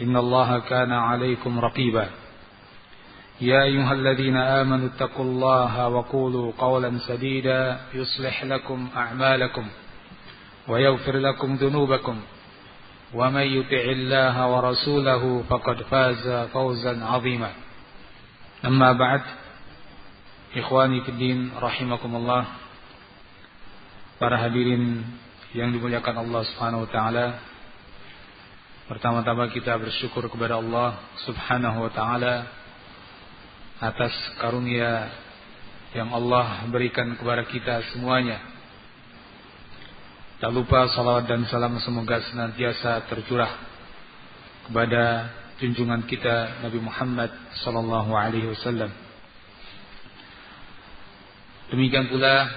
[0.00, 2.06] إن الله كان عليكم رقيبا.
[3.40, 9.66] يا أيها الذين آمنوا اتقوا الله وقولوا قولا سديدا يصلح لكم أعمالكم
[10.68, 12.16] ويغفر لكم ذنوبكم.
[13.14, 17.50] ومن يطع الله ورسوله فقد فاز فوزا عظيما.
[18.64, 19.22] أما بعد
[20.56, 22.44] إخواني في الدين رحمكم الله
[24.18, 25.06] para hadirin
[25.54, 27.26] yang dimuliakan Allah Subhanahu wa taala.
[28.88, 30.96] Pertama-tama kita bersyukur kepada Allah
[31.28, 32.48] Subhanahu wa taala
[33.84, 35.12] atas karunia
[35.92, 38.40] yang Allah berikan kepada kita semuanya.
[40.40, 43.60] Tak lupa salawat dan salam semoga senantiasa tercurah
[44.64, 47.28] kepada junjungan kita Nabi Muhammad
[47.60, 48.88] sallallahu alaihi wasallam.
[51.68, 52.48] Demikian pula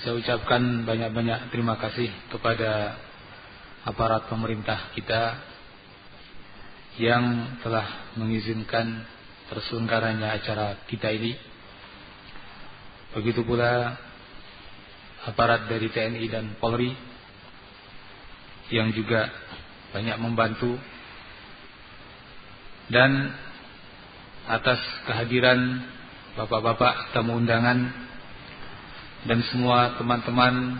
[0.00, 2.96] saya ucapkan banyak-banyak terima kasih kepada
[3.84, 5.49] aparat pemerintah kita
[7.00, 9.08] yang telah mengizinkan
[9.48, 11.32] terselenggaranya acara kita ini.
[13.16, 13.96] Begitu pula
[15.24, 16.92] aparat dari TNI dan Polri
[18.70, 19.32] yang juga
[19.90, 20.78] banyak membantu
[22.92, 23.34] dan
[24.46, 25.82] atas kehadiran
[26.38, 27.90] bapak-bapak tamu undangan
[29.26, 30.78] dan semua teman-teman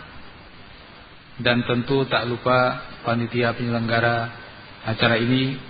[1.41, 4.31] dan tentu tak lupa panitia penyelenggara
[4.87, 5.70] acara ini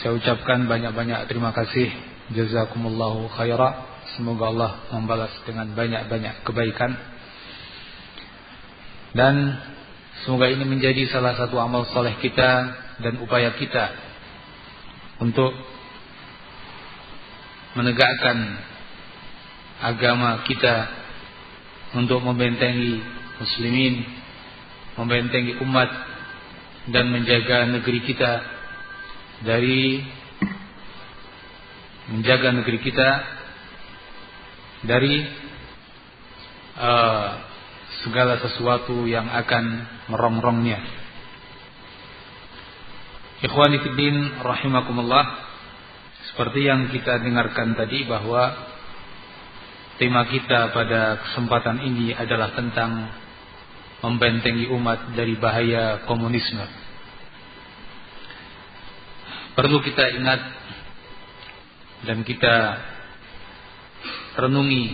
[0.00, 1.92] saya ucapkan banyak-banyak terima kasih.
[2.32, 3.84] Jazakumullahu khaira.
[4.16, 6.96] Semoga Allah membalas dengan banyak-banyak kebaikan.
[9.12, 9.60] Dan
[10.24, 12.50] semoga ini menjadi salah satu amal soleh kita
[13.04, 13.92] dan upaya kita
[15.20, 15.52] untuk
[17.76, 18.56] menegakkan
[19.84, 20.88] agama kita
[21.92, 23.04] untuk membentengi
[23.36, 23.94] muslimin,
[24.96, 25.90] membentengi umat
[26.88, 28.59] dan menjaga negeri kita
[29.40, 30.04] dari
[32.10, 33.10] menjaga negeri kita
[34.84, 35.14] dari
[36.80, 37.30] uh,
[38.02, 39.64] segala sesuatu yang akan
[40.08, 40.80] merongrongnya.
[43.40, 45.24] Ikhwani fiddin rahimakumullah
[46.32, 48.52] seperti yang kita dengarkan tadi bahwa
[49.96, 53.08] tema kita pada kesempatan ini adalah tentang
[54.00, 56.89] membentengi umat dari bahaya komunisme.
[59.50, 60.40] Perlu kita ingat
[62.06, 62.54] dan kita
[64.38, 64.84] renungi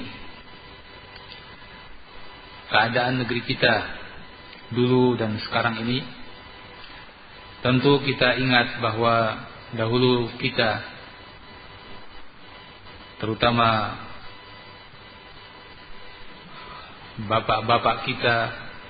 [2.73, 3.75] keadaan negeri kita
[4.73, 6.03] dulu dan sekarang ini.
[7.61, 9.45] Tentu kita ingat bahwa
[9.75, 10.83] dahulu kita
[13.17, 13.97] terutama
[17.17, 18.37] bapak-bapak kita,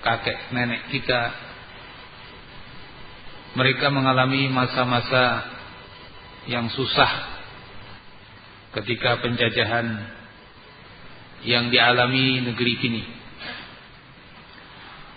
[0.02, 1.30] kakek nenek kita
[3.56, 5.55] mereka mengalami masa-masa
[6.46, 7.12] yang susah
[8.78, 9.86] ketika penjajahan
[11.46, 13.04] yang dialami negeri ini.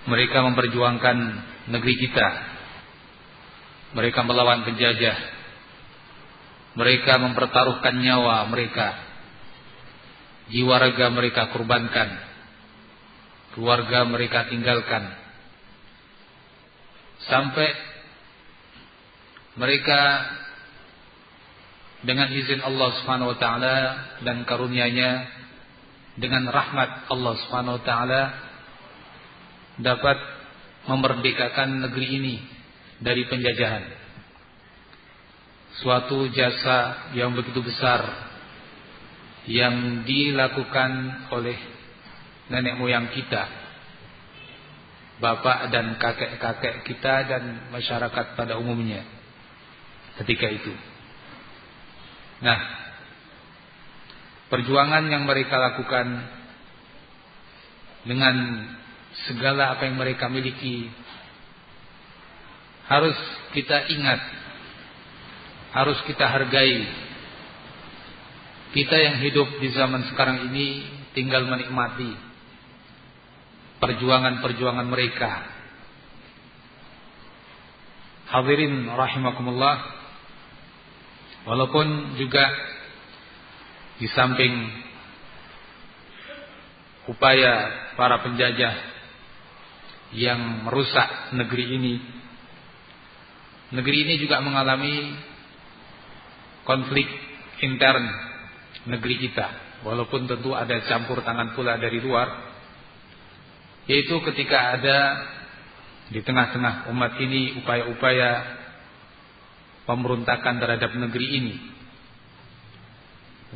[0.10, 1.18] Mereka memperjuangkan
[1.70, 2.28] negeri kita.
[3.94, 5.18] Mereka melawan penjajah.
[6.78, 8.96] Mereka mempertaruhkan nyawa mereka.
[10.50, 12.10] Jiwa raga mereka kurbankan.
[13.54, 15.14] Keluarga mereka tinggalkan.
[17.28, 17.70] Sampai
[19.60, 20.00] mereka
[22.00, 23.76] dengan izin Allah Subhanahu wa taala
[24.24, 25.12] dan karunia-Nya
[26.16, 28.22] dengan rahmat Allah Subhanahu wa taala
[29.80, 30.18] dapat
[30.88, 32.36] memerdekakan negeri ini
[33.00, 33.84] dari penjajahan.
[35.80, 38.04] Suatu jasa yang begitu besar
[39.48, 40.92] yang dilakukan
[41.32, 41.56] oleh
[42.52, 43.48] nenek moyang kita,
[45.24, 49.04] bapak dan kakek-kakek kita dan masyarakat pada umumnya
[50.20, 50.89] ketika itu.
[52.40, 52.60] Nah,
[54.48, 56.08] perjuangan yang mereka lakukan
[58.08, 58.36] dengan
[59.28, 60.88] segala apa yang mereka miliki
[62.88, 63.18] harus
[63.52, 64.22] kita ingat
[65.76, 66.88] harus kita hargai.
[68.70, 70.86] Kita yang hidup di zaman sekarang ini
[71.18, 72.14] tinggal menikmati
[73.82, 75.32] perjuangan-perjuangan mereka.
[78.30, 79.99] Hadirin rahimakumullah
[81.48, 82.46] walaupun juga
[84.00, 84.54] di samping
[87.08, 87.54] upaya
[88.00, 88.76] para penjajah
[90.16, 91.96] yang merusak negeri ini
[93.70, 95.14] negeri ini juga mengalami
[96.66, 97.06] konflik
[97.62, 98.06] intern
[98.86, 99.48] negeri kita.
[99.80, 102.52] Walaupun tentu ada campur tangan pula dari luar
[103.90, 104.98] yaitu ketika ada
[106.14, 108.59] di tengah-tengah umat ini upaya-upaya
[109.90, 111.56] pemberontakan terhadap negeri ini.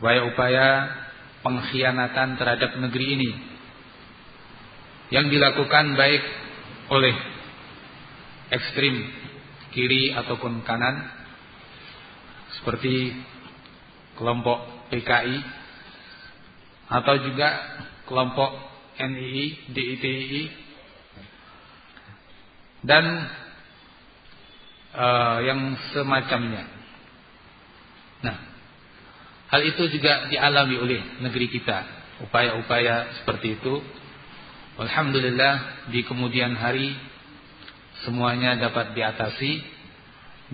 [0.01, 0.89] Upaya-upaya
[1.45, 3.31] pengkhianatan terhadap negeri ini
[5.13, 6.23] yang dilakukan baik
[6.89, 7.13] oleh
[8.49, 9.13] ekstrim
[9.69, 11.05] kiri ataupun kanan
[12.57, 13.13] seperti
[14.17, 15.37] kelompok PKI
[16.89, 17.49] atau juga
[18.09, 18.57] kelompok
[18.97, 20.43] NII, DITI
[22.85, 23.05] dan
[24.93, 26.63] uh, yang semacamnya.
[28.23, 28.53] Nah,
[29.53, 31.85] Hal itu juga dialami oleh negeri kita.
[32.25, 33.85] Upaya-upaya seperti itu.
[34.81, 36.97] Alhamdulillah di kemudian hari
[38.01, 39.61] semuanya dapat diatasi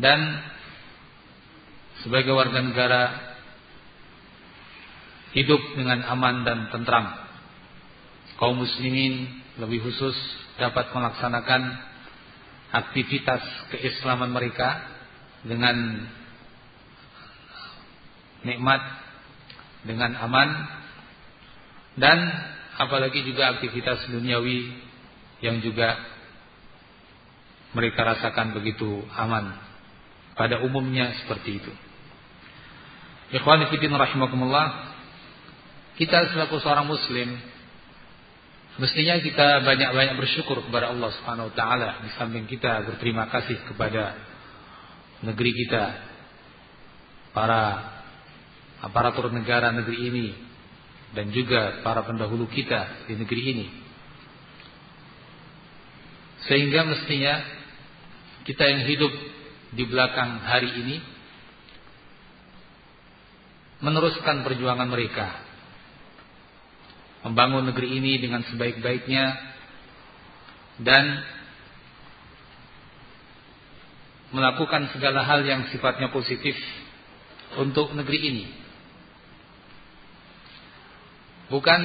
[0.04, 0.20] dan
[2.04, 3.04] sebagai warga negara
[5.32, 7.08] hidup dengan aman dan tentram.
[8.36, 9.32] Kaum muslimin
[9.64, 10.16] lebih khusus
[10.60, 11.62] dapat melaksanakan
[12.70, 13.42] aktivitas
[13.74, 14.86] keislaman mereka
[15.42, 16.06] dengan
[18.46, 18.82] nikmat
[19.84, 20.50] dengan aman
[22.00, 22.18] dan
[22.80, 24.72] apalagi juga aktivitas duniawi
[25.44, 25.96] yang juga
[27.76, 29.56] mereka rasakan begitu aman
[30.34, 31.74] pada umumnya seperti itu.
[33.30, 34.68] Ikhwan fillah rahimakumullah,
[36.02, 37.38] kita selaku seorang muslim
[38.80, 44.16] mestinya kita banyak-banyak bersyukur kepada Allah Subhanahu wa taala di samping kita berterima kasih kepada
[45.28, 45.84] negeri kita
[47.36, 47.64] para
[48.80, 50.28] aparatur negara negeri ini
[51.12, 53.68] dan juga para pendahulu kita di negeri ini.
[56.48, 57.44] Sehingga mestinya
[58.48, 59.14] kita yang hidup
[59.76, 60.98] di belakang hari ini
[63.84, 65.49] meneruskan perjuangan mereka
[67.26, 69.26] membangun negeri ini dengan sebaik-baiknya
[70.80, 71.06] dan
[74.32, 76.56] melakukan segala hal yang sifatnya positif
[77.58, 78.46] untuk negeri ini
[81.50, 81.82] bukan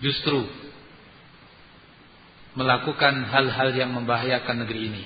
[0.00, 0.48] justru
[2.56, 5.04] melakukan hal-hal yang membahayakan negeri ini.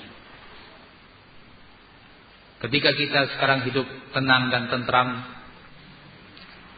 [2.63, 3.83] Ketika kita sekarang hidup
[4.15, 5.27] tenang dan tentram,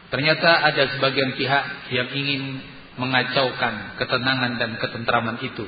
[0.08, 2.42] ternyata ada sebagian pihak yang ingin
[2.96, 5.66] mengacaukan ketenangan dan ketentraman itu.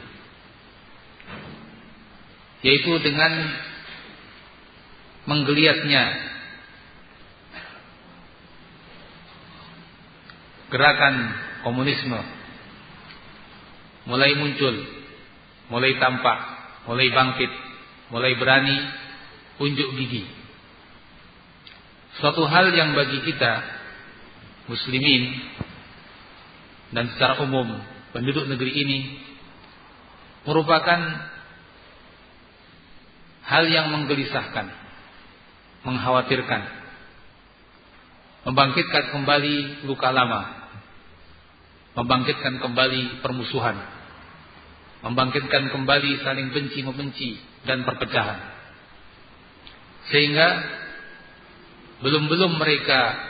[2.63, 3.33] Yaitu dengan
[5.27, 6.03] menggeliatnya
[10.71, 11.15] gerakan
[11.63, 12.19] komunisme
[14.07, 14.75] mulai muncul,
[15.67, 16.39] mulai tampak,
[16.87, 17.53] mulai bangkit,
[18.15, 18.77] mulai berani
[19.59, 20.25] unjuk gigi.
[22.23, 23.76] Suatu hal yang bagi kita
[24.67, 25.23] muslimin
[26.95, 27.79] dan secara umum
[28.15, 28.99] penduduk negeri ini
[30.47, 31.01] merupakan
[33.47, 34.67] hal yang menggelisahkan,
[35.87, 36.63] mengkhawatirkan,
[38.47, 40.67] membangkitkan kembali luka lama
[41.97, 43.81] membangkitkan kembali permusuhan,
[45.01, 48.39] membangkitkan kembali saling benci membenci dan perpecahan.
[50.13, 50.49] Sehingga
[52.05, 53.26] belum-belum mereka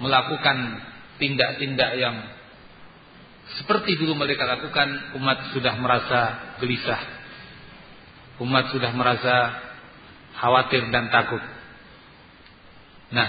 [0.00, 0.80] melakukan
[1.20, 2.16] tindak-tindak yang
[3.60, 6.20] seperti dulu mereka lakukan, umat sudah merasa
[6.62, 7.02] gelisah.
[8.40, 9.34] Umat sudah merasa
[10.38, 11.42] khawatir dan takut.
[13.10, 13.28] Nah,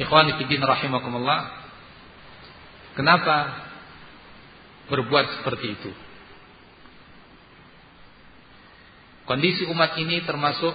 [0.00, 1.66] ikhwan fillah rahimakumullah,
[2.96, 3.52] Kenapa
[4.88, 5.92] berbuat seperti itu?
[9.28, 10.72] Kondisi umat ini termasuk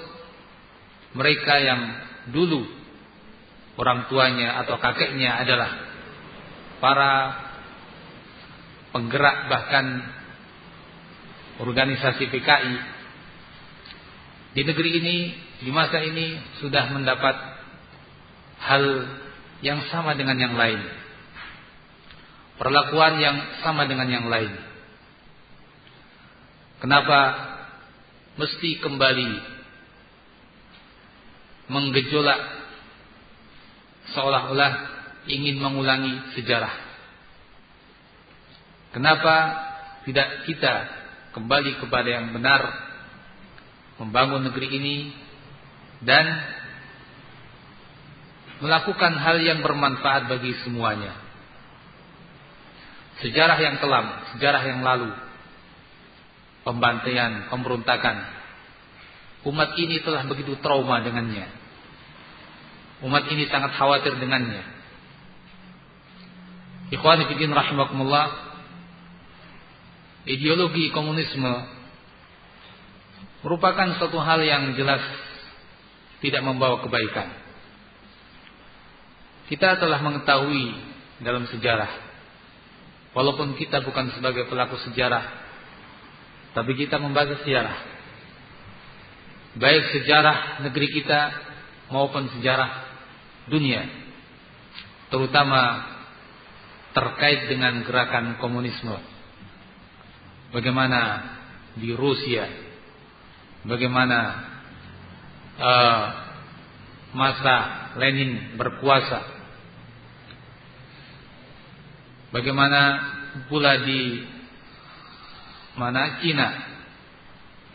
[1.18, 1.82] mereka yang
[2.30, 2.62] dulu
[3.80, 5.72] orang tuanya atau kakeknya adalah
[6.84, 7.14] para
[8.92, 9.86] penggerak bahkan
[11.62, 12.76] organisasi PKI
[14.52, 15.18] di negeri ini
[15.64, 17.36] di masa ini sudah mendapat
[18.62, 18.84] hal
[19.62, 20.82] yang sama dengan yang lain.
[22.58, 24.54] Perlakuan yang sama dengan yang lain.
[26.82, 27.20] Kenapa
[28.38, 29.30] mesti kembali
[31.70, 32.61] menggejolak
[34.14, 34.74] seolah-olah
[35.30, 36.74] ingin mengulangi sejarah.
[38.92, 39.36] Kenapa
[40.04, 40.74] tidak kita
[41.32, 42.62] kembali kepada yang benar
[44.02, 44.96] membangun negeri ini
[46.02, 46.26] dan
[48.62, 51.18] melakukan hal yang bermanfaat bagi semuanya.
[53.22, 55.14] Sejarah yang kelam, sejarah yang lalu,
[56.66, 58.42] pembantaian, pemberontakan.
[59.46, 61.61] Umat ini telah begitu trauma dengannya.
[63.02, 64.62] Umat ini sangat khawatir dengannya.
[66.94, 68.28] Ikhwani fillah rahimakumullah.
[70.30, 71.50] Ideologi komunisme
[73.42, 75.02] merupakan suatu hal yang jelas
[76.22, 77.34] tidak membawa kebaikan.
[79.50, 80.78] Kita telah mengetahui
[81.26, 82.12] dalam sejarah
[83.14, 85.24] walaupun kita bukan sebagai pelaku sejarah
[86.52, 87.78] tapi kita membaca sejarah
[89.60, 91.20] baik sejarah negeri kita
[91.92, 92.91] maupun sejarah
[93.52, 93.84] dunia
[95.12, 95.92] terutama
[96.96, 98.96] terkait dengan gerakan komunisme.
[100.52, 101.00] Bagaimana
[101.76, 102.48] di Rusia
[103.64, 104.20] bagaimana
[105.56, 106.04] uh,
[107.16, 107.56] masa
[108.00, 109.20] Lenin berkuasa
[112.36, 112.82] bagaimana
[113.48, 114.24] pula di
[115.76, 116.50] mana Cina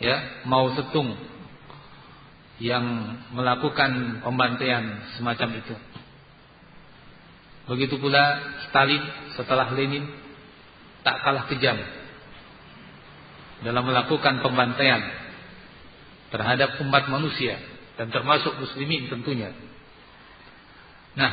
[0.01, 1.17] ya mau setung
[2.57, 2.85] yang
[3.37, 5.77] melakukan pembantaian semacam itu.
[7.67, 9.03] Begitu pula Stalin
[9.35, 10.07] setelah Lenin
[11.03, 11.77] tak kalah kejam
[13.67, 15.03] dalam melakukan pembantaian
[16.31, 17.59] terhadap umat manusia
[17.97, 19.53] dan termasuk muslimin tentunya.
[21.17, 21.33] Nah,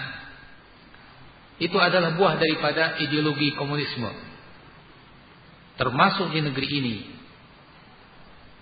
[1.60, 4.10] itu adalah buah daripada ideologi komunisme.
[5.76, 6.96] Termasuk di negeri ini.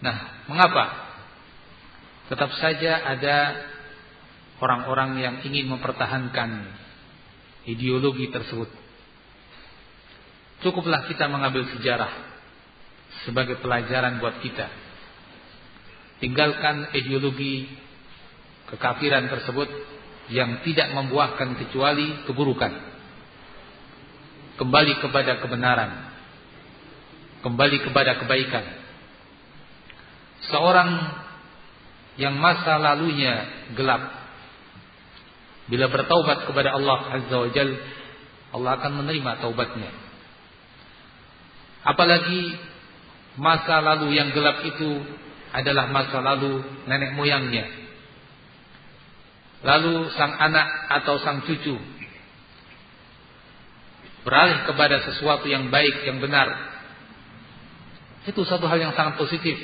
[0.01, 1.10] Nah, mengapa?
[2.31, 3.59] Tetap saja ada
[4.63, 6.63] orang-orang yang ingin mempertahankan
[7.67, 8.71] ideologi tersebut.
[10.63, 12.07] Cukuplah kita mengambil sejarah
[13.27, 14.63] sebagai pelajaran buat kita.
[16.23, 17.67] Tinggalkan ideologi
[18.71, 19.67] kekafiran tersebut
[20.31, 22.71] yang tidak membuahkan kecuali keburukan.
[24.55, 25.91] Kembali kepada kebenaran.
[27.43, 28.65] Kembali kepada kebaikan.
[30.47, 31.20] Seorang
[32.19, 34.01] yang masa lalunya gelap.
[35.71, 37.69] Bila bertaubat kepada Allah Azza wa Jal,
[38.51, 39.91] Allah akan menerima taubatnya.
[41.87, 42.59] Apalagi
[43.39, 44.99] masa lalu yang gelap itu
[45.55, 47.65] adalah masa lalu nenek moyangnya.
[49.61, 50.67] Lalu sang anak
[50.99, 51.77] atau sang cucu
[54.21, 56.49] beralih kepada sesuatu yang baik, yang benar.
[58.29, 59.57] Itu satu hal yang sangat positif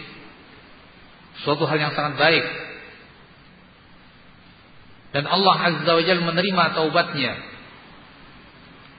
[1.46, 2.46] Suatu hal yang sangat baik.
[5.14, 7.34] Dan Allah Azza wa Jalla menerima taubatnya.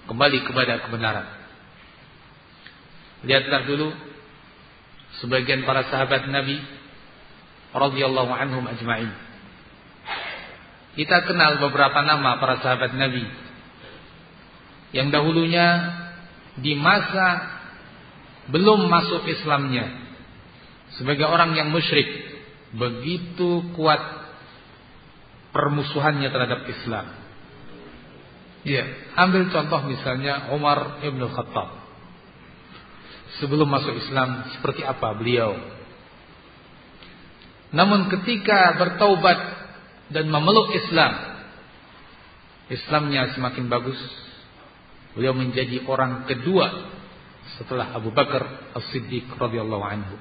[0.07, 1.27] Kembali kepada kebenaran.
[3.27, 3.91] Lihatlah dulu
[5.19, 6.63] sebagian para sahabat Nabi
[7.75, 9.11] radhiyallahu anhum ajma'in.
[10.99, 13.27] Kita kenal beberapa nama para sahabat Nabi
[14.97, 15.67] yang dahulunya
[16.59, 17.59] di masa
[18.49, 20.09] belum masuk Islamnya
[20.97, 22.09] sebagai orang yang musyrik
[22.75, 24.01] begitu kuat
[25.57, 27.07] permusuhannya terhadap Islam.
[28.67, 28.85] Ya,
[29.17, 31.69] ambil contoh misalnya Umar Ibn Khattab.
[33.41, 35.57] Sebelum masuk Islam seperti apa beliau?
[37.71, 39.39] Namun ketika bertaubat
[40.11, 41.39] dan memeluk Islam,
[42.69, 44.01] Islamnya semakin bagus.
[45.17, 46.69] Beliau menjadi orang kedua
[47.57, 50.15] setelah Abu Bakar As-Siddiq radhiyallahu anhu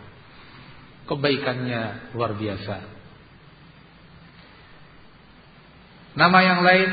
[1.07, 2.75] kebaikannya luar biasa.
[6.17, 6.89] Nama yang lain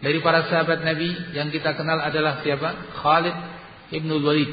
[0.00, 2.96] dari para sahabat Nabi yang kita kenal adalah siapa?
[3.00, 3.36] Khalid
[3.92, 4.52] ibnu Walid.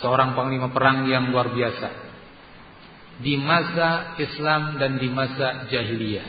[0.00, 2.08] Seorang panglima perang yang luar biasa.
[3.18, 6.28] Di masa Islam dan di masa jahiliyah.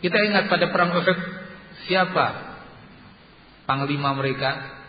[0.00, 1.18] Kita ingat pada perang Uhud
[1.86, 2.26] siapa
[3.68, 4.80] panglima mereka?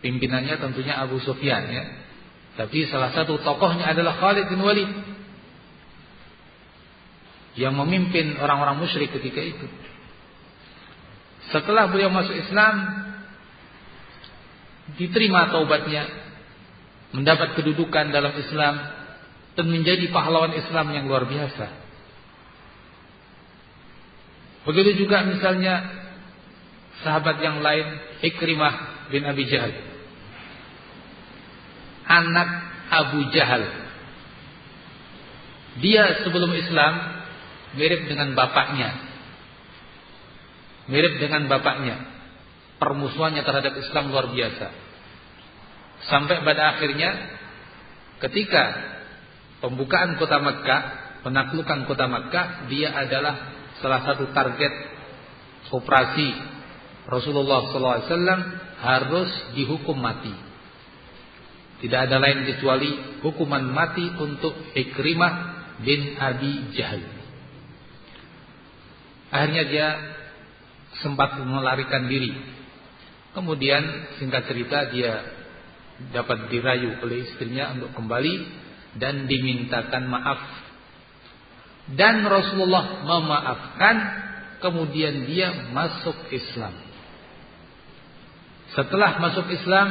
[0.00, 1.84] Pimpinannya tentunya Abu Sufyan ya.
[2.58, 4.90] Tapi salah satu tokohnya adalah Khalid bin Walid
[7.58, 9.66] yang memimpin orang-orang musyrik ketika itu.
[11.50, 12.74] Setelah beliau masuk Islam,
[14.94, 16.06] diterima taubatnya,
[17.10, 18.74] mendapat kedudukan dalam Islam
[19.58, 21.66] dan menjadi pahlawan Islam yang luar biasa.
[24.62, 25.90] Begitu juga misalnya
[27.02, 27.86] sahabat yang lain
[28.22, 29.89] Ikrimah bin Abi Jahal.
[32.10, 32.48] Anak
[32.90, 33.62] Abu Jahal.
[35.78, 37.22] Dia sebelum Islam
[37.78, 38.90] mirip dengan bapaknya.
[40.90, 42.02] Mirip dengan bapaknya.
[42.82, 44.66] Permusuhannya terhadap Islam luar biasa.
[46.10, 47.14] Sampai pada akhirnya
[48.18, 48.64] ketika
[49.62, 50.82] pembukaan kota Mekah,
[51.22, 54.72] penaklukan kota Mekah, dia adalah salah satu target
[55.70, 56.28] operasi
[57.06, 58.42] Rasulullah SAW
[58.82, 60.49] harus dihukum mati.
[61.80, 65.32] Tidak ada lain kecuali hukuman mati untuk Ikrimah
[65.80, 67.00] bin Abi Jahal.
[69.32, 69.88] Akhirnya dia
[71.00, 72.36] sempat melarikan diri.
[73.32, 75.22] Kemudian singkat cerita dia
[76.12, 78.34] dapat dirayu oleh istrinya untuk kembali
[78.96, 80.40] dan dimintakan maaf
[81.94, 83.96] dan Rasulullah memaafkan
[84.62, 86.74] kemudian dia masuk Islam
[88.72, 89.88] setelah masuk Islam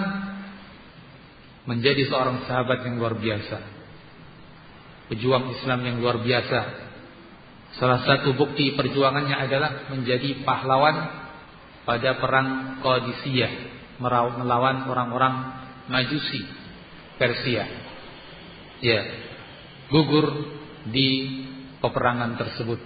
[1.70, 3.58] menjadi seorang sahabat yang luar biasa.
[5.14, 6.90] Pejuang Islam yang luar biasa.
[7.78, 10.98] Salah satu bukti perjuangannya adalah menjadi pahlawan
[11.86, 13.54] pada perang Qadisiyah
[14.02, 15.36] melawan orang-orang
[15.90, 16.42] Majusi
[17.22, 17.66] Persia.
[18.82, 19.02] Ya
[19.90, 20.26] gugur
[20.90, 21.42] di
[21.82, 22.80] peperangan tersebut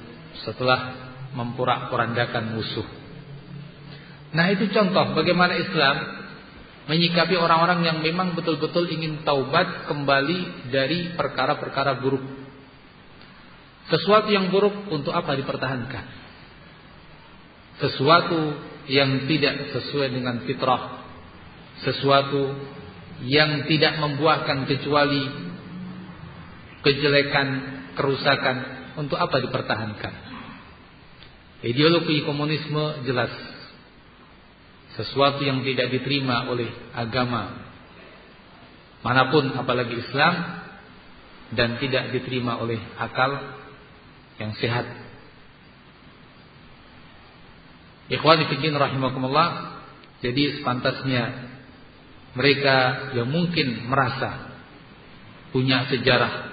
[0.44, 2.88] setelah memporak-porandakan musuh.
[4.34, 6.23] Nah, itu contoh bagaimana Islam
[6.84, 12.24] menyikapi orang-orang yang memang betul-betul ingin taubat kembali dari perkara-perkara buruk.
[13.88, 16.06] Sesuatu yang buruk untuk apa dipertahankan?
[17.84, 18.40] Sesuatu
[18.88, 21.04] yang tidak sesuai dengan fitrah.
[21.84, 22.54] Sesuatu
[23.24, 25.24] yang tidak membuahkan kecuali
[26.84, 27.48] kejelekan,
[27.96, 28.56] kerusakan,
[28.94, 30.14] untuk apa dipertahankan?
[31.64, 33.32] Ideologi komunisme jelas
[34.94, 37.64] sesuatu yang tidak diterima oleh agama
[39.04, 40.64] mana pun apalagi Islam
[41.54, 43.36] dan tidak diterima oleh akal
[44.42, 44.88] yang sehat.
[48.10, 49.50] Ikhwani fillah rahimakumullah,
[50.24, 51.24] jadi sepantasnya
[52.34, 54.56] mereka yang mungkin merasa
[55.54, 56.52] punya sejarah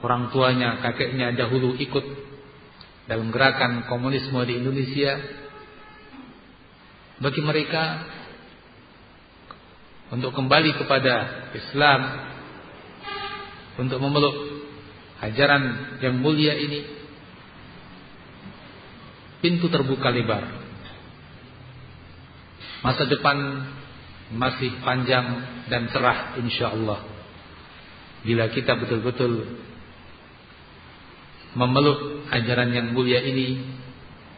[0.00, 2.04] orang tuanya, kakeknya dahulu ikut
[3.04, 5.43] dalam gerakan komunisme di Indonesia.
[7.22, 8.02] Bagi mereka
[10.10, 11.14] untuk kembali kepada
[11.54, 12.00] Islam,
[13.78, 14.34] untuk memeluk
[15.22, 16.80] ajaran yang mulia ini,
[19.38, 20.44] pintu terbuka lebar.
[22.82, 23.36] Masa depan
[24.34, 25.26] masih panjang
[25.70, 27.00] dan cerah insya Allah.
[28.24, 29.60] Bila kita betul-betul
[31.54, 33.62] memeluk ajaran yang mulia ini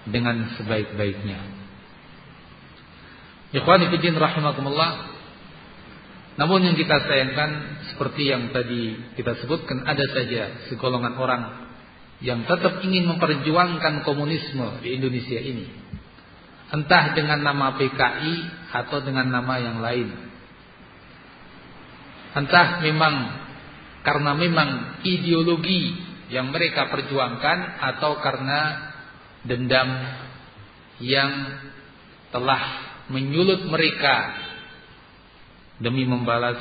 [0.07, 1.56] dengan sebaik-baiknya.
[3.55, 4.91] Ikhwani fillah rahimakumullah.
[6.37, 7.51] Namun yang kita sayangkan
[7.95, 11.43] seperti yang tadi kita sebutkan ada saja segolongan orang
[12.21, 15.67] yang tetap ingin memperjuangkan komunisme di Indonesia ini.
[16.67, 18.35] Entah dengan nama PKI
[18.75, 20.09] atau dengan nama yang lain.
[22.37, 23.15] Entah memang
[24.05, 25.95] karena memang ideologi
[26.29, 28.61] yang mereka perjuangkan atau karena
[29.47, 29.89] dendam
[30.99, 31.33] yang
[32.35, 32.63] telah
[33.13, 34.35] menyulut mereka
[35.79, 36.59] demi membalas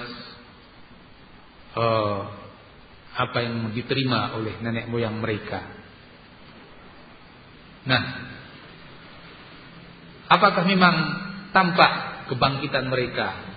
[1.73, 2.19] uh,
[3.15, 5.63] apa yang diterima oleh nenek moyang mereka.
[7.85, 8.03] Nah,
[10.27, 10.95] apakah memang
[11.55, 13.55] tampak kebangkitan mereka?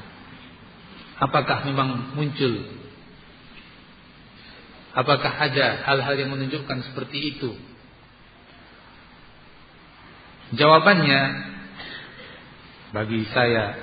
[1.18, 2.79] Apakah memang muncul
[4.98, 7.55] Apakah ada hal-hal yang menunjukkan seperti itu?
[10.59, 11.20] Jawabannya
[12.92, 13.77] bagi saya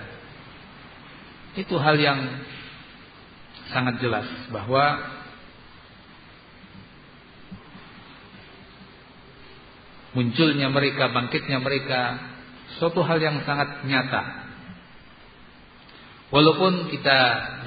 [1.56, 2.20] itu hal yang
[3.72, 5.16] sangat jelas bahwa
[10.16, 12.02] munculnya mereka, bangkitnya mereka
[12.80, 14.48] suatu hal yang sangat nyata.
[16.32, 17.20] Walaupun kita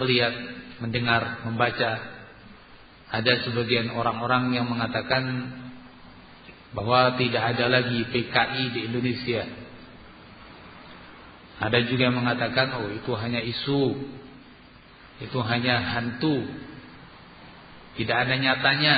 [0.02, 0.34] melihat,
[0.82, 1.90] mendengar, membaca
[3.08, 5.24] ada sebagian orang-orang yang mengatakan
[6.76, 9.67] bahwa tidak ada lagi PKI di Indonesia.
[11.58, 13.98] Ada juga yang mengatakan oh itu hanya isu.
[15.18, 16.46] Itu hanya hantu.
[17.98, 18.96] Tidak ada nyatanya.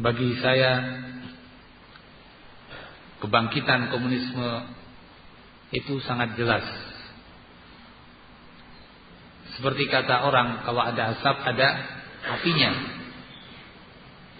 [0.00, 0.72] Bagi saya
[3.20, 4.48] kebangkitan komunisme
[5.74, 6.64] itu sangat jelas
[9.60, 11.68] seperti kata orang kalau ada asap ada
[12.32, 12.72] apinya.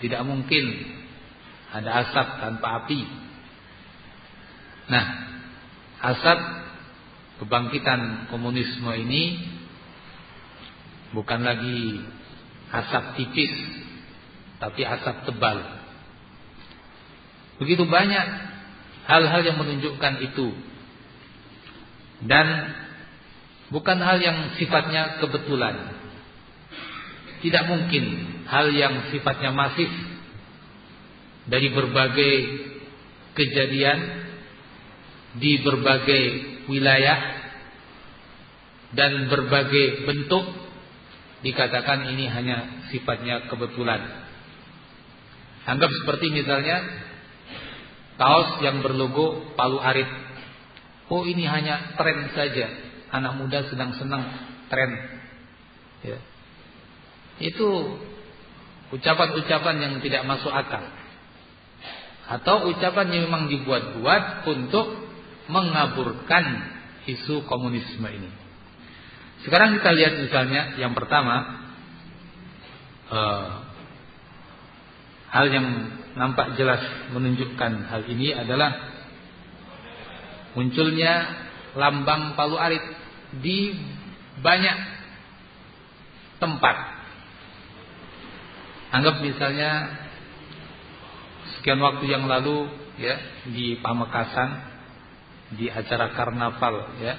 [0.01, 0.65] Tidak mungkin
[1.77, 3.05] ada asap tanpa api.
[4.91, 5.05] Nah,
[6.03, 6.39] asap
[7.39, 9.39] kebangkitan komunisme ini
[11.15, 12.03] bukan lagi
[12.75, 13.55] asap tipis,
[14.59, 15.59] tapi asap tebal.
[17.63, 18.27] Begitu banyak
[19.07, 20.59] hal-hal yang menunjukkan itu.
[22.27, 22.47] Dan
[23.71, 25.97] bukan hal yang sifatnya kebetulan.
[27.41, 28.05] Tidak mungkin
[28.45, 29.89] hal yang sifatnya masif
[31.49, 32.35] dari berbagai
[33.33, 34.30] kejadian
[35.39, 36.23] di berbagai
[36.67, 37.19] wilayah
[38.91, 40.43] dan berbagai bentuk
[41.47, 44.27] dikatakan ini hanya sifatnya kebetulan.
[45.69, 46.83] Anggap seperti misalnya
[48.19, 50.09] kaos yang berlogo Palu Arit.
[51.11, 52.67] Oh ini hanya tren saja.
[53.11, 54.27] Anak muda sedang senang
[54.71, 54.91] tren.
[56.03, 56.19] Ya.
[57.41, 57.99] Itu
[58.91, 60.83] ucapan-ucapan yang tidak masuk akal.
[62.31, 65.10] Atau ucapan yang memang dibuat-buat untuk
[65.51, 66.45] mengaburkan
[67.11, 68.31] isu komunisme ini.
[69.43, 71.67] Sekarang kita lihat misalnya yang pertama
[73.11, 73.51] uh,
[75.33, 75.67] hal yang
[76.15, 78.71] nampak jelas menunjukkan hal ini adalah
[80.55, 81.13] munculnya
[81.79, 82.83] lambang Palu Arit
[83.39, 83.75] di
[84.43, 84.79] banyak
[86.43, 86.77] tempat.
[88.91, 89.71] Anggap misalnya
[91.57, 92.67] sekian waktu yang lalu
[92.99, 94.70] ya di Pamekasan
[95.55, 97.15] di acara karnaval ya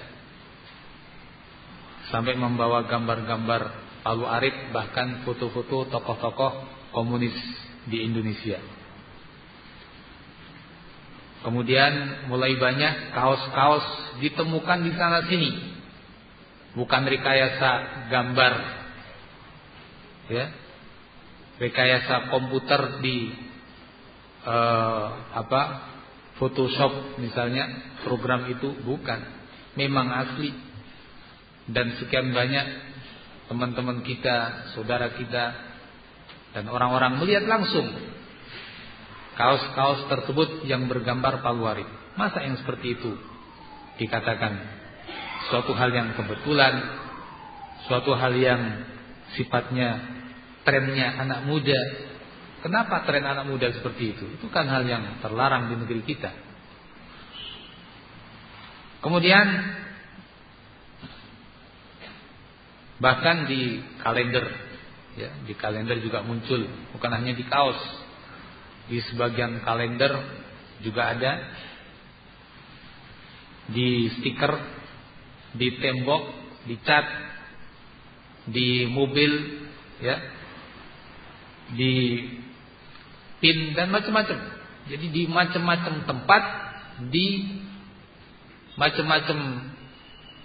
[2.11, 6.51] sampai membawa gambar-gambar Palu Arit bahkan foto-foto tokoh-tokoh
[6.89, 7.37] komunis
[7.85, 8.57] di Indonesia.
[11.41, 15.51] Kemudian mulai banyak kaos-kaos ditemukan di sana sini.
[16.77, 17.71] Bukan rekayasa
[18.09, 18.53] gambar.
[20.29, 20.45] Ya.
[21.61, 23.33] Rekayasa komputer di
[24.45, 25.90] uh, apa?
[26.41, 27.69] Photoshop misalnya,
[28.01, 29.21] program itu bukan.
[29.77, 30.49] Memang asli.
[31.69, 32.65] Dan sekian banyak
[33.45, 35.71] teman-teman kita, saudara kita
[36.51, 37.87] dan orang-orang melihat langsung
[39.39, 41.87] kaos-kaos tersebut yang bergambar paluarit.
[42.19, 43.11] Masa yang seperti itu
[43.95, 44.59] dikatakan
[45.47, 46.75] suatu hal yang kebetulan,
[47.87, 48.61] suatu hal yang
[49.39, 49.99] sifatnya
[50.67, 52.10] trennya anak muda.
[52.61, 54.25] Kenapa tren anak muda seperti itu?
[54.37, 56.29] Itu kan hal yang terlarang di negeri kita.
[59.01, 59.47] Kemudian
[63.01, 64.45] bahkan di kalender
[65.17, 67.81] ya, di kalender juga muncul, bukan hanya di kaos
[68.85, 70.13] di sebagian kalender
[70.85, 71.31] juga ada
[73.73, 74.53] di stiker
[75.57, 76.23] di tembok
[76.69, 77.07] di cat
[78.45, 79.31] di mobil
[80.01, 80.17] ya
[81.71, 81.93] di
[83.41, 84.37] pin dan macam-macam
[84.87, 86.43] jadi di macam-macam tempat
[87.09, 87.59] di
[88.77, 89.37] macam-macam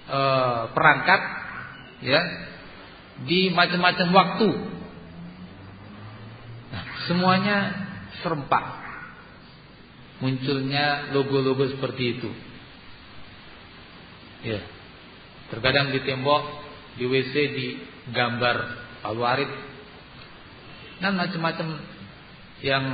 [0.09, 0.21] e,
[0.73, 1.21] perangkat
[2.03, 2.21] ya
[3.29, 4.49] di macam-macam waktu
[6.73, 7.57] nah, semuanya
[8.25, 8.87] serempak
[10.21, 12.31] munculnya logo-logo seperti itu.
[14.47, 14.61] Ya.
[15.53, 16.45] Terkadang di tembok,
[16.97, 17.67] di WC di
[18.11, 18.57] gambar
[19.05, 19.51] alwarid
[21.03, 21.77] dan macam-macam
[22.65, 22.85] yang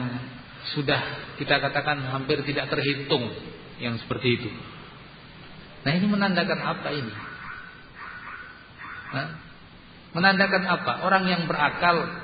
[0.75, 3.31] sudah kita katakan hampir tidak terhitung
[3.83, 4.51] yang seperti itu.
[5.83, 7.15] Nah ini menandakan apa ini?
[9.13, 9.29] Nah,
[10.15, 10.93] menandakan apa?
[11.03, 12.23] Orang yang berakal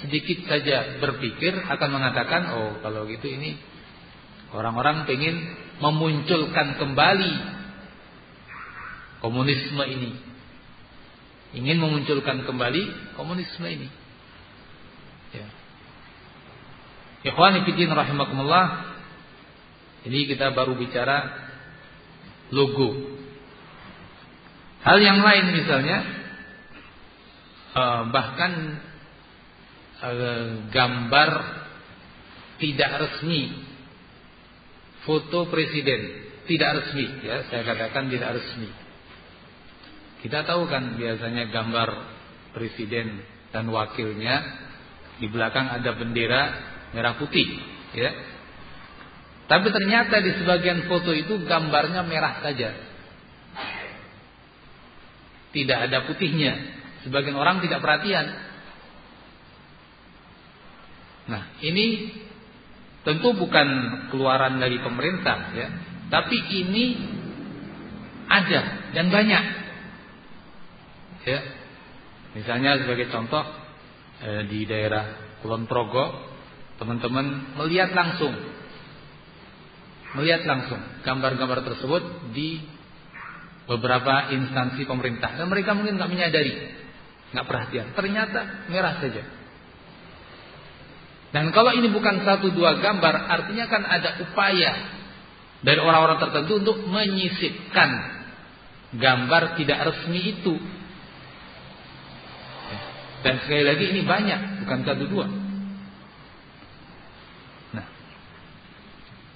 [0.00, 3.54] sedikit saja berpikir akan mengatakan oh kalau gitu ini
[4.50, 5.36] orang-orang ingin
[5.78, 7.32] memunculkan kembali
[9.22, 10.12] komunisme ini
[11.54, 13.88] ingin memunculkan kembali komunisme ini
[15.36, 15.46] ya
[17.22, 18.66] Ikhwani fillah rahimakumullah
[20.06, 21.30] ini kita baru bicara
[22.50, 23.18] logo.
[24.82, 25.98] Hal yang lain misalnya
[27.78, 28.82] eh, bahkan
[30.02, 31.30] Eh, gambar
[32.58, 33.54] tidak resmi.
[35.06, 38.66] Foto presiden tidak resmi ya saya katakan tidak resmi.
[40.26, 41.90] Kita tahu kan biasanya gambar
[42.50, 43.22] presiden
[43.54, 44.42] dan wakilnya
[45.22, 46.42] di belakang ada bendera
[46.92, 47.48] merah putih
[47.96, 48.10] ya.
[49.48, 52.72] Tapi ternyata di sebagian foto itu gambarnya merah saja.
[55.52, 56.80] Tidak ada putihnya.
[57.04, 58.24] Sebagian orang tidak perhatian.
[61.28, 62.16] Nah, ini
[63.04, 63.68] tentu bukan
[64.08, 65.68] keluaran dari pemerintah ya,
[66.08, 66.84] tapi ini
[68.30, 69.44] ada dan banyak.
[71.28, 71.40] Ya.
[72.32, 73.44] Misalnya sebagai contoh
[74.24, 76.31] eh, di daerah Kulon Progo
[76.80, 78.32] teman-teman melihat langsung
[80.12, 82.60] melihat langsung gambar-gambar tersebut di
[83.64, 86.52] beberapa instansi pemerintah dan mereka mungkin nggak menyadari,
[87.32, 87.86] nggak perhatian.
[87.96, 89.22] Ternyata merah saja.
[91.32, 95.00] Dan kalau ini bukan satu dua gambar, artinya kan ada upaya
[95.64, 97.90] dari orang-orang tertentu untuk menyisipkan
[99.00, 100.60] gambar tidak resmi itu.
[103.24, 105.26] Dan sekali lagi ini banyak, bukan satu dua.
[107.72, 107.86] Nah,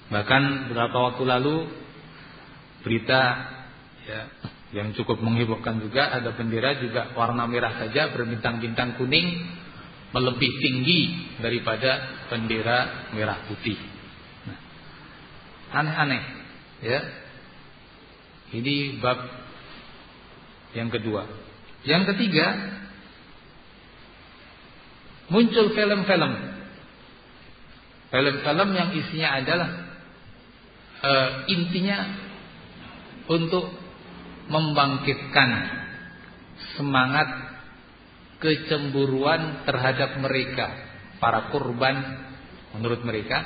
[0.07, 1.55] bahkan beberapa waktu lalu
[2.83, 3.21] berita
[4.07, 4.21] ya,
[4.71, 9.47] yang cukup menghebohkan juga ada bendera juga warna merah saja berbintang-bintang kuning
[10.15, 13.75] melebih tinggi daripada bendera merah putih.
[14.47, 14.59] Nah,
[15.83, 16.23] aneh-aneh,
[16.83, 16.99] ya.
[18.47, 19.19] Ini bab
[20.71, 21.27] yang kedua.
[21.83, 22.47] Yang ketiga,
[25.27, 26.33] muncul film-film.
[28.07, 29.86] Film-film yang isinya adalah
[31.03, 31.97] uh, intinya
[33.27, 33.67] untuk
[34.47, 35.49] membangkitkan
[36.79, 37.27] semangat
[38.37, 40.67] kecemburuan terhadap mereka
[41.17, 41.95] para kurban
[42.77, 43.43] menurut mereka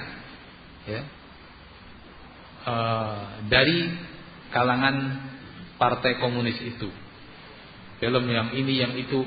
[0.86, 1.02] ya.
[2.62, 2.76] E,
[3.48, 3.80] dari
[4.52, 4.96] kalangan
[5.80, 6.90] partai komunis itu.
[8.02, 9.24] Film yang ini yang itu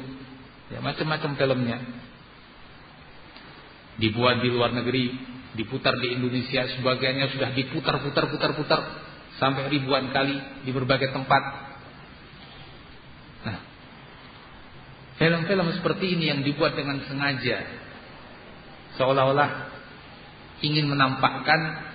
[0.70, 1.78] ya macam-macam filmnya.
[3.94, 8.80] Dibuat di luar negeri diputar di Indonesia sebagiannya sudah diputar putar putar putar
[9.38, 11.64] sampai ribuan kali di berbagai tempat
[15.14, 17.62] Film-film seperti ini yang dibuat dengan sengaja
[18.98, 19.50] seolah-olah
[20.62, 21.86] ingin menampakkan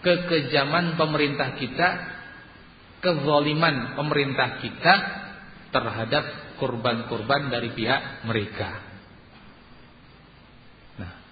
[0.00, 1.88] kekejaman pemerintah kita,
[3.04, 4.94] kezaliman pemerintah kita
[5.72, 8.89] terhadap korban-korban dari pihak mereka.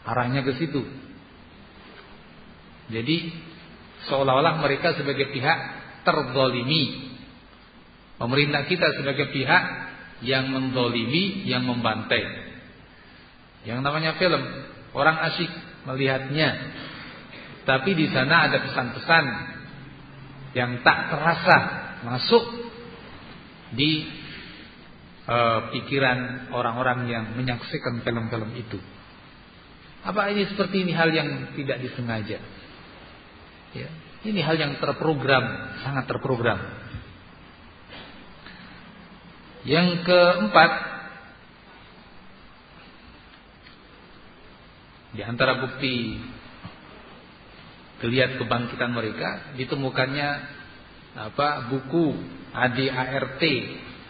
[0.08, 0.80] Arahnya ke situ.
[2.88, 3.16] Jadi
[4.08, 5.58] seolah-olah mereka sebagai pihak
[6.08, 7.12] terzalimi.
[8.16, 9.62] Pemerintah kita sebagai pihak
[10.24, 12.24] yang mendolimi, yang membantai.
[13.68, 14.42] Yang namanya film,
[14.96, 15.50] orang asik
[15.84, 16.72] melihatnya.
[17.68, 19.24] Tapi di sana ada pesan-pesan
[20.56, 21.58] yang tak terasa
[22.08, 22.44] masuk
[23.76, 24.08] di
[25.28, 28.80] uh, pikiran orang-orang yang menyaksikan film-film itu.
[30.06, 32.38] Apa ini seperti ini hal yang tidak disengaja?
[33.74, 33.88] Ya,
[34.24, 35.44] ini hal yang terprogram,
[35.82, 36.58] sangat terprogram.
[39.66, 40.72] Yang keempat
[45.18, 46.16] Di antara bukti
[47.98, 50.28] Kelihat kebangkitan mereka Ditemukannya
[51.18, 52.14] apa Buku
[52.54, 53.42] ADART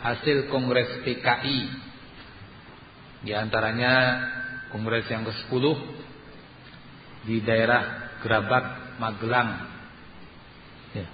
[0.05, 1.61] Hasil Kongres PKI
[3.25, 3.95] Di antaranya
[4.69, 5.65] Kongres yang ke-10
[7.29, 9.51] Di daerah Gerabak Magelang
[10.91, 11.07] ya.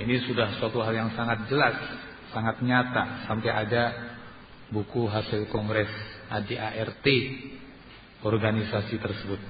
[0.00, 1.76] Ini sudah suatu hal yang sangat jelas
[2.32, 3.84] sangat nyata sampai ada
[4.72, 5.88] buku hasil kongres
[6.28, 7.06] ADART
[8.24, 9.40] organisasi tersebut.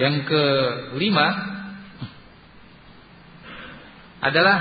[0.00, 1.28] Yang kelima
[4.22, 4.58] adalah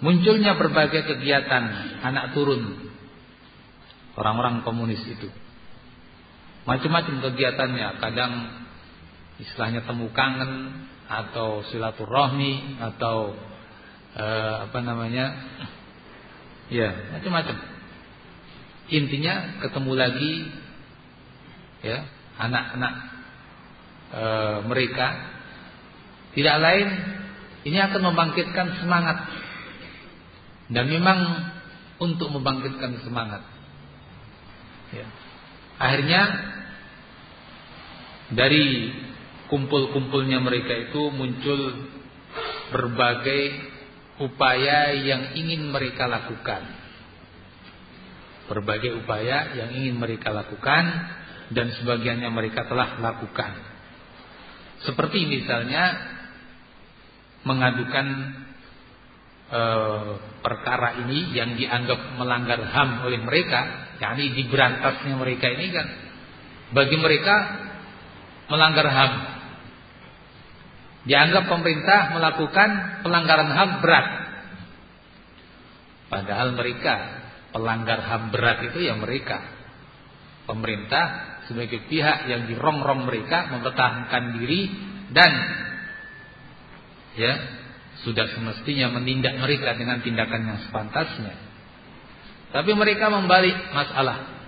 [0.00, 1.64] munculnya berbagai kegiatan
[2.04, 2.92] anak turun.
[4.18, 5.28] Orang-orang komunis itu.
[6.68, 8.32] Macam-macam kegiatannya, kadang
[9.40, 13.34] istilahnya temu kangen, atau silaturahmi atau
[14.14, 15.26] eh, apa namanya?
[16.70, 17.56] Ya macam-macam.
[18.90, 20.32] Intinya ketemu lagi
[21.82, 22.06] ya
[22.38, 22.94] anak-anak
[24.10, 24.24] e,
[24.66, 25.06] mereka.
[26.30, 26.88] Tidak lain
[27.66, 29.18] ini akan membangkitkan semangat
[30.70, 31.18] dan memang
[32.00, 33.42] untuk membangkitkan semangat
[34.94, 35.06] ya.
[35.76, 36.22] akhirnya
[38.30, 38.94] dari
[39.50, 41.90] kumpul-kumpulnya mereka itu muncul
[42.70, 43.42] berbagai
[44.22, 46.62] upaya yang ingin mereka lakukan.
[48.46, 50.84] Berbagai upaya yang ingin mereka lakukan
[51.50, 53.52] dan sebagiannya mereka telah lakukan.
[54.86, 55.98] Seperti misalnya
[57.42, 58.06] mengadukan
[59.50, 59.62] e,
[60.40, 63.60] perkara ini yang dianggap melanggar HAM oleh mereka,
[63.98, 65.86] yakni diberantasnya mereka ini kan
[66.70, 67.34] bagi mereka
[68.46, 69.40] melanggar HAM
[71.00, 74.06] Dianggap pemerintah melakukan pelanggaran HAM berat.
[76.12, 76.94] Padahal mereka
[77.56, 79.40] pelanggar HAM berat itu ya mereka.
[80.44, 81.04] Pemerintah
[81.48, 84.60] sebagai pihak yang dirongrong mereka mempertahankan diri
[85.14, 85.32] dan
[87.16, 87.32] ya
[88.00, 91.34] sudah semestinya menindak mereka dengan tindakan yang sepantasnya.
[92.50, 94.40] Tapi mereka membalik masalah.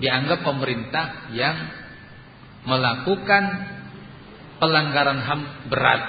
[0.00, 1.56] Dianggap pemerintah yang
[2.68, 3.44] melakukan
[4.60, 5.40] pelanggaran HAM
[5.72, 6.02] berat.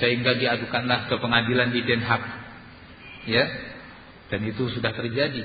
[0.00, 2.24] Sehingga diadukanlah ke pengadilan di Den Haag.
[3.28, 3.44] Ya.
[4.28, 5.44] Dan itu sudah terjadi.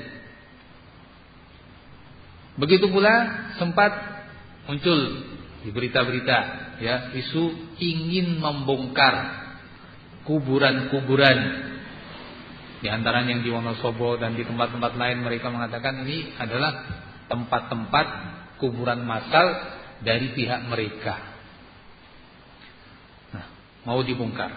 [2.60, 3.14] Begitu pula
[3.58, 3.92] sempat
[4.70, 5.00] muncul
[5.64, 6.40] di berita-berita
[6.84, 9.44] ya isu ingin membongkar
[10.28, 11.40] kuburan-kuburan
[12.84, 16.84] di antaranya yang di Wonosobo dan di tempat-tempat lain mereka mengatakan ini adalah
[17.32, 18.08] tempat-tempat
[18.60, 19.56] kuburan massal
[20.04, 21.16] dari pihak mereka.
[23.32, 23.48] Nah,
[23.88, 24.52] mau dibongkar.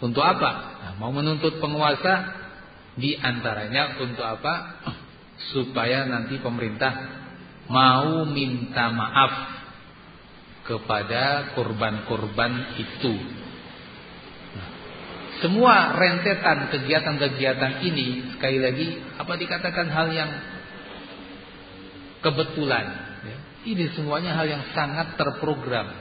[0.00, 0.50] Untuk apa?
[0.80, 2.32] Nah, mau menuntut penguasa
[2.96, 4.80] di antaranya untuk apa?
[5.52, 6.96] Supaya nanti pemerintah
[7.68, 9.57] mau minta maaf
[10.68, 13.16] kepada korban-korban itu
[15.38, 20.30] semua rentetan kegiatan-kegiatan ini sekali lagi apa dikatakan hal yang
[22.22, 22.86] kebetulan.
[23.22, 23.38] Ya.
[23.70, 25.94] Ini semuanya hal yang sangat terprogram,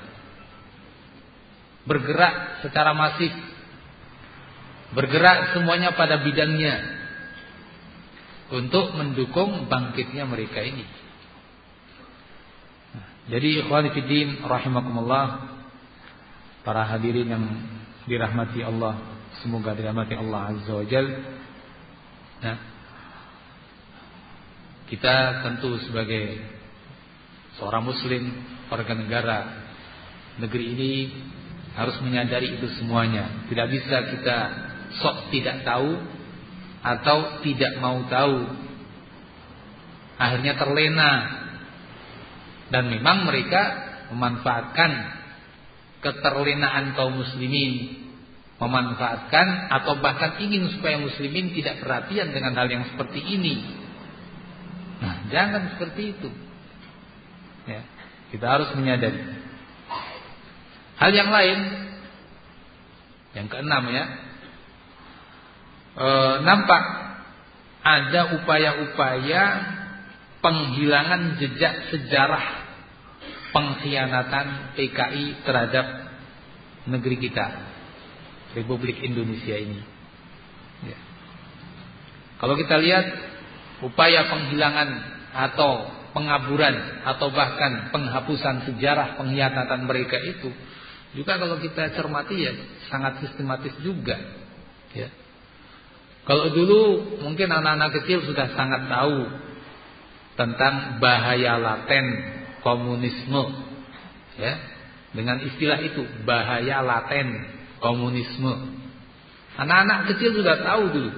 [1.86, 3.30] bergerak secara masif,
[4.98, 6.98] bergerak semuanya pada bidangnya
[8.58, 10.86] untuk mendukung bangkitnya mereka ini.
[13.28, 15.26] Jadi ikhwan fillah rahimakumullah
[16.64, 17.46] para hadirin yang
[18.08, 21.08] dirahmati Allah Semoga dirahmati Allah Azza wa Jal.
[22.42, 22.58] Nah,
[24.90, 26.42] kita tentu sebagai
[27.62, 28.34] seorang muslim,
[28.72, 29.38] warga negara
[30.42, 30.92] negeri ini
[31.78, 33.46] harus menyadari itu semuanya.
[33.46, 34.38] Tidak bisa kita
[34.98, 36.02] sok tidak tahu
[36.82, 38.38] atau tidak mau tahu.
[40.18, 41.12] Akhirnya terlena
[42.68, 43.62] dan memang mereka
[44.12, 44.92] memanfaatkan
[46.04, 48.06] keterlenaan kaum muslimin
[48.58, 53.62] memanfaatkan atau bahkan ingin supaya muslimin tidak perhatian dengan hal yang seperti ini.
[54.98, 56.30] Nah, jangan seperti itu.
[57.70, 57.86] Ya,
[58.34, 59.22] kita harus menyadari.
[60.98, 61.60] Hal yang lain
[63.38, 64.06] yang keenam ya.
[65.94, 66.08] E,
[66.42, 66.84] nampak
[67.86, 69.44] ada upaya-upaya
[70.48, 72.46] penghilangan jejak sejarah
[73.52, 75.86] pengkhianatan PKI terhadap
[76.88, 77.68] negeri kita.
[78.56, 79.84] Republik Indonesia ini.
[80.88, 80.98] Ya.
[82.40, 83.06] Kalau kita lihat
[83.84, 84.90] upaya penghilangan
[85.36, 90.50] atau pengaburan atau bahkan penghapusan sejarah pengkhianatan mereka itu
[91.12, 92.56] juga kalau kita cermati ya
[92.88, 94.16] sangat sistematis juga
[94.96, 95.12] ya.
[96.24, 96.80] Kalau dulu
[97.24, 99.28] mungkin anak-anak kecil sudah sangat tahu
[100.38, 102.06] tentang bahaya laten
[102.62, 103.44] komunisme
[104.38, 104.54] ya
[105.18, 107.28] dengan istilah itu bahaya laten
[107.82, 108.78] komunisme.
[109.58, 111.12] Anak-anak kecil sudah tahu dulu.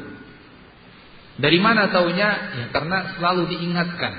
[1.39, 2.29] Dari mana taunya?
[2.55, 4.13] Ya karena selalu diingatkan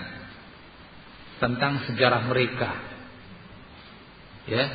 [1.41, 2.71] tentang sejarah mereka.
[4.45, 4.69] Ya.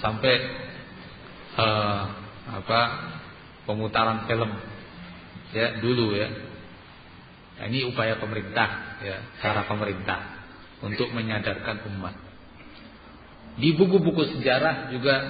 [0.00, 0.34] Sampai
[1.60, 2.02] uh,
[2.56, 2.80] apa?
[3.68, 4.50] pemutaran film
[5.52, 6.49] ya dulu ya.
[7.60, 10.16] Nah, ini upaya pemerintah ya, cara pemerintah
[10.80, 12.16] untuk menyadarkan umat.
[13.60, 15.28] Di buku-buku sejarah juga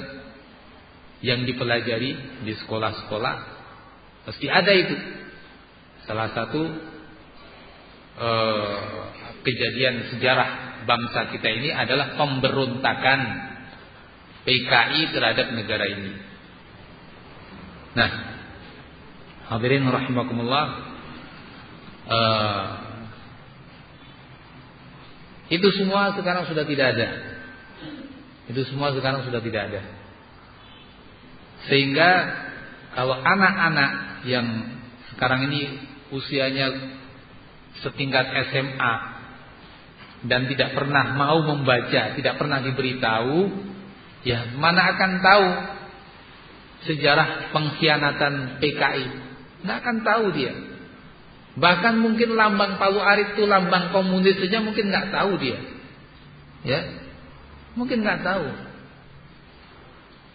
[1.26, 3.34] yang dipelajari di sekolah-sekolah
[4.30, 4.94] pasti ada itu.
[6.06, 6.62] Salah satu
[8.14, 8.78] eh,
[9.42, 10.48] kejadian sejarah
[10.86, 13.20] bangsa kita ini adalah pemberontakan
[14.46, 16.12] PKI terhadap negara ini.
[17.90, 18.10] Nah,
[19.50, 20.89] hadirin rahimakumullah
[22.10, 22.64] eh,
[25.50, 27.08] itu semua sekarang sudah tidak ada.
[28.46, 29.82] Itu semua sekarang sudah tidak ada.
[31.66, 32.10] Sehingga
[32.94, 34.46] kalau anak-anak yang
[35.14, 35.60] sekarang ini
[36.14, 36.70] usianya
[37.82, 38.94] setingkat SMA
[40.30, 43.50] dan tidak pernah mau membaca, tidak pernah diberitahu,
[44.22, 45.46] ya mana akan tahu
[46.90, 49.06] sejarah pengkhianatan PKI?
[49.60, 50.54] Tidak akan tahu dia.
[51.58, 55.58] Bahkan mungkin lambang Palu Arit itu lambang komunis saja mungkin nggak tahu dia.
[56.62, 56.80] Ya,
[57.74, 58.46] mungkin nggak tahu.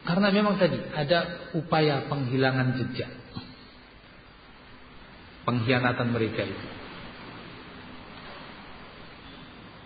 [0.06, 3.10] Karena memang tadi ada upaya penghilangan jejak.
[5.46, 6.66] Pengkhianatan mereka itu.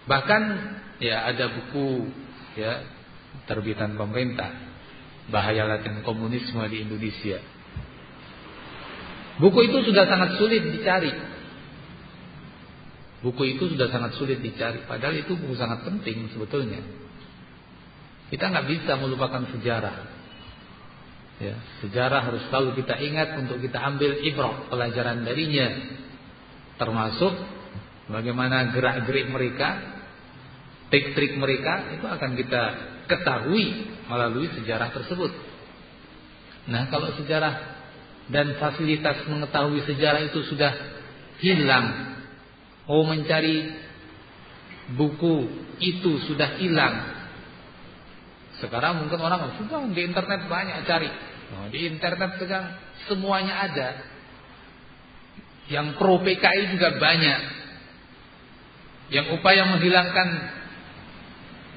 [0.09, 0.43] Bahkan
[0.99, 2.09] ya ada buku
[2.57, 2.81] ya
[3.45, 4.49] terbitan pemerintah
[5.29, 7.37] bahaya laten komunisme di Indonesia.
[9.39, 11.15] Buku itu sudah sangat sulit dicari.
[13.23, 14.83] Buku itu sudah sangat sulit dicari.
[14.83, 16.83] Padahal itu buku sangat penting sebetulnya.
[18.27, 20.19] Kita nggak bisa melupakan sejarah.
[21.39, 25.67] Ya, sejarah harus selalu kita ingat untuk kita ambil ibrah pelajaran darinya.
[26.75, 27.31] Termasuk
[28.11, 29.69] bagaimana gerak-gerik mereka,
[30.91, 32.63] trik-trik mereka itu akan kita
[33.07, 35.31] ketahui melalui sejarah tersebut.
[36.67, 37.78] Nah, kalau sejarah
[38.29, 40.73] dan fasilitas mengetahui sejarah itu sudah
[41.41, 42.15] hilang,
[42.85, 43.73] oh mencari
[44.93, 45.49] buku
[45.81, 47.19] itu sudah hilang.
[48.59, 51.09] Sekarang mungkin orang sudah di internet banyak cari.
[51.49, 52.75] Nah, di internet sekarang
[53.07, 53.89] semuanya ada.
[55.69, 57.39] Yang pro PKI juga banyak.
[59.09, 60.27] Yang upaya menghilangkan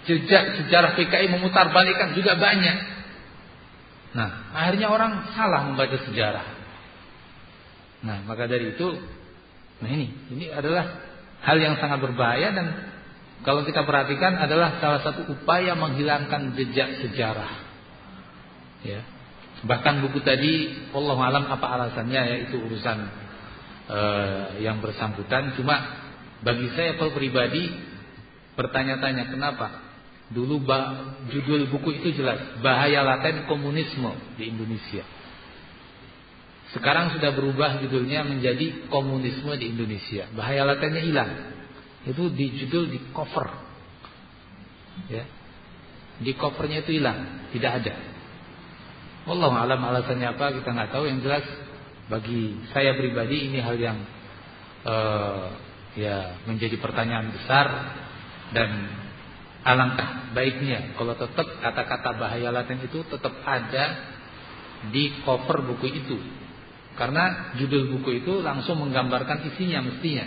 [0.05, 2.76] jejak sejarah PKI memutarbalikkan juga banyak.
[4.12, 6.46] Nah, akhirnya orang salah membaca sejarah.
[8.04, 8.88] Nah, maka dari itu,
[9.80, 10.84] nah ini, ini adalah
[11.40, 12.66] hal yang sangat berbahaya dan
[13.42, 17.52] kalau kita perhatikan adalah salah satu upaya menghilangkan jejak sejarah.
[18.86, 19.02] Ya.
[19.62, 22.98] Bahkan buku tadi Allah alam apa alasannya ya itu urusan
[23.86, 26.02] uh, yang bersangkutan cuma
[26.42, 27.70] bagi saya kalau pribadi
[28.58, 29.91] bertanya-tanya kenapa
[30.33, 30.64] dulu
[31.28, 35.05] judul buku itu jelas bahaya laten komunisme di Indonesia.
[36.72, 40.24] Sekarang sudah berubah judulnya menjadi komunisme di Indonesia.
[40.33, 41.30] Bahaya latennya hilang.
[42.09, 43.47] Itu di judul di cover.
[45.12, 45.28] Ya.
[46.16, 47.95] Di covernya itu hilang tidak ada.
[49.28, 51.05] Allah alam alasannya apa kita nggak tahu.
[51.12, 51.45] Yang jelas
[52.09, 53.99] bagi saya pribadi ini hal yang
[54.89, 55.53] uh,
[55.93, 57.66] ya menjadi pertanyaan besar
[58.57, 58.70] dan
[59.62, 63.84] alangkah baiknya kalau tetap kata-kata bahaya laten itu tetap ada
[64.90, 66.18] di cover buku itu.
[66.92, 70.26] Karena judul buku itu langsung menggambarkan isinya mestinya.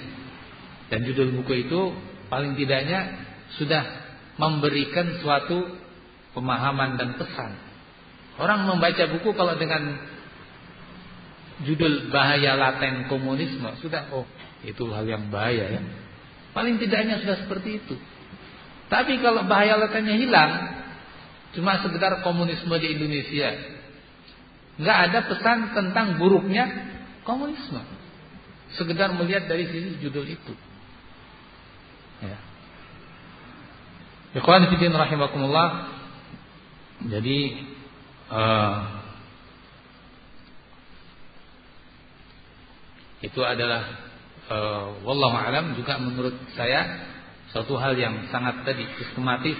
[0.89, 1.93] Dan judul buku itu
[2.31, 3.27] paling tidaknya
[3.59, 3.83] sudah
[4.41, 5.77] memberikan suatu
[6.33, 7.65] pemahaman dan pesan
[8.35, 9.95] Orang membaca buku kalau dengan
[11.63, 14.27] judul bahaya laten komunisme sudah oh
[14.67, 15.81] itu hal yang bahaya ya.
[16.51, 17.95] Paling tidaknya sudah seperti itu.
[18.85, 20.51] Tapi kalau bahaya latennya hilang,
[21.57, 23.49] cuma sekedar komunisme di Indonesia.
[24.75, 26.67] nggak ada pesan tentang buruknya
[27.23, 27.79] komunisme.
[28.75, 30.53] Sekedar melihat dari sisi judul itu.
[32.19, 32.37] Ya.
[34.35, 35.69] Ikhwan fillah rahimakumullah.
[37.07, 37.37] Jadi
[38.27, 38.75] uh,
[43.23, 43.83] itu adalah
[44.51, 47.14] uh, wallahu alam juga menurut saya
[47.55, 49.55] suatu hal yang sangat tadi sistematis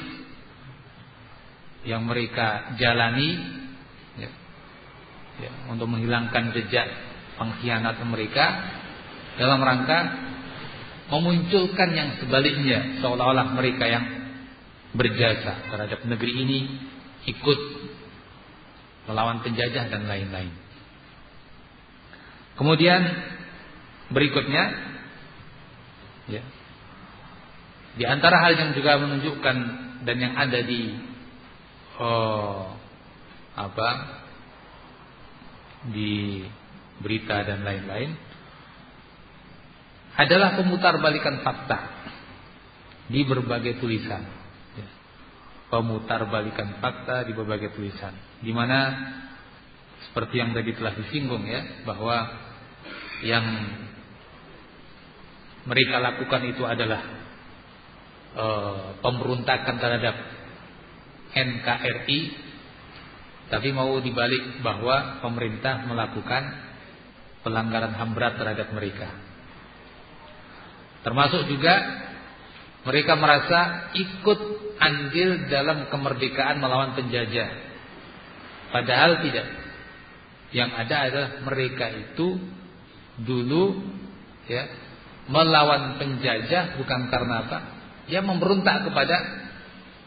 [1.87, 3.39] yang mereka jalani
[4.19, 4.31] ya,
[5.39, 6.91] ya, untuk menghilangkan jejak
[7.39, 8.45] pengkhianat mereka
[9.39, 9.99] dalam rangka
[11.07, 14.05] memunculkan yang sebaliknya seolah-olah mereka yang
[14.91, 16.59] berjasa terhadap negeri ini
[17.31, 17.59] ikut
[19.07, 20.51] melawan penjajah dan lain-lain.
[22.59, 23.01] Kemudian
[24.11, 24.63] berikutnya
[26.27, 26.43] ya.
[27.95, 29.57] Di antara hal yang juga menunjukkan
[30.03, 30.91] dan yang ada di
[31.99, 32.75] oh,
[33.55, 33.89] apa
[35.95, 36.43] di
[36.99, 38.11] berita dan lain-lain
[40.15, 41.79] adalah pemutarbalikan fakta
[43.11, 44.23] di berbagai tulisan.
[44.75, 44.87] Ya.
[45.71, 48.79] Pemutarbalikan fakta di berbagai tulisan di mana
[50.11, 52.27] seperti yang tadi telah disinggung ya bahwa
[53.23, 53.45] yang
[55.65, 57.24] mereka lakukan itu adalah
[58.35, 58.47] e,
[58.99, 60.15] pemberontakan terhadap
[61.35, 62.19] NKRI
[63.45, 66.43] tapi mau dibalik bahwa pemerintah melakukan
[67.45, 69.09] pelanggaran HAM berat terhadap mereka
[71.07, 71.73] termasuk juga
[72.85, 74.39] mereka merasa ikut
[74.77, 77.65] andil dalam kemerdekaan melawan penjajah
[78.75, 79.47] Padahal tidak.
[80.51, 82.35] Yang ada adalah mereka itu
[83.23, 83.63] dulu
[84.51, 84.67] ya
[85.31, 87.59] melawan penjajah bukan karena apa?
[88.05, 89.15] Dia memberontak kepada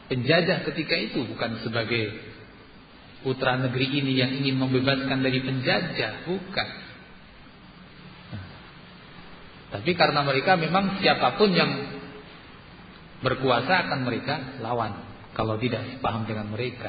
[0.09, 2.15] penjajah ketika itu bukan sebagai
[3.23, 6.69] putra negeri ini yang ingin membebaskan dari penjajah, bukan.
[9.69, 11.69] tapi karena mereka memang siapa pun yang
[13.21, 14.97] berkuasa akan mereka lawan
[15.37, 16.89] kalau tidak paham dengan mereka.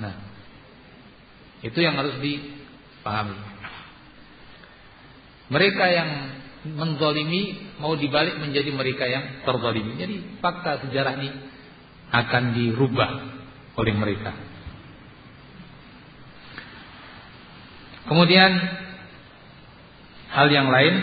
[0.00, 0.16] Nah,
[1.60, 3.36] itu yang harus dipahami.
[5.52, 6.10] Mereka yang
[6.62, 9.98] menzalimi mau dibalik menjadi mereka yang terzalimi.
[9.98, 11.30] Jadi fakta sejarah ini
[12.12, 13.10] akan dirubah
[13.78, 14.32] oleh mereka.
[18.06, 18.52] Kemudian
[20.32, 20.94] hal yang lain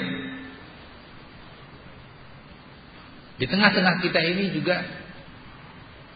[3.39, 4.83] di tengah-tengah kita ini juga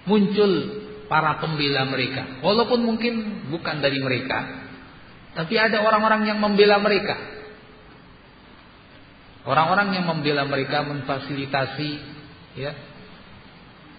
[0.03, 0.51] muncul
[1.07, 2.43] para pembela mereka.
[2.43, 4.67] Walaupun mungkin bukan dari mereka,
[5.33, 7.15] tapi ada orang-orang yang membela mereka.
[9.43, 11.91] Orang-orang yang membela mereka memfasilitasi
[12.55, 12.71] ya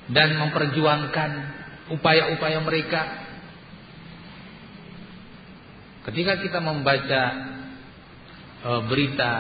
[0.09, 1.31] dan memperjuangkan
[1.93, 3.03] upaya-upaya mereka.
[6.05, 7.23] Ketika kita membaca
[8.61, 9.33] e, berita,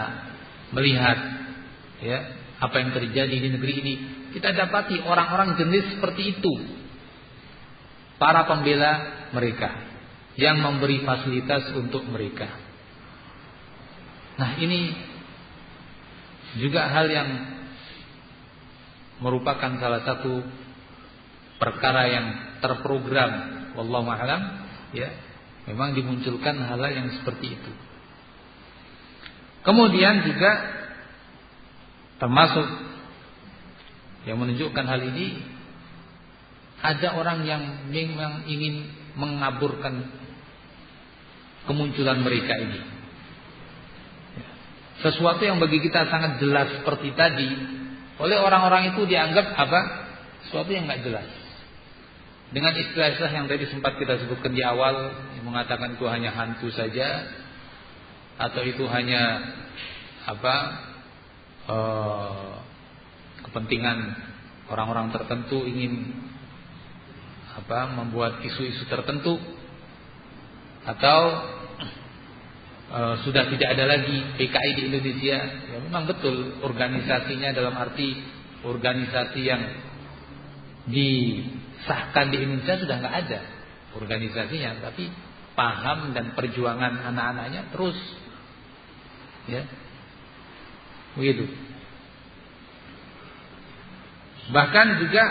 [0.72, 1.18] melihat
[2.00, 2.18] ya
[2.60, 3.94] apa yang terjadi di negeri ini,
[4.36, 6.52] kita dapati orang-orang jenis seperti itu
[8.16, 9.72] para pembela mereka
[10.36, 12.48] yang memberi fasilitas untuk mereka.
[14.34, 15.13] Nah, ini
[16.58, 17.28] juga hal yang
[19.22, 20.42] merupakan salah satu
[21.58, 22.26] perkara yang
[22.58, 23.30] terprogram
[23.78, 24.42] wallahu a'lam
[24.94, 25.10] ya
[25.70, 27.72] memang dimunculkan hal-hal yang seperti itu.
[29.64, 30.50] Kemudian juga
[32.20, 32.68] termasuk
[34.28, 35.40] yang menunjukkan hal ini
[36.84, 40.04] ada orang yang memang ingin mengaburkan
[41.64, 42.93] kemunculan mereka ini.
[45.04, 47.52] Sesuatu yang bagi kita sangat jelas seperti tadi,
[48.16, 49.80] oleh orang-orang itu dianggap apa?
[50.48, 51.28] Sesuatu yang nggak jelas.
[52.48, 57.28] Dengan istilah-istilah yang tadi sempat kita sebutkan di awal, yang mengatakan itu hanya hantu saja,
[58.40, 59.44] atau itu hanya
[60.24, 60.54] apa?
[61.64, 62.54] Uh,
[63.44, 63.96] kepentingan
[64.72, 66.16] orang-orang tertentu ingin
[67.54, 69.36] apa membuat isu-isu tertentu
[70.84, 71.18] atau
[72.94, 75.38] e, sudah tidak ada lagi PKI di Indonesia.
[75.74, 78.22] Ya memang betul organisasinya dalam arti
[78.62, 79.62] organisasi yang
[80.86, 83.40] disahkan di Indonesia sudah nggak ada
[83.98, 85.08] organisasinya tapi
[85.54, 87.98] paham dan perjuangan anak-anaknya terus.
[89.50, 89.66] Ya.
[91.14, 91.46] Begitu.
[94.50, 95.24] Bahkan juga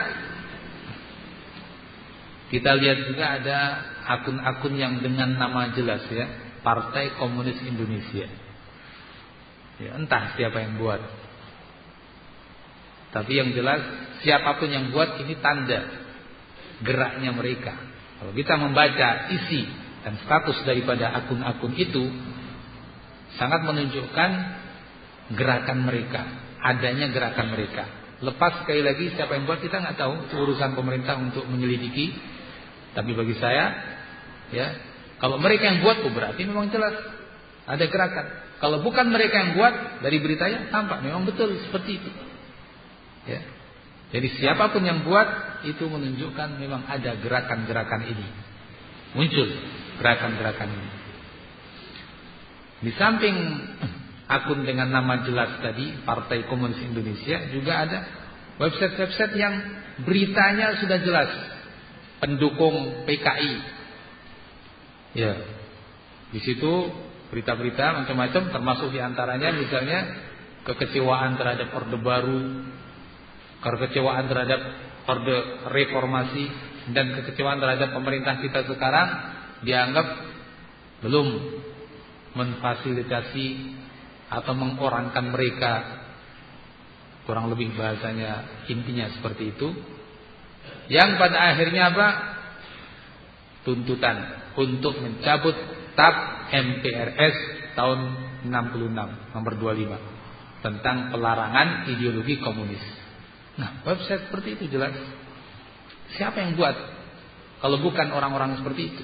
[2.50, 3.60] kita lihat juga ada
[4.06, 6.26] akun-akun yang dengan nama jelas ya,
[6.64, 8.28] Partai Komunis Indonesia.
[9.84, 11.02] Ya, entah siapa yang buat.
[13.14, 13.84] Tapi yang jelas
[14.26, 15.86] siapa pun yang buat ini tanda
[16.82, 17.76] geraknya mereka.
[18.18, 19.68] Kalau kita membaca isi
[20.02, 22.04] dan status daripada akun-akun itu
[23.38, 24.32] sangat menunjukkan
[25.36, 26.22] gerakan mereka,
[26.64, 27.84] adanya gerakan mereka.
[28.24, 32.16] Lepas sekali lagi siapa yang buat kita nggak tahu, itu urusan pemerintah untuk menyelidiki
[32.94, 33.74] tapi bagi saya,
[34.54, 34.68] ya,
[35.24, 37.00] kalau mereka yang buat, oh berarti memang jelas
[37.64, 38.28] ada gerakan.
[38.60, 42.12] Kalau bukan mereka yang buat dari beritanya, tampak memang betul seperti itu.
[43.32, 43.40] Ya.
[44.12, 48.28] Jadi siapa pun yang buat itu menunjukkan memang ada gerakan-gerakan ini.
[49.16, 49.48] Muncul
[50.04, 50.92] gerakan-gerakan ini.
[52.84, 53.36] Di samping
[54.28, 58.00] akun dengan nama jelas tadi Partai Komunis Indonesia juga ada
[58.60, 59.56] website-website yang
[60.04, 61.32] beritanya sudah jelas
[62.20, 63.73] pendukung PKI.
[65.14, 65.34] Ya.
[66.34, 66.90] Di situ
[67.30, 70.00] berita-berita macam-macam termasuk di antaranya misalnya
[70.66, 72.42] kekecewaan terhadap Orde Baru,
[73.62, 74.62] kekecewaan terhadap
[75.10, 75.38] Orde
[75.70, 76.46] Reformasi
[76.94, 79.08] dan kekecewaan terhadap pemerintah kita sekarang
[79.64, 80.08] dianggap
[81.06, 81.28] belum
[82.34, 83.48] memfasilitasi
[84.34, 85.74] atau mengorangkan mereka
[87.24, 89.70] kurang lebih bahasanya intinya seperti itu
[90.92, 92.08] yang pada akhirnya apa?
[93.64, 95.56] Tuntutan untuk mencabut
[95.98, 96.16] TAP
[96.54, 97.36] MPRS
[97.74, 98.00] tahun
[98.46, 102.82] 66 nomor 25 tentang pelarangan ideologi komunis.
[103.60, 104.96] Nah, website seperti itu jelas.
[106.16, 106.74] Siapa yang buat?
[107.62, 109.04] Kalau bukan orang-orang seperti itu.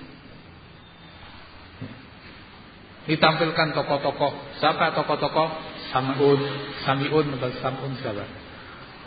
[3.09, 4.61] Ditampilkan tokoh-tokoh.
[4.61, 5.47] Siapa tokoh-tokoh?
[5.89, 6.41] Samiun,
[6.85, 8.25] Samiun atau Samun siapa?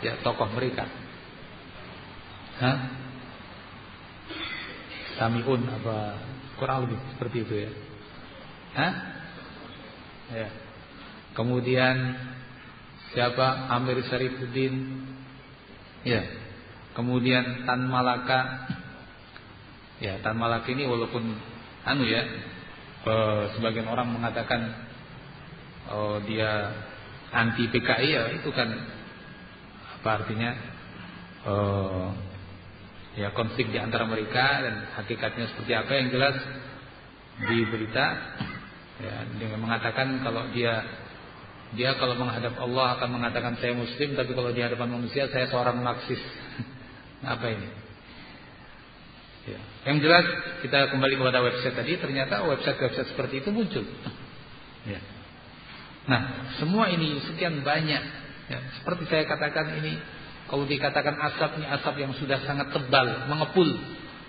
[0.03, 0.83] Ya, tokoh mereka.
[2.59, 3.02] Hah?
[5.23, 6.19] Samiun apa
[6.59, 7.71] kurang lebih seperti itu ya.
[8.75, 8.93] Hah?
[10.35, 10.47] Ya.
[11.31, 11.95] Kemudian
[13.15, 13.71] siapa?
[13.71, 14.99] Amir Syarifuddin.
[16.03, 16.27] Ya.
[16.91, 18.67] Kemudian Tan Malaka.
[20.03, 21.23] Ya, Tan Malaka ini walaupun
[21.87, 22.27] anu ya,
[23.07, 24.75] eh, sebagian orang mengatakan
[25.87, 26.83] oh dia
[27.31, 28.67] anti PKI ya itu kan
[30.03, 30.51] apa artinya?
[31.47, 32.32] Eh,
[33.13, 36.35] ya konflik di antara mereka dan hakikatnya seperti apa yang jelas
[37.45, 38.05] di berita
[39.01, 40.81] ya dengan mengatakan kalau dia
[41.73, 45.81] dia kalau menghadap Allah akan mengatakan saya muslim tapi kalau di hadapan manusia saya seorang
[45.81, 46.21] marxis
[47.33, 47.69] apa ini
[49.49, 49.59] ya.
[49.89, 50.25] yang jelas
[50.61, 53.85] kita kembali kepada website tadi ternyata website-website seperti itu muncul
[54.93, 55.01] ya.
[56.09, 58.03] nah semua ini sekian banyak
[58.49, 58.59] ya.
[58.81, 59.97] seperti saya katakan ini
[60.53, 63.65] kalau dikatakan asap ini asap yang sudah sangat tebal, mengepul.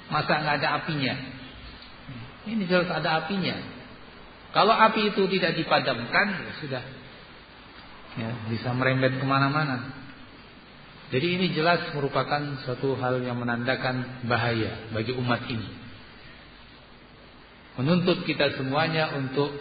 [0.08, 1.12] Masa nggak ada apinya?
[2.48, 3.52] Ini jelas ada apinya.
[4.56, 6.84] Kalau api itu tidak dipadamkan, ya sudah.
[8.16, 10.00] Ya, bisa merembet ke mana-mana.
[11.12, 15.68] Jadi ini jelas merupakan suatu hal yang menandakan bahaya bagi umat ini.
[17.76, 19.52] Menuntut kita semuanya untuk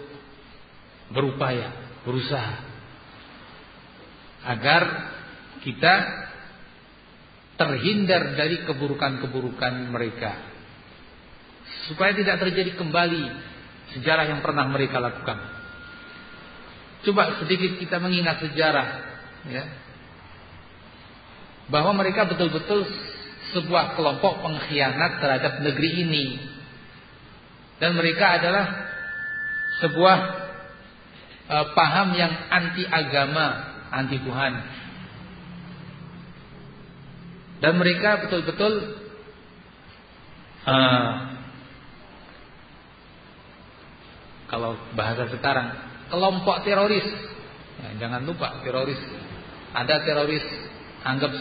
[1.12, 2.56] berupaya, berusaha
[4.48, 5.12] agar
[5.60, 6.24] kita
[7.58, 10.32] terhindar dari keburukan-keburukan mereka.
[11.90, 13.24] Supaya tidak terjadi kembali
[13.98, 15.38] sejarah yang pernah mereka lakukan.
[17.04, 18.88] Coba sedikit kita mengingat sejarah
[19.52, 19.64] ya.
[21.68, 22.88] Bahwa mereka betul-betul
[23.54, 26.26] sebuah kelompok pengkhianat terhadap negeri ini.
[27.78, 28.66] Dan mereka adalah
[29.84, 30.18] sebuah
[31.52, 33.46] uh, paham yang anti agama,
[33.92, 34.54] anti Tuhan.
[37.64, 39.00] Dan mereka betul-betul
[40.68, 41.12] uh,
[44.52, 45.72] kalau bahasa sekarang
[46.12, 47.08] kelompok teroris.
[47.80, 49.00] Ya, jangan lupa teroris.
[49.72, 50.44] Ada teroris
[51.08, 51.32] anggap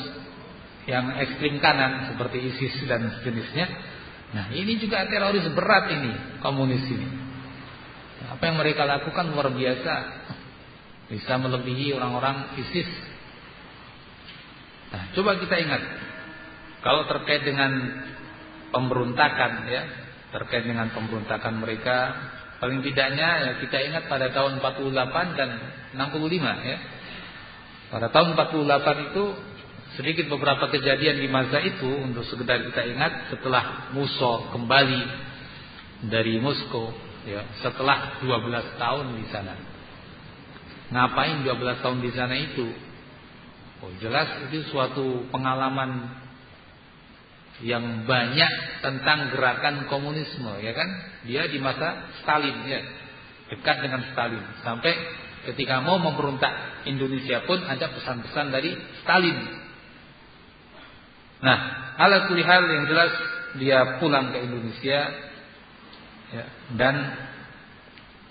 [0.87, 3.66] yang ekstrim kanan seperti ISIS dan sejenisnya.
[4.31, 7.09] Nah, ini juga teroris berat ini komunis ini.
[8.31, 9.95] Apa yang mereka lakukan luar biasa.
[11.11, 12.89] Bisa melebihi orang-orang ISIS.
[14.95, 15.83] Nah, coba kita ingat
[16.83, 17.70] kalau terkait dengan
[18.74, 19.83] pemberontakan ya,
[20.35, 21.97] terkait dengan pemberontakan mereka,
[22.59, 25.51] paling tidaknya ya kita ingat pada tahun 48 dan
[25.95, 26.78] 65 ya.
[27.93, 29.24] Pada tahun 48 itu
[29.95, 35.03] sedikit beberapa kejadian di masa itu untuk sekedar kita ingat setelah Musso kembali
[36.09, 36.91] dari Moskow
[37.28, 39.55] ya, setelah 12 tahun di sana.
[40.93, 42.66] Ngapain 12 tahun di sana itu?
[43.83, 46.22] Oh, jelas itu suatu pengalaman
[47.63, 50.89] yang banyak tentang gerakan komunisme ya kan?
[51.27, 52.83] Dia di masa Stalin ya.
[53.55, 54.43] Dekat dengan Stalin.
[54.67, 54.95] Sampai
[55.47, 59.39] ketika mau memberontak Indonesia pun ada pesan-pesan dari Stalin.
[61.43, 61.59] Nah
[61.99, 63.13] ala hal yang jelas
[63.59, 65.01] dia pulang ke Indonesia
[66.33, 66.97] ya, dan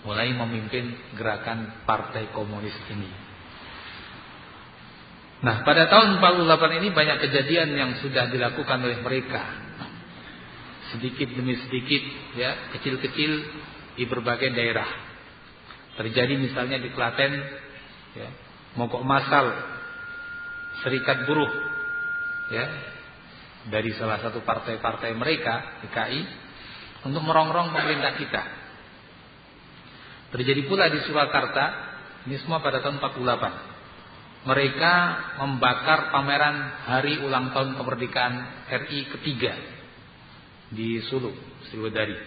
[0.02, 3.21] mulai memimpin gerakan partai komunis ini
[5.42, 9.42] Nah, pada tahun 48 ini banyak kejadian yang sudah dilakukan oleh mereka.
[10.94, 12.04] Sedikit demi sedikit,
[12.38, 13.32] ya, kecil-kecil
[13.98, 14.86] di berbagai daerah.
[15.98, 17.34] Terjadi misalnya di Klaten,
[18.14, 18.30] ya,
[18.78, 19.50] mogok masal,
[20.86, 21.50] serikat buruh,
[22.54, 22.66] ya,
[23.74, 26.22] dari salah satu partai-partai mereka, PKI,
[27.10, 28.44] untuk merongrong pemerintah kita.
[30.38, 31.66] Terjadi pula di Surakarta,
[32.30, 33.71] ini semua pada tahun 48
[34.42, 34.94] mereka
[35.38, 39.54] membakar pameran hari ulang tahun kemerdekaan RI ketiga
[40.74, 41.30] di Sulu,
[41.70, 42.18] Sriwedari.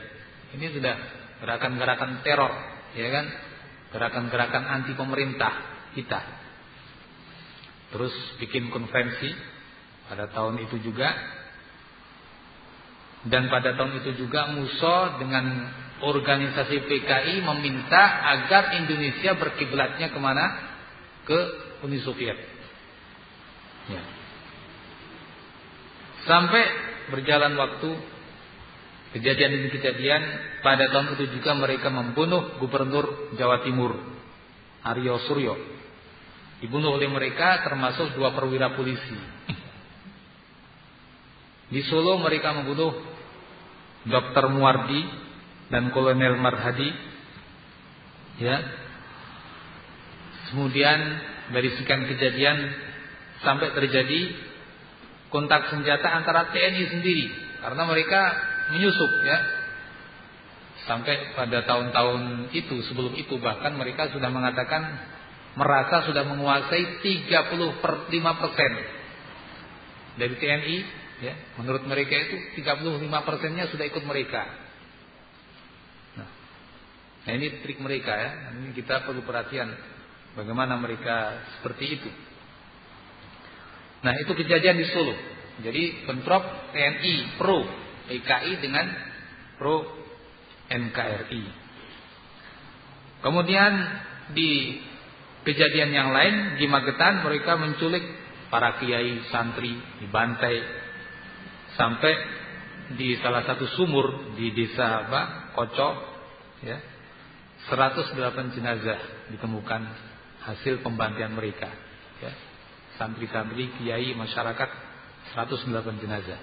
[0.54, 0.94] Ini sudah
[1.42, 2.52] gerakan-gerakan teror,
[2.94, 3.26] ya kan?
[3.90, 5.52] Gerakan-gerakan anti pemerintah
[5.98, 6.20] kita.
[7.90, 9.30] Terus bikin konferensi
[10.06, 11.10] pada tahun itu juga.
[13.24, 15.72] Dan pada tahun itu juga Muso dengan
[16.04, 18.02] organisasi PKI meminta
[18.36, 20.44] agar Indonesia berkiblatnya ke mana?
[21.24, 21.40] Ke
[21.84, 22.38] Uni Soviet.
[23.92, 24.02] Ya.
[26.24, 26.64] Sampai
[27.12, 27.90] berjalan waktu
[29.12, 30.22] kejadian ini kejadian
[30.64, 33.92] pada tahun itu juga mereka membunuh gubernur Jawa Timur
[34.80, 35.54] Aryo Suryo.
[36.64, 39.20] Dibunuh oleh mereka termasuk dua perwira polisi.
[41.68, 42.92] Di Solo mereka membunuh
[44.08, 44.48] Dr.
[44.52, 45.04] Muardi
[45.68, 46.88] dan Kolonel Marhadi.
[48.40, 48.56] Ya.
[50.48, 51.00] Kemudian
[51.52, 52.56] dari sekian kejadian
[53.44, 54.20] sampai terjadi
[55.28, 57.26] kontak senjata antara TNI sendiri.
[57.60, 58.20] Karena mereka
[58.72, 59.38] menyusup ya.
[60.84, 64.84] Sampai pada tahun-tahun itu sebelum itu bahkan mereka sudah mengatakan
[65.56, 68.72] merasa sudah menguasai 30 per 5 persen.
[70.14, 70.76] Dari TNI
[71.24, 74.44] ya menurut mereka itu 35 persennya sudah ikut mereka.
[76.20, 76.28] Nah,
[77.26, 78.30] nah ini trik mereka ya.
[78.60, 79.72] Ini kita perlu perhatian
[80.34, 82.10] Bagaimana mereka seperti itu.
[84.02, 85.14] Nah itu kejadian di Solo.
[85.62, 87.62] Jadi bentrok TNI pro
[88.10, 88.86] PKI dengan
[89.56, 89.86] pro
[90.68, 91.44] NKRI.
[93.22, 93.72] Kemudian
[94.34, 94.82] di
[95.46, 98.02] kejadian yang lain di Magetan mereka menculik
[98.50, 99.72] para kiai santri
[100.02, 100.56] dibantai
[101.78, 102.12] sampai
[102.98, 105.94] di salah satu sumur di desa apa Kocok
[106.64, 106.78] ya
[107.72, 109.00] 108 jenazah
[109.32, 109.82] ditemukan
[110.44, 111.68] hasil pembantian mereka.
[112.20, 112.32] Ya.
[113.00, 114.70] Santri-santri, kiai, masyarakat
[115.34, 116.40] 108 jenazah.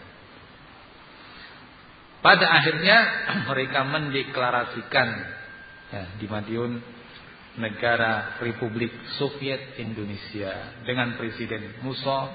[2.22, 2.98] pada akhirnya
[3.50, 5.10] mereka mendeklarasikan
[5.90, 6.78] ya, di Madiun
[7.58, 12.32] negara Republik Soviet Indonesia dengan Presiden Musa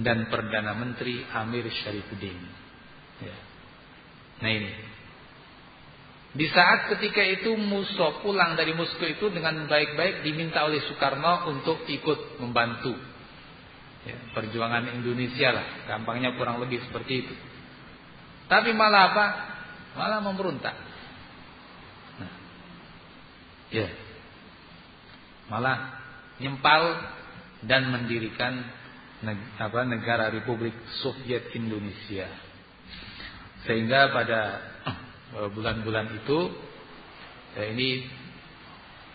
[0.00, 2.40] dan Perdana Menteri Amir Syarifuddin.
[3.20, 3.36] Ya.
[4.44, 4.95] Nah ini.
[6.36, 11.88] Di saat ketika itu Musa pulang dari Moskow itu dengan baik-baik diminta oleh Soekarno untuk
[11.88, 12.92] ikut membantu
[14.04, 15.66] ya, perjuangan Indonesia lah.
[15.88, 17.34] Gampangnya kurang lebih seperti itu.
[18.52, 19.26] Tapi malah apa?
[19.96, 20.76] Malah memberontak.
[22.20, 22.32] Nah,
[23.72, 23.88] ya
[25.48, 26.04] malah
[26.36, 27.00] nyempal
[27.64, 28.60] dan mendirikan
[29.88, 32.28] negara Republik Soviet Indonesia.
[33.64, 34.40] Sehingga pada
[35.34, 36.38] bulan-bulan itu
[37.58, 38.06] ya ini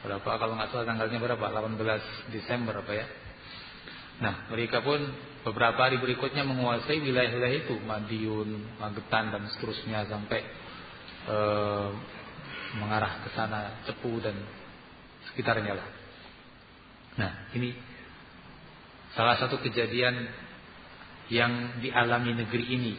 [0.02, 3.06] berapa kalau nggak salah tanggalnya berapa 18 Desember apa ya
[4.22, 5.02] Nah mereka pun
[5.42, 10.46] beberapa hari berikutnya menguasai wilayah-wilayah itu Madiun, Magetan dan seterusnya sampai
[11.26, 11.90] eh,
[12.78, 14.38] mengarah ke sana Cepu dan
[15.34, 15.88] sekitarnya lah.
[17.12, 17.76] Nah, ini
[19.18, 20.30] salah satu kejadian
[21.28, 22.96] yang dialami negeri ini.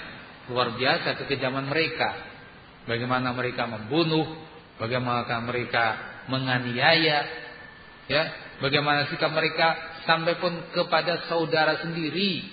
[0.53, 2.37] luar biasa kekejaman mereka.
[2.85, 4.29] Bagaimana mereka membunuh,
[4.76, 5.85] bagaimana mereka
[6.29, 7.18] menganiaya,
[8.12, 8.22] ya,
[8.61, 9.72] bagaimana sikap mereka
[10.05, 12.45] sampai pun kepada saudara sendiri.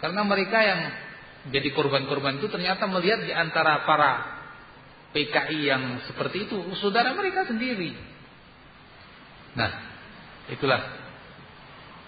[0.00, 0.80] Karena mereka yang
[1.52, 4.39] jadi korban-korban itu ternyata melihat di antara para
[5.10, 7.98] PKI yang seperti itu saudara mereka sendiri.
[9.58, 9.70] Nah,
[10.46, 10.78] itulah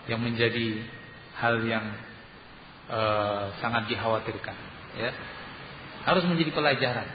[0.07, 0.87] yang menjadi
[1.39, 1.87] hal yang
[2.87, 4.55] uh, sangat dikhawatirkan,
[4.99, 5.11] ya.
[6.07, 7.09] Harus menjadi pelajaran.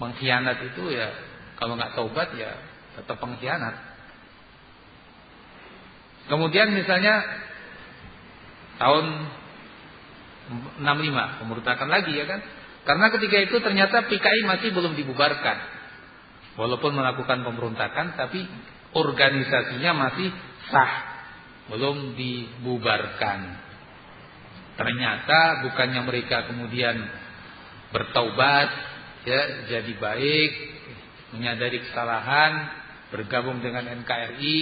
[0.00, 1.12] Mengkhianat itu ya
[1.56, 2.52] kalau nggak taubat ya
[2.98, 3.76] tetap pengkhianat.
[6.28, 7.20] Kemudian misalnya
[8.80, 9.04] tahun
[10.80, 12.40] 65 pemberontakan lagi ya kan?
[12.84, 15.58] Karena ketika itu ternyata PKI masih belum dibubarkan.
[16.54, 18.46] Walaupun melakukan pemberontakan tapi
[18.94, 20.28] organisasinya masih
[20.70, 20.92] sah,
[21.72, 23.40] belum dibubarkan.
[24.74, 26.94] Ternyata bukannya mereka kemudian
[27.90, 28.68] bertaubat
[29.26, 30.52] ya jadi baik,
[31.34, 32.52] menyadari kesalahan,
[33.10, 34.60] bergabung dengan NKRI,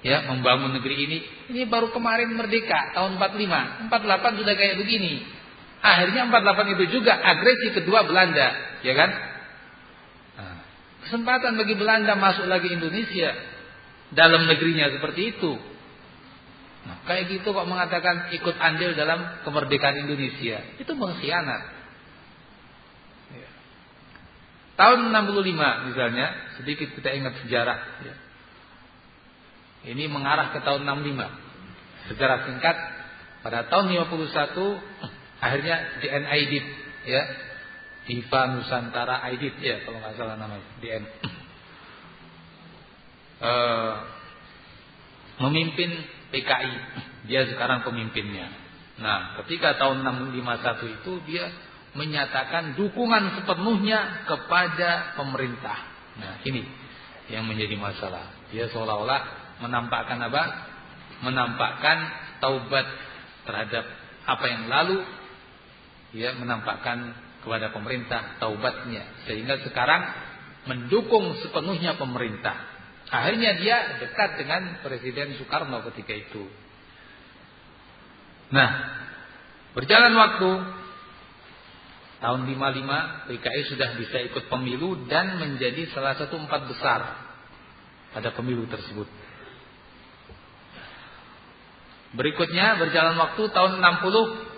[0.00, 1.18] ya membangun negeri ini
[1.52, 5.39] ini baru kemarin merdeka tahun 45 48 sudah kayak begini
[5.80, 9.10] akhirnya 48 itu juga agresi kedua Belanda ya kan?
[10.36, 10.56] Nah,
[11.08, 13.32] kesempatan bagi Belanda masuk lagi Indonesia
[14.12, 15.52] dalam negerinya seperti itu.
[16.80, 20.64] Nah, kayak gitu kok mengatakan ikut andil dalam kemerdekaan Indonesia.
[20.80, 21.62] Itu mengkhianat.
[23.30, 23.50] Ya.
[24.80, 26.26] tahun 65 misalnya
[26.56, 28.14] sedikit kita ingat sejarah ya.
[29.80, 32.12] Ini mengarah ke tahun 65.
[32.12, 32.76] Secara singkat,
[33.40, 35.09] pada tahun 51
[35.40, 36.66] akhirnya DN Aidit
[37.08, 37.22] ya.
[38.00, 41.04] Diva Nusantara Aidit ya kalau nggak salah namanya DN.
[43.40, 43.94] Uh, eh,
[45.40, 45.90] memimpin
[46.30, 46.74] PKI.
[47.30, 48.50] Dia sekarang pemimpinnya.
[49.00, 51.48] Nah, ketika tahun 651 itu dia
[51.96, 55.78] menyatakan dukungan sepenuhnya kepada pemerintah.
[56.20, 56.62] Nah, ini
[57.32, 58.50] yang menjadi masalah.
[58.50, 60.42] Dia seolah-olah menampakkan apa?
[61.24, 61.98] Menampakkan
[62.42, 62.86] taubat
[63.46, 63.84] terhadap
[64.26, 65.02] apa yang lalu
[66.16, 70.02] ya menampakkan kepada pemerintah taubatnya sehingga sekarang
[70.68, 72.56] mendukung sepenuhnya pemerintah.
[73.10, 76.46] Akhirnya dia dekat dengan Presiden Soekarno ketika itu.
[78.54, 78.70] Nah,
[79.74, 80.50] berjalan waktu
[82.20, 87.00] tahun 55 PKI sudah bisa ikut pemilu dan menjadi salah satu empat besar
[88.14, 89.08] pada pemilu tersebut.
[92.10, 94.49] Berikutnya berjalan waktu tahun 60.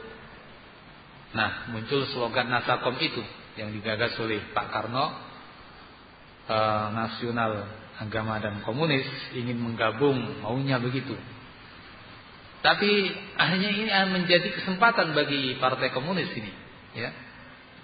[1.33, 3.25] Nah, muncul slogan Nasakom itu
[3.57, 5.07] yang digagas oleh Pak Karno
[6.49, 6.59] e,
[6.93, 7.53] Nasional
[8.01, 9.05] Agama dan Komunis
[9.37, 11.17] ingin menggabung maunya begitu.
[12.63, 16.53] Tapi akhirnya ini menjadi kesempatan bagi Partai Komunis ini,
[16.97, 17.11] ya.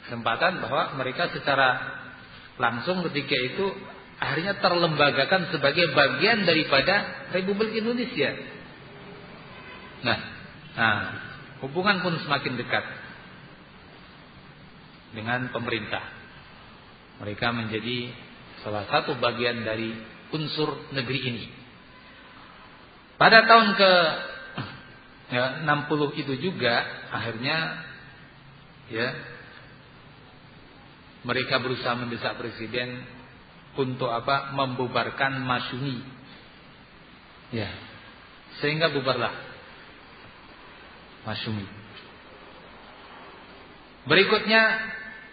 [0.06, 1.98] Kesempatan bahwa mereka secara
[2.56, 3.66] langsung ketika itu
[4.18, 8.34] akhirnya terlembagakan sebagai bagian daripada Republik Indonesia
[9.98, 10.18] Nah,
[10.78, 10.96] nah
[11.64, 12.84] hubungan pun semakin dekat
[15.18, 16.06] dengan pemerintah.
[17.18, 18.14] Mereka menjadi
[18.62, 19.90] salah satu bagian dari
[20.30, 21.44] unsur negeri ini.
[23.18, 23.92] Pada tahun ke
[25.34, 27.82] ya, 60 itu juga akhirnya
[28.94, 29.08] ya
[31.26, 33.02] mereka berusaha mendesak presiden
[33.74, 34.54] untuk apa?
[34.54, 35.98] Membubarkan Masyumi.
[37.50, 37.74] Ya.
[38.62, 39.34] Sehingga bubarlah
[41.26, 41.66] Masyumi.
[44.08, 44.62] Berikutnya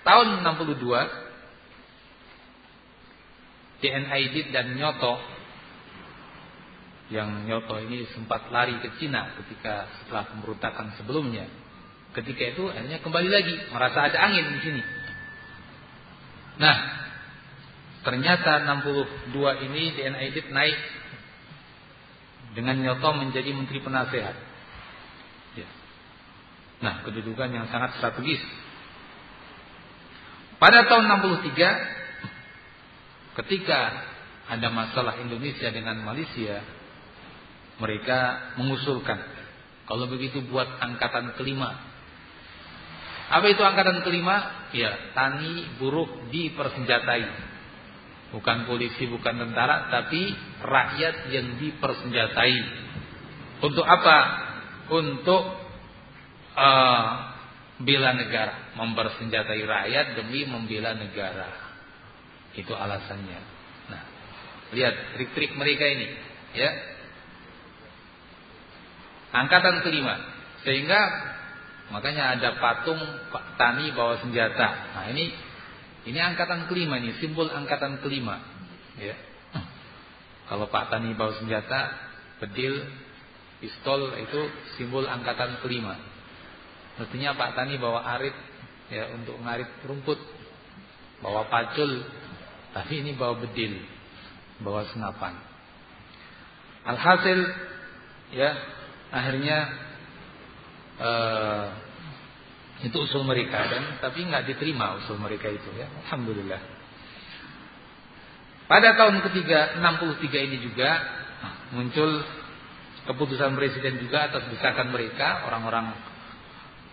[0.06, 0.86] tahun 62
[3.82, 5.18] DNID dan Nyoto
[7.10, 11.46] yang Nyoto ini sempat lari ke Cina ketika setelah pemberontakan sebelumnya.
[12.16, 14.82] Ketika itu akhirnya kembali lagi merasa ada angin di sini.
[16.56, 16.78] Nah,
[18.08, 19.36] ternyata 62
[19.68, 20.80] ini DNID naik
[22.56, 24.36] dengan Nyoto menjadi menteri penasehat.
[25.60, 25.68] Ya.
[26.80, 28.40] Nah, kedudukan yang sangat strategis
[30.66, 33.80] pada tahun 63 ketika
[34.50, 36.66] ada masalah Indonesia dengan Malaysia,
[37.78, 39.22] mereka mengusulkan
[39.86, 41.70] kalau begitu buat angkatan kelima.
[43.30, 44.66] Apa itu angkatan kelima?
[44.74, 47.30] Ya, tani buruh dipersenjatai.
[48.34, 50.34] Bukan polisi, bukan tentara, tapi
[50.66, 52.58] rakyat yang dipersenjatai.
[53.62, 54.18] Untuk apa?
[54.90, 55.44] Untuk
[56.58, 57.35] uh,
[57.82, 61.50] bela negara, mempersenjatai rakyat demi membela negara.
[62.56, 63.40] Itu alasannya.
[63.92, 64.04] Nah,
[64.72, 66.08] lihat trik-trik mereka ini,
[66.56, 66.72] ya.
[69.36, 70.16] Angkatan kelima,
[70.64, 71.00] sehingga
[71.92, 73.02] makanya ada patung
[73.36, 74.96] Pak Tani bawa senjata.
[74.96, 75.36] Nah, ini
[76.08, 78.40] ini angkatan kelima nih, simbol angkatan kelima,
[78.96, 79.16] ya.
[80.48, 81.92] Kalau Pak Tani bawa senjata,
[82.40, 82.88] bedil,
[83.60, 84.42] pistol itu
[84.80, 86.15] simbol angkatan kelima.
[86.96, 88.36] Mestinya Pak Tani bawa arit
[88.88, 90.20] ya untuk ngarit rumput,
[91.20, 92.08] bawa pacul,
[92.72, 93.84] tapi ini bawa bedil,
[94.64, 95.36] bawa senapan.
[96.88, 97.40] Alhasil
[98.32, 98.52] ya
[99.12, 99.58] akhirnya
[101.02, 101.66] uh,
[102.86, 105.92] itu usul mereka dan tapi nggak diterima usul mereka itu ya.
[106.08, 106.62] Alhamdulillah.
[108.72, 110.90] Pada tahun ketiga 63 ini juga
[111.76, 112.24] muncul
[113.06, 116.15] keputusan presiden juga atas desakan mereka orang-orang Eh,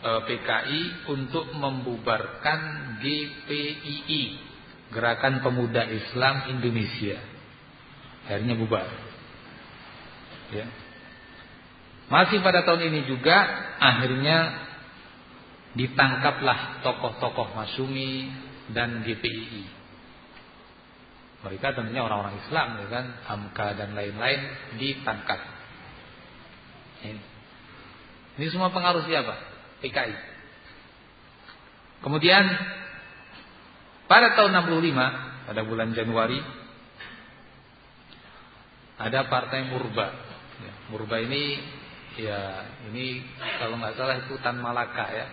[0.02, 2.60] PKI untuk membubarkan
[2.98, 4.22] GPII
[4.92, 7.16] Gerakan Pemuda Islam Indonesia.
[8.28, 8.86] Akhirnya bubar.
[10.52, 10.66] Ya.
[12.12, 13.40] Masih pada tahun ini juga
[13.80, 14.68] akhirnya
[15.72, 18.28] ditangkaplah tokoh-tokoh Masumi
[18.74, 19.64] dan GPII.
[21.42, 24.40] Mereka tentunya orang-orang Islam, ya kan, Hamka dan lain-lain
[24.78, 25.40] ditangkap.
[27.02, 27.22] Ini.
[28.38, 29.51] Ini semua pengaruh siapa?
[29.82, 30.14] PKI.
[32.02, 32.44] Kemudian
[34.06, 36.38] pada tahun 65 pada bulan Januari
[39.02, 40.08] ada partai Murba.
[40.62, 41.58] Ya, Murba ini
[42.18, 42.40] ya
[42.92, 43.24] ini
[43.58, 45.26] kalau nggak salah itu Tan Malaka ya,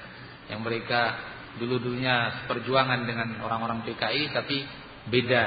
[0.54, 1.18] yang mereka
[1.58, 4.58] dulu-dulunya perjuangan dengan orang-orang PKI tapi
[5.10, 5.44] beda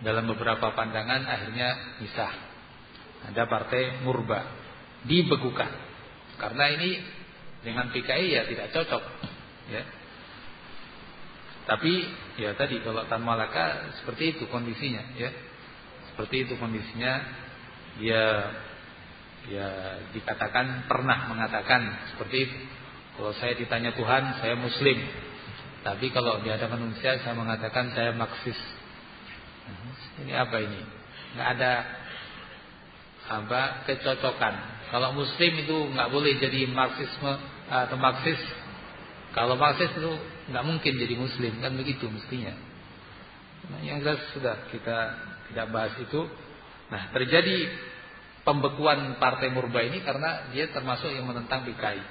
[0.00, 2.32] dalam beberapa pandangan akhirnya misah.
[3.20, 4.40] Ada partai Murba
[5.04, 5.72] dibekukan
[6.40, 7.19] karena ini
[7.60, 9.02] dengan PKI ya tidak cocok
[9.68, 9.82] ya.
[11.68, 11.92] Tapi
[12.40, 15.30] ya tadi kalau Tan Malaka seperti itu kondisinya ya.
[16.12, 17.12] Seperti itu kondisinya
[18.00, 18.24] dia
[19.48, 19.68] ya
[20.16, 22.56] dikatakan pernah mengatakan seperti itu.
[23.20, 24.98] Kalau saya ditanya Tuhan saya muslim.
[25.80, 28.56] Tapi kalau di hadapan manusia saya mengatakan saya marxis.
[30.20, 30.80] Ini apa ini?
[31.36, 31.72] Nggak ada
[33.30, 34.54] apa kecocokan.
[34.90, 37.30] Kalau muslim itu nggak boleh jadi marxisme
[37.70, 38.42] atau marxis.
[39.30, 40.12] Kalau marxis itu
[40.50, 42.50] nggak mungkin jadi muslim kan begitu mestinya.
[43.70, 44.98] Nah, yang jelas sudah kita
[45.54, 46.26] tidak bahas itu.
[46.90, 47.70] Nah terjadi
[48.42, 52.02] pembekuan partai Murba ini karena dia termasuk yang menentang PKI.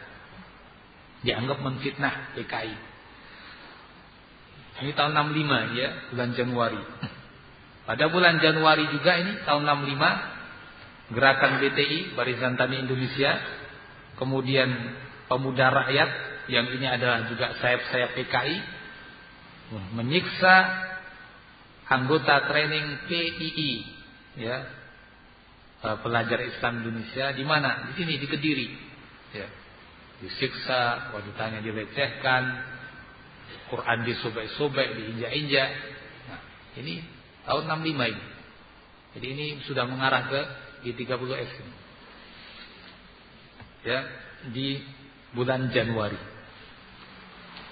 [1.27, 2.75] Dianggap menfitnah PKI.
[4.79, 6.79] Ini tahun 65 ya, bulan Januari.
[7.89, 10.38] Pada bulan Januari juga ini tahun 65
[11.09, 13.37] Gerakan BTI Barisan Tani Indonesia.
[14.19, 14.69] Kemudian
[15.31, 16.09] Pemuda Rakyat
[16.51, 18.57] Yang ini adalah juga sayap-sayap PKI
[19.95, 20.55] Menyiksa
[21.89, 23.73] Anggota training PII
[24.37, 24.57] Ya.
[25.79, 27.31] Eh, Pelajar Islam Indonesia.
[27.31, 27.89] Di mana?
[27.91, 28.67] Di sini di Kediri
[29.31, 29.47] ya.
[30.19, 32.43] Disiksa, wanitanya dilecehkan
[33.71, 35.69] Quran disobek-sobek, diinjak-injak.
[36.27, 36.41] Nah
[36.83, 36.99] ini
[37.47, 38.25] tahun 65 ini.
[39.15, 40.41] Jadi ini sudah mengarah ke
[40.83, 41.51] di 30 S
[43.83, 43.99] ya
[44.51, 44.79] di
[45.35, 46.19] bulan Januari.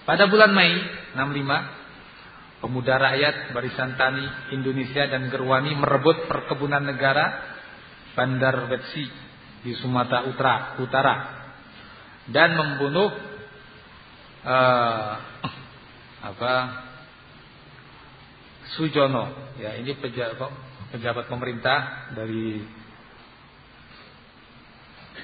[0.08, 0.72] Pada bulan Mei
[1.16, 7.56] 65 pemuda rakyat Barisan Tani Indonesia dan Gerwani merebut perkebunan negara
[8.16, 9.06] Bandar Betsi
[9.62, 11.16] di Sumatera Utara, Utara
[12.32, 13.12] dan membunuh
[14.48, 15.14] uh,
[16.24, 16.54] apa
[18.76, 19.56] Sujono.
[19.58, 20.52] Ya, ini pejabat
[20.92, 22.62] pejabat pemerintah dari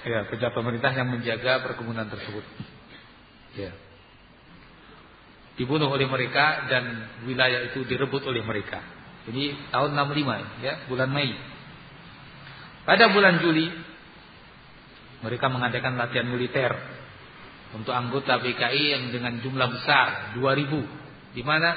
[0.04, 2.46] ya, pejabat pemerintah yang menjaga perkebunan tersebut.
[3.58, 3.72] Ya.
[5.54, 6.84] Dibunuh oleh mereka dan
[7.30, 8.82] wilayah itu direbut oleh mereka.
[9.30, 11.32] Ini tahun 65 ya, bulan Mei.
[12.84, 13.72] Pada bulan Juli
[15.24, 16.76] mereka mengadakan latihan militer
[17.72, 21.70] untuk anggota PKI yang dengan jumlah besar 2000 di mana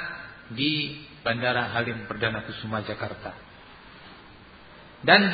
[0.51, 3.33] di Bandara Halim Perdana Kusuma Jakarta.
[5.01, 5.31] Dan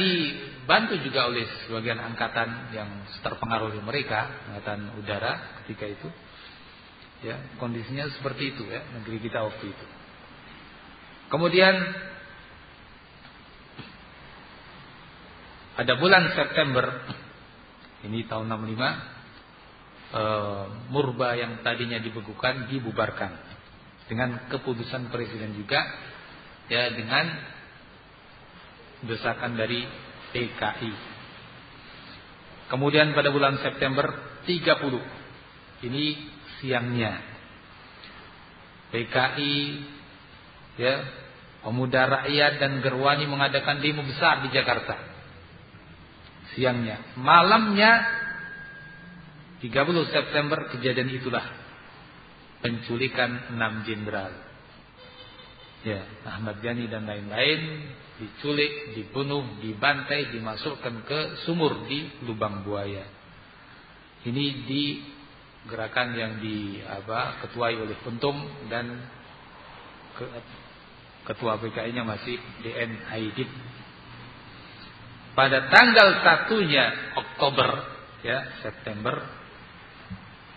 [0.64, 2.88] dibantu juga oleh sebagian angkatan yang
[3.20, 6.07] terpengaruh oleh mereka, angkatan udara ketika itu.
[7.20, 9.86] Ya, kondisinya seperti itu ya negeri kita waktu itu.
[11.28, 11.76] Kemudian
[15.76, 17.11] pada bulan September
[18.07, 18.84] ini tahun 65 e,
[20.16, 23.36] eh, Murba yang tadinya dibekukan dibubarkan
[24.07, 25.80] dengan keputusan presiden juga
[26.68, 27.24] ya dengan
[29.07, 29.84] desakan dari
[30.34, 30.93] PKI.
[32.73, 34.09] Kemudian pada bulan September
[34.49, 36.17] 30 ini
[36.57, 37.21] siangnya
[38.89, 39.55] PKI
[40.81, 40.95] ya
[41.61, 44.97] pemuda rakyat dan Gerwani mengadakan demo besar di Jakarta
[46.53, 47.17] siangnya.
[47.17, 47.91] Malamnya
[49.61, 49.69] 30
[50.11, 51.45] September kejadian itulah
[52.59, 54.31] penculikan enam jenderal.
[55.84, 57.91] Ya, Ahmad Yani dan lain-lain
[58.22, 63.05] diculik, dibunuh, dibantai, dimasukkan ke sumur di lubang buaya.
[64.24, 64.84] Ini di
[65.68, 68.36] gerakan yang di apa ketuai oleh Kuntum
[68.68, 68.99] dan
[70.20, 70.26] ke,
[71.32, 73.47] ketua PKI-nya masih DN Aidit
[75.34, 77.70] pada tanggal satunya Oktober
[78.22, 79.24] ya September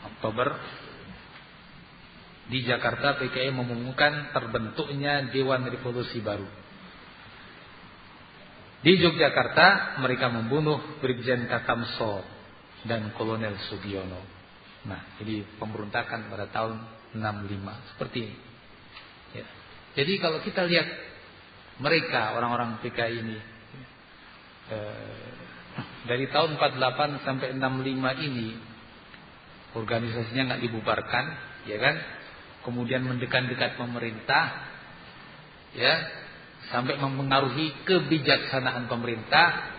[0.04, 0.48] Oktober
[2.46, 6.46] di Jakarta PKI mengumumkan terbentuknya Dewan Revolusi Baru.
[8.84, 12.22] Di Yogyakarta mereka membunuh Brigjen Katamso
[12.84, 14.20] dan Kolonel Sugiono.
[14.86, 16.76] Nah, ini pemberontakan pada tahun
[17.16, 18.38] 65 seperti ini.
[19.34, 19.46] Ya.
[19.96, 20.86] Jadi kalau kita lihat
[21.82, 23.38] mereka orang-orang PKI ini
[24.66, 25.26] Eh,
[26.10, 28.58] dari tahun 48 sampai 65 ini
[29.78, 31.24] organisasinya nggak dibubarkan,
[31.70, 31.96] ya kan?
[32.66, 34.44] Kemudian mendekat-dekat pemerintah,
[35.70, 35.94] ya,
[36.70, 39.74] sampai mempengaruhi kebijaksanaan pemerintah,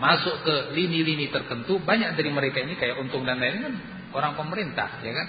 [0.00, 1.82] masuk ke lini-lini tertentu.
[1.82, 3.74] Banyak dari mereka ini kayak untung dan lain kan
[4.16, 5.28] orang pemerintah, ya kan?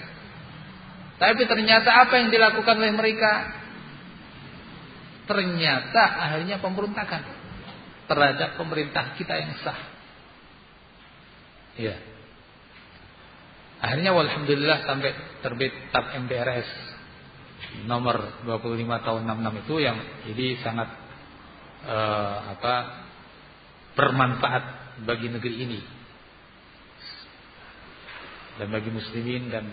[1.20, 3.60] Tapi ternyata apa yang dilakukan oleh mereka?
[5.28, 7.22] Ternyata akhirnya pemberontakan
[8.08, 9.80] terhadap pemerintah kita yang sah.
[11.78, 11.94] Ya.
[13.80, 15.12] Akhirnya alhamdulillah sampai
[15.44, 16.89] terbit TAP MPRS
[17.86, 19.96] nomor 25 tahun 66 itu yang
[20.30, 20.88] jadi sangat
[21.86, 22.74] uh, apa
[23.94, 24.64] bermanfaat
[25.04, 25.80] bagi negeri ini
[28.60, 29.64] dan bagi muslimin dan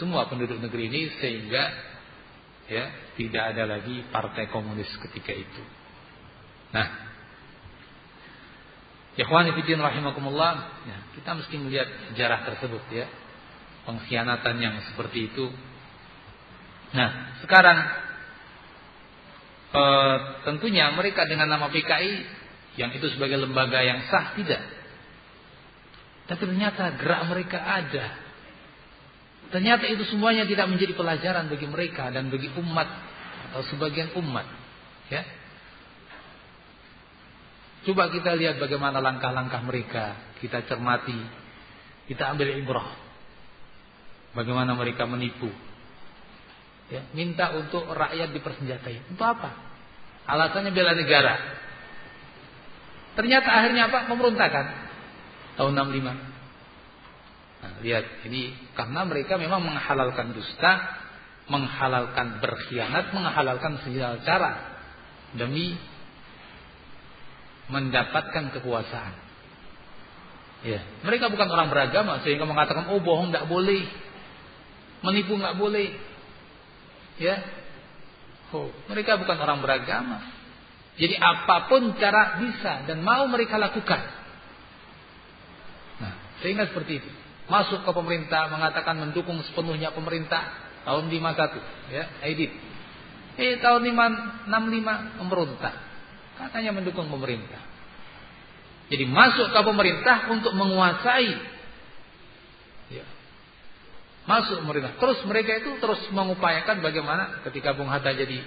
[0.00, 1.64] semua penduduk negeri ini sehingga
[2.70, 2.84] ya
[3.18, 5.62] tidak ada lagi partai komunis ketika itu.
[6.70, 7.10] Nah,
[9.18, 13.10] Ikhwani fiddin rahimakumullah, ya, kita mesti melihat sejarah tersebut ya.
[13.84, 15.50] Pengkhianatan yang seperti itu.
[16.90, 17.78] Nah, sekarang
[19.70, 19.82] e,
[20.46, 22.14] tentunya mereka dengan nama PKI
[22.78, 24.62] yang itu sebagai lembaga yang sah tidak.
[26.26, 28.06] Tapi ternyata gerak mereka ada.
[29.50, 32.86] Ternyata itu semuanya tidak menjadi pelajaran bagi mereka dan bagi umat
[33.50, 34.46] atau sebagian umat,
[35.10, 35.26] ya.
[37.80, 40.36] Coba kita lihat bagaimana langkah-langkah mereka.
[40.38, 41.16] Kita cermati.
[42.06, 42.92] Kita ambil ibrah.
[44.36, 45.48] Bagaimana mereka menipu.
[46.90, 49.14] Ya, minta untuk rakyat dipersenjatai.
[49.14, 49.54] Untuk apa?
[50.26, 51.38] Alasannya bela negara.
[53.14, 54.10] Ternyata akhirnya apa?
[54.10, 54.66] Pemberontakan.
[55.54, 56.30] Tahun 65.
[57.60, 60.72] Nah, lihat ini karena mereka memang menghalalkan dusta,
[61.46, 64.52] menghalalkan berkhianat, menghalalkan segala cara
[65.36, 65.76] demi
[67.70, 69.14] mendapatkan kekuasaan.
[70.60, 73.86] Ya, mereka bukan orang beragama sehingga mengatakan oh bohong tidak boleh,
[75.04, 76.09] menipu nggak boleh.
[77.20, 77.36] Ya,
[78.56, 80.24] oh mereka bukan orang beragama.
[80.96, 84.00] Jadi apa pun cara bisa dan mau mereka lakukan.
[86.00, 87.10] Nah, sehingga seperti itu.
[87.50, 90.48] Masuk ke pemerintah mengatakan mendukung sepenuhnya pemerintah
[90.88, 92.52] tahun 51 ya, Aidit.
[93.40, 95.74] Eh tahun 5, 65 memberontak.
[96.40, 97.60] Katanya mendukung pemerintah.
[98.90, 101.59] Jadi masuk ke pemerintah untuk menguasai.
[104.30, 104.94] Masuk pemerintah.
[104.94, 108.38] Terus mereka itu terus mengupayakan bagaimana ketika Bung Hatta jadi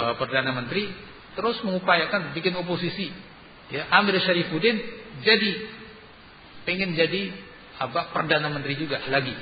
[0.00, 0.88] e, perdana menteri
[1.36, 3.12] terus mengupayakan bikin oposisi.
[3.68, 4.80] Ya, Amir Syarifuddin
[5.20, 5.50] jadi
[6.64, 7.36] pengen jadi
[7.76, 9.36] apa perdana menteri juga lagi.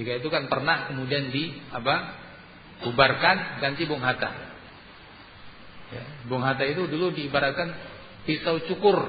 [0.00, 2.16] Jika itu kan pernah kemudian di apa
[2.88, 4.30] bubarkan ganti Bung Hatta.
[5.92, 7.76] Ya, Bung Hatta itu dulu diibaratkan
[8.24, 9.04] pisau cukur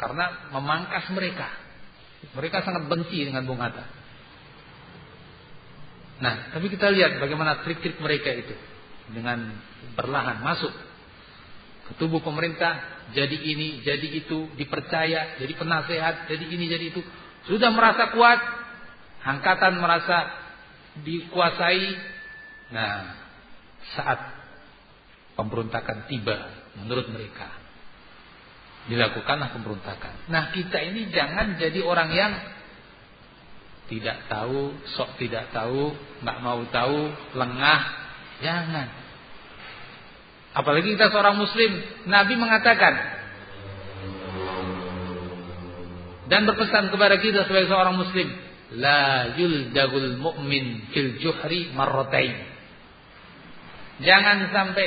[0.00, 1.52] karena memangkas mereka.
[2.32, 3.95] Mereka sangat benci dengan Bung Hatta.
[6.16, 8.56] Nah, tapi kita lihat bagaimana trik-trik mereka itu
[9.12, 9.52] dengan
[9.92, 10.72] perlahan masuk
[11.86, 12.82] ke tubuh pemerintah,
[13.14, 17.00] jadi ini, jadi itu, dipercaya, jadi penasehat, jadi ini, jadi itu.
[17.46, 18.40] Sudah merasa kuat,
[19.22, 20.34] angkatan merasa
[21.06, 21.86] dikuasai.
[22.74, 23.14] Nah,
[23.94, 24.18] saat
[25.38, 26.34] pemberontakan tiba
[26.82, 27.46] menurut mereka,
[28.90, 30.26] dilakukanlah pemberontakan.
[30.26, 32.32] Nah, kita ini jangan jadi orang yang
[33.86, 37.80] tidak tahu, sok tidak tahu, nggak mau tahu, lengah,
[38.42, 38.88] jangan.
[40.56, 41.70] Apalagi kita seorang muslim,
[42.08, 42.94] Nabi mengatakan
[46.26, 48.26] dan berpesan kepada kita sebagai seorang muslim,
[48.74, 52.34] la yuldagul mu'min fil juhri marratain.
[54.02, 54.86] Jangan sampai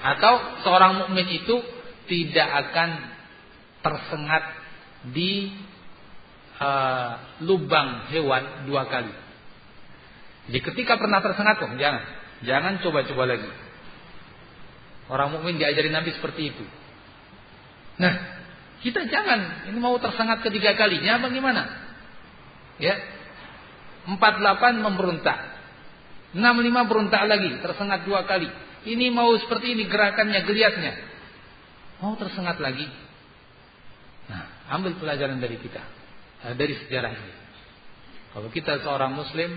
[0.00, 1.60] atau seorang mukmin itu
[2.08, 2.90] tidak akan
[3.84, 4.44] tersengat
[5.12, 5.52] di
[6.60, 7.10] uh,
[7.42, 9.12] lubang hewan dua kali.
[10.52, 12.04] Jadi ketika pernah tersengat kok jangan,
[12.44, 13.50] jangan coba-coba lagi.
[15.10, 16.64] Orang mukmin diajari Nabi seperti itu.
[17.98, 18.14] Nah,
[18.80, 21.62] kita jangan ini mau tersengat ketiga kalinya bagaimana?
[22.78, 22.96] Ya.
[24.08, 25.38] 48 memberontak.
[26.32, 28.48] 65 berontak lagi, tersengat dua kali.
[28.86, 30.92] Ini mau seperti ini gerakannya, geliatnya.
[32.00, 32.86] Mau tersengat lagi.
[34.30, 35.99] Nah, ambil pelajaran dari kita.
[36.40, 37.34] Eh, dari sejarah ini.
[38.32, 39.50] Kalau kita seorang muslim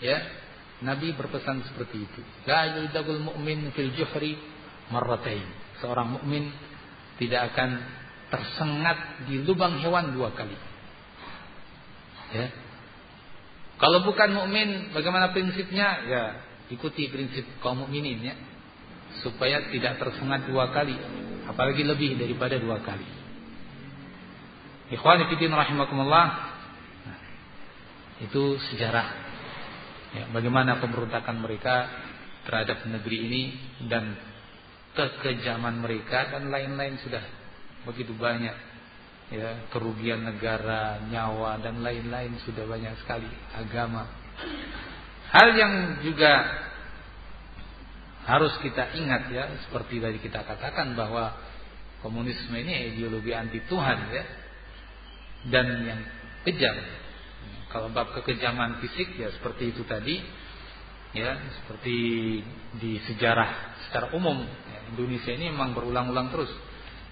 [0.00, 0.16] ya,
[0.80, 2.20] Nabi berpesan seperti itu.
[2.48, 4.40] La yuldagul mu'min fil juhri
[4.88, 5.44] marratain.
[5.84, 6.48] Seorang mukmin
[7.20, 7.70] tidak akan
[8.32, 10.56] tersengat di lubang hewan dua kali.
[12.32, 12.48] Ya.
[13.76, 15.88] Kalau bukan mukmin, bagaimana prinsipnya?
[16.08, 16.22] Ya,
[16.72, 18.34] ikuti prinsip kaum mukminin ya.
[19.20, 20.96] Supaya tidak tersengat dua kali,
[21.46, 23.23] apalagi lebih daripada dua kali.
[24.92, 26.26] Ikhwani fillah rahimakumullah.
[28.20, 29.06] Itu sejarah
[30.12, 31.88] ya, bagaimana pemberontakan mereka
[32.44, 33.42] terhadap negeri ini
[33.88, 34.14] dan
[34.94, 37.24] kekejaman mereka dan lain-lain sudah
[37.88, 38.54] begitu banyak
[39.34, 44.06] ya kerugian negara, nyawa dan lain-lain sudah banyak sekali agama.
[45.32, 46.32] Hal yang juga
[48.24, 51.34] harus kita ingat ya seperti tadi kita katakan bahwa
[52.00, 54.24] komunisme ini ideologi anti Tuhan ya
[55.48, 56.00] dan yang
[56.44, 56.76] kejam.
[57.68, 60.22] Kalau bab kekejaman fisik ya seperti itu tadi,
[61.10, 61.96] ya seperti
[62.78, 66.52] di sejarah secara umum ya, Indonesia ini memang berulang-ulang terus.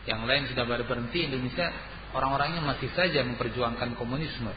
[0.06, 1.66] Yang lain sudah pada berhenti, Indonesia
[2.14, 4.50] orang-orangnya masih saja memperjuangkan komunisme.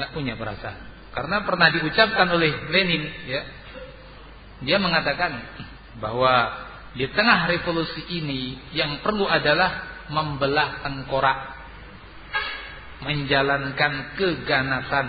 [0.00, 0.80] nggak punya perasaan.
[1.10, 3.42] Karena pernah diucapkan oleh Lenin, ya,
[4.64, 5.40] dia mengatakan
[5.98, 11.38] bahwa di tengah revolusi ini yang perlu adalah membelah tengkorak,
[13.06, 15.08] menjalankan keganasan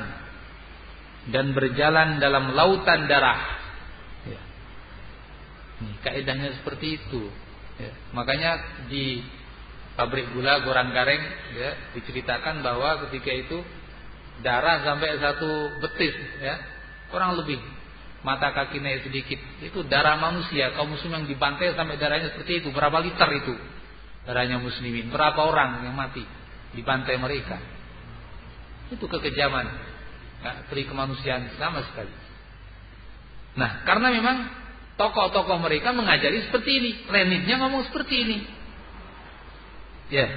[1.30, 3.42] dan berjalan dalam lautan darah.
[4.26, 4.42] Ya.
[5.82, 7.30] Ini kaidahnya seperti itu.
[7.78, 7.92] Ya.
[8.14, 8.52] Makanya
[8.88, 9.22] di
[9.94, 11.22] pabrik gula Gorang Gareng
[11.58, 13.58] ya, diceritakan bahwa ketika itu
[14.42, 16.58] darah sampai satu betis ya
[17.14, 17.62] kurang lebih
[18.26, 22.70] mata kaki naik sedikit itu darah manusia kaum muslim yang dibantai sampai darahnya seperti itu
[22.74, 23.54] berapa liter itu
[24.26, 25.10] darahnya muslimin.
[25.10, 26.24] Berapa orang yang mati
[26.76, 27.58] di pantai mereka?
[28.92, 29.68] Itu kekejaman.
[30.42, 32.12] Nah, peri kemanusiaan sama sekali.
[33.56, 34.38] Nah, karena memang
[34.98, 36.92] tokoh-tokoh mereka mengajari seperti ini.
[37.08, 38.38] Leninnya ngomong seperti ini.
[40.12, 40.28] Ya.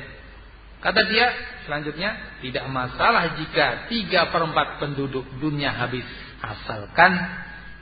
[0.85, 1.27] Kata dia
[1.65, 6.05] selanjutnya tidak masalah jika tiga perempat penduduk dunia habis
[6.44, 7.16] asalkan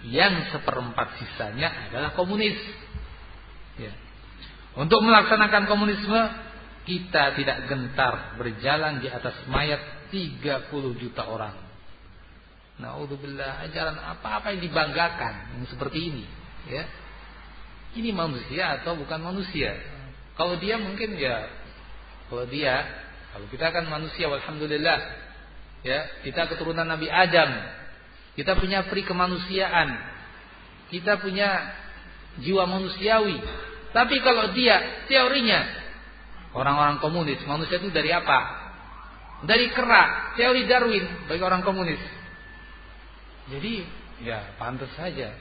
[0.06, 2.58] yang seperempat sisanya adalah komunis.
[3.78, 3.92] Ya.
[4.72, 6.20] Untuk melaksanakan komunisme
[6.82, 11.54] kita tidak gentar berjalan di atas mayat 30 juta orang.
[12.80, 16.24] Naudzubillah ajaran apa-apa yang dibanggakan yang seperti ini,
[16.66, 16.84] ya.
[17.92, 19.76] Ini manusia atau bukan manusia?
[20.32, 21.44] Kalau dia mungkin ya
[22.32, 22.80] kalau dia
[23.36, 24.98] kalau kita kan manusia alhamdulillah
[25.84, 27.48] ya, kita keturunan Nabi Adam.
[28.32, 29.92] Kita punya peri kemanusiaan.
[30.88, 31.76] Kita punya
[32.40, 33.36] jiwa manusiawi.
[33.92, 35.60] Tapi kalau dia teorinya
[36.56, 38.60] orang-orang komunis, manusia itu dari apa?
[39.44, 42.00] Dari kerak, teori Darwin bagi orang komunis.
[43.52, 43.84] Jadi
[44.24, 45.36] ya pantas saja.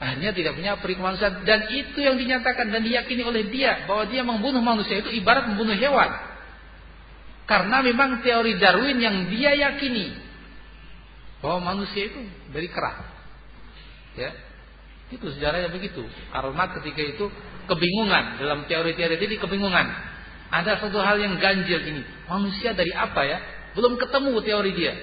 [0.00, 4.24] Hanya tidak punya peri kemanusiaan dan itu yang dinyatakan dan diyakini oleh dia bahwa dia
[4.24, 6.08] membunuh manusia itu ibarat membunuh hewan.
[7.44, 10.16] Karena memang teori Darwin yang dia yakini
[11.44, 12.96] bahwa manusia itu dari kerak.
[14.16, 14.30] Ya.
[15.10, 16.06] Itu sejarahnya begitu.
[16.30, 17.26] Karena ketika itu
[17.66, 19.86] kebingungan dalam teori-teori ini kebingungan.
[20.50, 22.02] Ada satu hal yang ganjil ini.
[22.26, 23.38] Manusia dari apa ya?
[23.78, 24.94] Belum ketemu teori dia.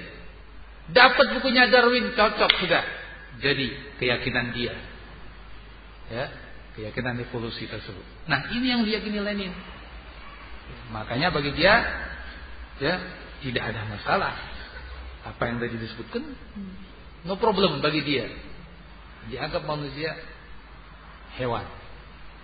[0.92, 2.84] Dapat bukunya Darwin cocok sudah.
[3.40, 4.74] Jadi keyakinan dia.
[6.08, 6.24] Ya,
[6.76, 8.04] keyakinan evolusi tersebut.
[8.28, 9.52] Nah, ini yang diyakini Lenin.
[10.92, 11.74] Makanya bagi dia
[12.80, 12.94] ya
[13.44, 14.34] tidak ada masalah.
[15.28, 16.24] Apa yang tadi disebutkan
[17.28, 18.26] no problem bagi dia.
[19.26, 20.14] Dianggap manusia
[21.36, 21.66] hewan.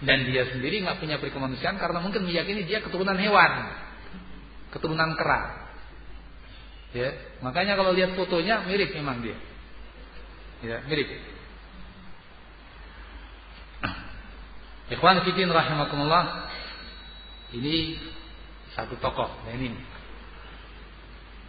[0.02, 3.52] Dan dia sendiri nggak punya perikemanusiaan karena mungkin meyakini dia keturunan hewan,
[4.74, 5.70] keturunan kera.
[6.94, 7.10] Ya,
[7.42, 9.38] makanya kalau lihat fotonya mirip memang dia.
[10.62, 11.08] Ya, mirip.
[14.94, 16.50] Ikhwan Fitin rahimakumullah.
[17.54, 17.98] Ini
[18.74, 19.78] satu tokoh Lenin.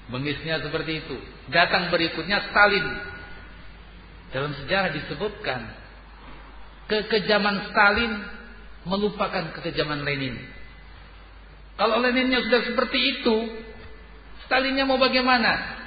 [0.09, 1.17] Bengisnya seperti itu.
[1.49, 2.85] Datang berikutnya Stalin.
[4.35, 5.63] Dalam sejarah disebutkan
[6.91, 8.11] kekejaman Stalin
[8.83, 10.35] melupakan kekejaman Lenin.
[11.79, 13.35] Kalau Leninnya sudah seperti itu,
[14.45, 15.79] Stalinnya mau bagaimana?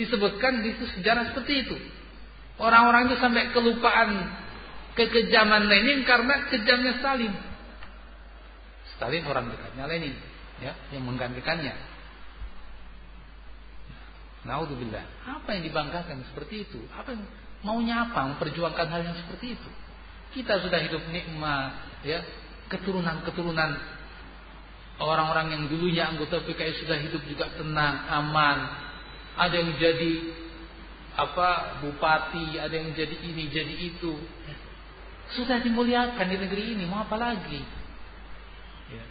[0.00, 1.76] Disebutkan di sejarah seperti itu.
[2.56, 4.32] Orang-orang itu sampai kelupaan
[4.96, 7.36] kekejaman Lenin karena kejamnya Stalin.
[8.96, 10.14] Stalin orang dekatnya Lenin,
[10.64, 11.91] ya, yang menggantikannya.
[14.42, 15.30] Naudzubillah.
[15.38, 16.82] Apa yang dibanggakan seperti itu?
[16.90, 17.22] Apa yang
[17.62, 18.34] maunya apa?
[18.34, 19.70] Memperjuangkan hal yang seperti itu.
[20.34, 22.24] Kita sudah hidup nikmat, ya,
[22.72, 23.70] keturunan-keturunan
[24.98, 28.58] orang-orang yang dulunya anggota PKI sudah hidup juga tenang, aman.
[29.38, 30.12] Ada yang jadi
[31.12, 34.16] apa bupati, ada yang jadi ini, jadi itu.
[35.38, 37.60] Sudah dimuliakan di negeri ini, mau apa lagi?
[38.92, 39.04] Ya.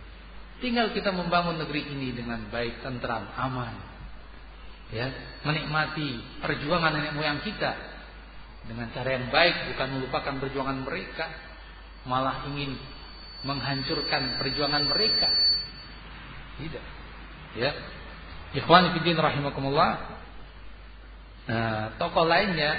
[0.62, 3.74] Tinggal kita membangun negeri ini dengan baik, tentram, aman.
[4.92, 5.08] Ya,
[5.48, 7.72] menikmati perjuangan nenek moyang kita
[8.68, 11.26] dengan cara yang baik, bukan melupakan perjuangan mereka,
[12.06, 12.76] malah ingin
[13.48, 15.32] menghancurkan perjuangan mereka.
[16.62, 16.86] Tidak.
[17.58, 17.72] Ya.
[18.52, 19.92] Ikhwan fillah rahimakumullah.
[21.42, 22.78] Nah, tokoh lainnya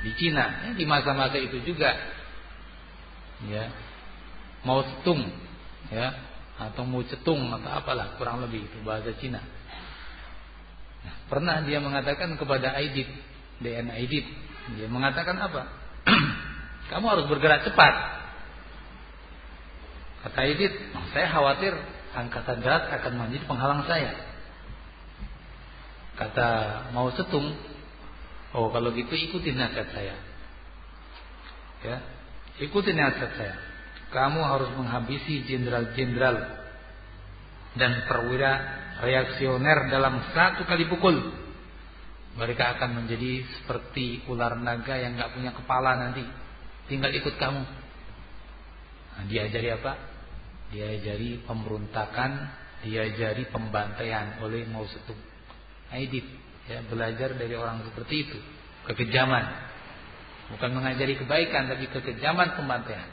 [0.00, 1.92] di Cina ya, di masa-masa itu juga
[3.48, 3.68] ya
[4.64, 5.28] mau cetung
[5.92, 6.16] ya
[6.56, 9.40] atau mau cetung atau apalah kurang lebih itu bahasa Cina
[11.04, 13.08] nah, pernah dia mengatakan kepada Aidit
[13.60, 14.26] DNA Aidit
[14.76, 15.62] dia mengatakan apa
[16.94, 17.94] kamu harus bergerak cepat
[20.26, 20.74] kata Aidit
[21.16, 21.72] saya khawatir
[22.12, 24.12] angkatan darat akan menjadi penghalang saya
[26.18, 26.48] kata
[26.92, 27.70] mau cetung
[28.50, 30.16] Oh kalau gitu ikutin nasihat saya.
[31.86, 31.96] Ya,
[32.66, 33.54] ikutin nasihat saya.
[34.10, 36.66] Kamu harus menghabisi jenderal-jenderal
[37.78, 41.16] dan perwira reaksioner dalam satu kali pukul.
[42.36, 46.22] Mereka akan menjadi seperti ular naga yang nggak punya kepala nanti.
[46.86, 47.62] Tinggal ikut kamu.
[49.10, 49.92] Nah, diajari apa?
[50.70, 52.30] Diajari pemberontakan,
[52.86, 55.18] diajari pembantaian oleh Mao Zedong.
[55.90, 56.22] Aidit
[56.70, 58.38] ya belajar dari orang seperti itu
[58.86, 59.42] kekejaman
[60.54, 63.10] bukan mengajari kebaikan tapi kekejaman pembantaian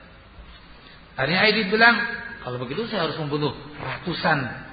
[1.18, 1.98] akhirnya Aidit bilang
[2.46, 4.67] kalau begitu saya harus membunuh ratusan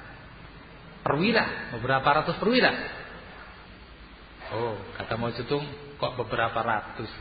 [1.05, 2.73] perwira beberapa ratus perwira
[4.57, 5.65] oh kata Mao Zedong
[6.01, 7.11] kok beberapa ratus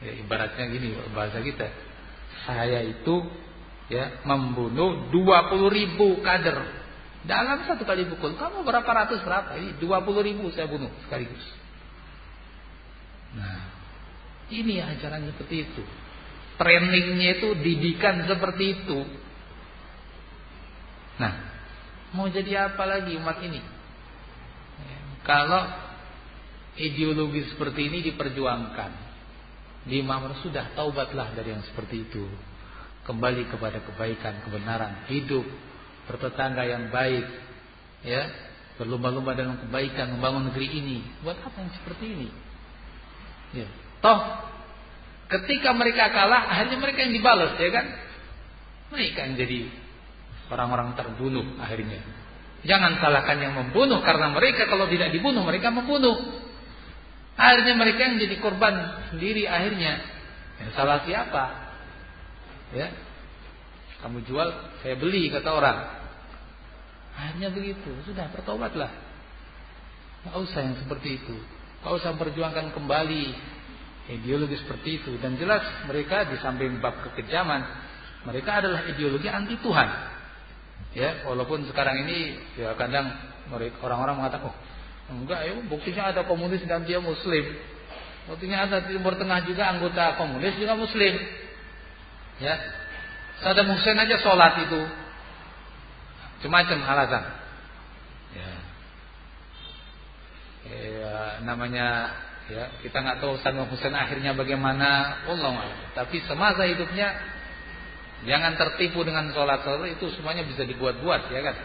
[0.00, 1.68] ya, ibaratnya gini bahasa kita
[2.48, 3.28] saya itu
[3.92, 6.78] ya membunuh 20 ribu kader
[7.26, 9.58] dalam satu kali pukul, kamu berapa ratus berapa?
[9.58, 11.42] Ini 20 ribu saya bunuh sekaligus.
[13.34, 13.76] Nah,
[14.48, 15.82] Ini ajaran seperti itu.
[16.56, 19.04] Trainingnya itu didikan seperti itu.
[21.20, 21.32] Nah,
[22.14, 23.60] mau jadi apa lagi umat ini?
[25.26, 25.62] Kalau
[26.80, 28.90] ideologi seperti ini diperjuangkan,
[29.88, 30.00] di
[30.44, 32.24] sudah taubatlah dari yang seperti itu.
[33.04, 35.44] Kembali kepada kebaikan, kebenaran, hidup
[36.08, 37.24] bertetangga yang baik,
[38.04, 38.28] ya,
[38.76, 40.98] berlomba-lomba dalam kebaikan, membangun negeri ini.
[41.24, 42.28] Buat apa yang seperti ini?
[43.56, 43.68] Ya.
[44.04, 44.20] Toh
[45.28, 47.86] ketika mereka kalah, akhirnya mereka yang dibalas, ya kan?
[48.88, 49.58] Mereka yang jadi
[50.48, 52.00] orang-orang terbunuh akhirnya.
[52.66, 56.18] Jangan salahkan yang membunuh karena mereka kalau tidak dibunuh mereka membunuh.
[57.38, 58.74] Akhirnya mereka yang jadi korban
[59.14, 60.02] sendiri akhirnya.
[60.58, 61.44] Ya, salah siapa?
[62.74, 62.90] Ya.
[64.02, 64.48] Kamu jual,
[64.82, 65.78] saya beli kata orang.
[67.14, 67.94] Akhirnya begitu.
[68.02, 68.90] Sudah bertobatlah.
[68.90, 71.34] Tidak usah yang seperti itu.
[71.78, 73.24] Tidak usah perjuangkan kembali
[74.08, 77.60] ideologi seperti itu dan jelas mereka di samping bab kekejaman
[78.24, 79.88] mereka adalah ideologi anti Tuhan
[80.96, 83.12] ya walaupun sekarang ini ya kadang
[83.84, 84.56] orang-orang mengatakan oh
[85.12, 87.44] enggak ya buktinya ada komunis dan dia muslim.
[88.28, 91.16] Buktinya ada Timur Tengah juga anggota komunis juga muslim.
[92.38, 92.54] Ya
[93.40, 94.80] Saddam Hussein aja sholat itu.
[96.38, 97.24] Macam-macam alasan.
[98.36, 98.50] Ya.
[100.68, 102.12] Ya namanya
[102.48, 107.12] Ya, kita nggak tahu Saddam Hussein akhirnya bagaimana, Allah Tapi semasa hidupnya
[108.26, 111.56] jangan tertipu dengan sholat-sholat itu semuanya bisa dibuat-buat, ya kan?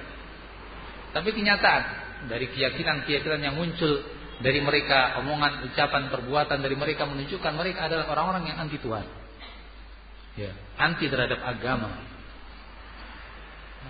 [1.13, 1.83] Tapi kenyataan
[2.29, 4.01] dari keyakinan-keyakinan yang muncul
[4.41, 9.05] dari mereka, omongan, ucapan, perbuatan dari mereka menunjukkan mereka adalah orang-orang yang anti Tuhan.
[10.33, 10.51] Ya,
[10.81, 11.93] anti terhadap agama.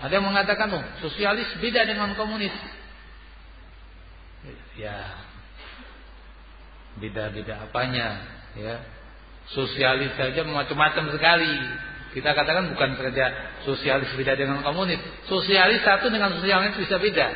[0.04, 2.52] Ada yang mengatakan, oh, sosialis beda dengan komunis.
[4.76, 5.16] Ya,
[6.98, 8.22] beda-beda apanya
[8.54, 8.78] ya
[9.50, 11.54] sosialis saja macam-macam sekali
[12.14, 15.02] kita katakan bukan saja sosialis beda dengan komunis.
[15.26, 17.28] Sosialis satu dengan sosialis bisa beda.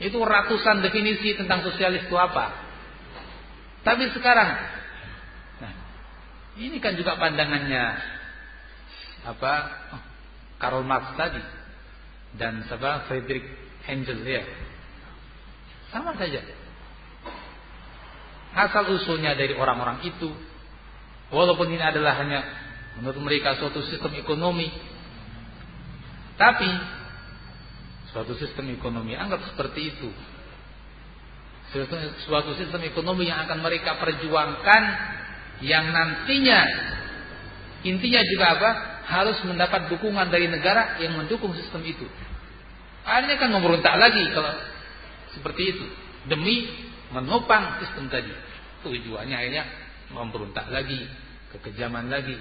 [0.00, 2.56] Itu ratusan definisi tentang sosialis itu apa.
[3.84, 4.48] Tapi sekarang
[5.60, 5.74] nah,
[6.56, 7.84] ini kan juga pandangannya
[9.28, 9.52] apa
[10.56, 11.44] Karl Marx tadi
[12.40, 13.44] dan siapa Friedrich
[13.84, 14.40] Engel ya.
[15.92, 16.40] Sama saja.
[18.56, 20.32] Asal usulnya dari orang-orang itu.
[21.30, 22.40] Walaupun ini adalah hanya
[23.00, 24.68] menurut mereka suatu sistem ekonomi.
[26.36, 26.68] Tapi
[28.12, 30.08] suatu sistem ekonomi anggap seperti itu.
[32.28, 34.82] Suatu sistem ekonomi yang akan mereka perjuangkan
[35.64, 36.60] yang nantinya
[37.84, 38.70] intinya juga apa?
[39.10, 42.06] Harus mendapat dukungan dari negara yang mendukung sistem itu.
[43.02, 44.52] Akhirnya kan memberontak lagi kalau
[45.34, 45.84] seperti itu
[46.28, 46.68] demi
[47.10, 48.30] menopang sistem tadi.
[48.84, 49.64] Tujuannya akhirnya
[50.12, 51.00] memberontak lagi,
[51.56, 52.36] kekejaman lagi.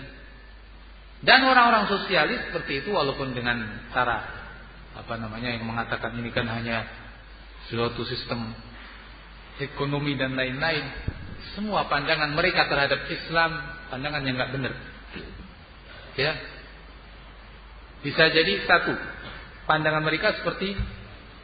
[1.20, 3.60] Dan orang-orang sosialis seperti itu walaupun dengan
[3.92, 4.24] cara
[4.96, 6.88] apa namanya yang mengatakan ini kan hanya
[7.68, 8.56] suatu sistem
[9.60, 10.86] ekonomi dan lain-lain.
[11.56, 13.52] Semua pandangan mereka terhadap Islam
[13.92, 14.74] pandangan yang nggak benar.
[16.16, 16.34] Ya.
[18.00, 18.96] Bisa jadi satu
[19.68, 20.80] pandangan mereka seperti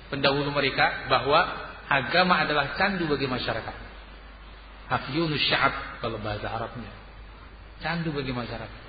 [0.07, 1.43] pendahulu mereka bahwa
[1.91, 3.76] agama adalah candu bagi masyarakat.
[4.85, 6.93] Afyunus sya'ab kalau bahasa Arabnya.
[7.84, 8.85] Candu bagi masyarakat.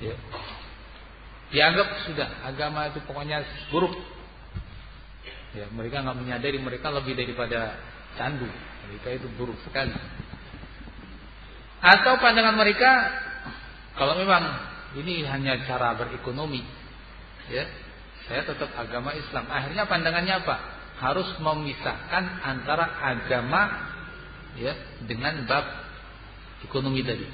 [0.00, 0.16] Ya.
[1.52, 3.92] Dianggap sudah agama itu pokoknya buruk.
[5.52, 7.76] Ya, mereka nggak menyadari mereka lebih daripada
[8.16, 8.48] candu.
[8.88, 9.92] Mereka itu buruk sekali.
[11.82, 12.90] Atau pandangan mereka
[14.00, 14.42] kalau memang
[14.96, 16.64] ini hanya cara berekonomi,
[17.52, 17.68] ya,
[18.24, 19.44] saya tetap agama Islam.
[19.52, 20.56] Akhirnya pandangannya apa?
[21.02, 23.90] harus memisahkan antara agama
[24.54, 24.70] ya
[25.02, 25.66] dengan bab
[26.62, 27.26] ekonomi tadi.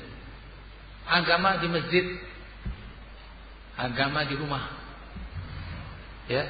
[1.04, 2.04] Agama di masjid,
[3.78, 4.64] agama di rumah.
[6.26, 6.44] Ya.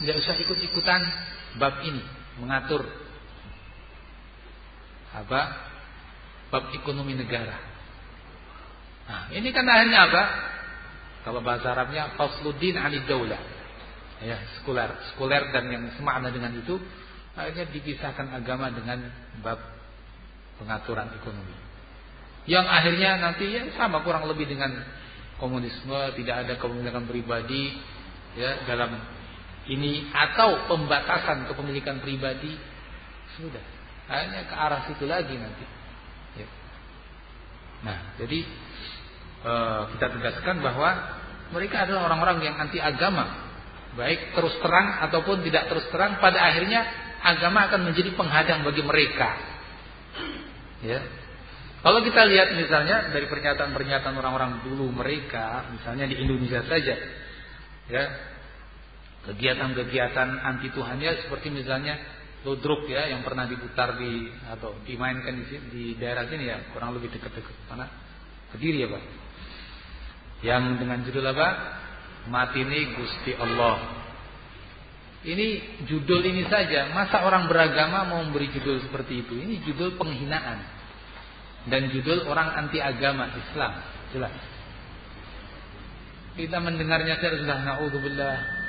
[0.00, 1.00] Tidak usah ikut-ikutan
[1.58, 2.02] bab ini
[2.38, 2.82] mengatur
[5.14, 5.40] apa?
[6.50, 7.54] Bab ekonomi negara.
[9.04, 10.22] Nah, ini kan akhirnya apa?
[11.28, 13.54] Kalau bahasa Arabnya fasluddin anid daulah
[14.24, 16.80] ya sekuler sekuler dan yang semakna dengan itu
[17.36, 19.04] akhirnya dipisahkan agama dengan
[19.44, 19.60] bab
[20.56, 21.56] pengaturan ekonomi
[22.48, 24.70] yang akhirnya nanti ya sama kurang lebih dengan
[25.38, 27.74] komunisme tidak ada kepemilikan pribadi
[28.38, 28.94] ya dalam
[29.70, 32.52] ini atau pembatasan kepemilikan pribadi
[33.40, 33.64] sudah.
[34.04, 35.64] Akhirnya ke arah situ lagi nanti.
[36.34, 36.48] Ya.
[37.86, 38.38] nah jadi
[39.46, 40.90] eh, kita tegaskan bahwa
[41.54, 43.42] mereka adalah orang-orang yang anti agama.
[43.94, 46.82] Baik terus terang ataupun tidak terus terang pada akhirnya
[47.22, 49.30] agama akan menjadi penghadang bagi mereka.
[50.84, 51.23] Ya
[51.84, 56.96] Kalau kita lihat misalnya dari pernyataan-pernyataan orang-orang dulu mereka, misalnya di Indonesia saja,
[57.92, 58.04] ya
[59.28, 62.00] kegiatan-kegiatan anti Tuhannya seperti misalnya
[62.48, 67.08] ludruk ya yang pernah diputar di atau dimainkan di, di daerah sini ya kurang lebih
[67.12, 67.88] dekat-dekat mana
[68.54, 69.02] Kediri ya pak?
[70.46, 71.48] Yang dengan judul apa?
[72.30, 74.06] Mati ini Gusti Allah.
[75.26, 75.46] Ini
[75.90, 76.94] judul ini saja.
[76.94, 79.34] Masa orang beragama mau memberi judul seperti itu?
[79.34, 80.62] Ini judul penghinaan
[81.70, 83.72] dan judul orang anti agama Islam
[84.12, 84.34] jelas
[86.34, 88.64] kita mendengarnya saya sudah naudzubillah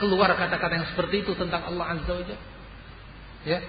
[0.00, 2.42] keluar kata-kata yang seperti itu tentang Allah Azza wa Jalla.
[3.44, 3.60] Ya.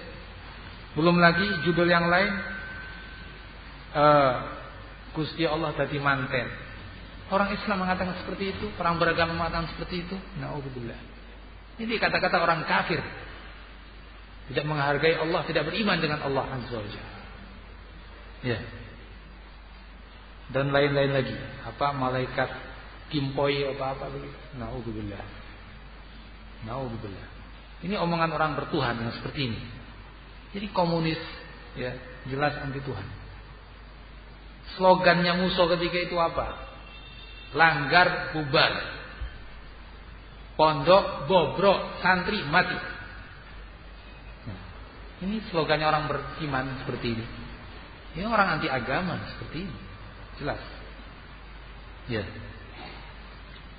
[0.96, 2.32] Belum lagi judul yang lain
[3.92, 4.34] uh,
[5.52, 6.48] Allah tadi manten.
[7.32, 10.16] Orang Islam mengatakan seperti itu, orang beragama mengatakan seperti itu.
[10.40, 11.00] Nauzubillah.
[11.80, 13.00] Ini kata-kata orang kafir.
[14.52, 17.21] Tidak menghargai Allah, tidak beriman dengan Allah Azza wa Jalla.
[18.42, 18.58] Ya.
[20.52, 21.36] Dan lain-lain lagi.
[21.64, 22.50] Apa malaikat
[23.14, 24.38] kimpoi apa-apa begitu.
[24.58, 25.24] Nauzubillah.
[26.66, 27.28] Nauzubillah.
[27.82, 29.60] Ini omongan orang bertuhan yang seperti ini.
[30.52, 31.18] Jadi komunis
[31.74, 31.96] ya,
[32.28, 33.08] jelas anti Tuhan.
[34.78, 36.70] Slogannya musuh ketika itu apa?
[37.52, 38.72] Langgar bubar.
[40.54, 42.76] Pondok bobrok santri mati.
[44.46, 44.60] Nah,
[45.26, 47.26] ini slogannya orang beriman seperti ini.
[48.12, 49.76] Ini orang anti agama seperti ini.
[50.40, 50.60] Jelas.
[52.12, 52.24] Ya.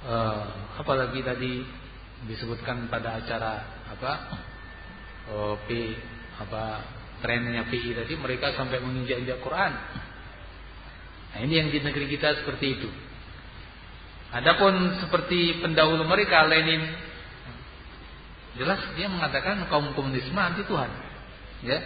[0.03, 0.43] Uh,
[0.81, 1.63] apalagi tadi
[2.27, 4.11] disebutkan pada acara apa
[5.31, 5.95] oh, P
[6.39, 6.83] apa
[7.23, 9.73] trennya PI tadi mereka sampai menginjak-injak Quran.
[11.33, 12.89] Nah, ini yang di negeri kita seperti itu.
[14.33, 16.83] Adapun seperti pendahulu mereka Lenin
[18.57, 20.91] jelas dia mengatakan kaum komunisme anti Tuhan.
[21.63, 21.79] Ya.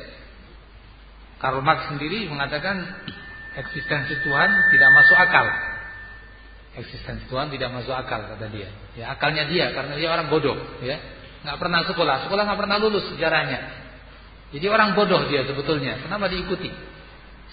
[1.37, 2.81] Karl Marx sendiri mengatakan
[3.57, 5.47] eksistensi Tuhan tidak masuk akal
[6.77, 8.69] eksistensi Tuhan tidak masuk akal kata dia.
[8.93, 10.55] Ya, akalnya dia karena dia orang bodoh,
[10.85, 10.97] ya.
[11.41, 13.59] nggak pernah sekolah, sekolah nggak pernah lulus sejarahnya.
[14.53, 15.99] Jadi orang bodoh dia sebetulnya.
[16.05, 16.71] Kenapa diikuti?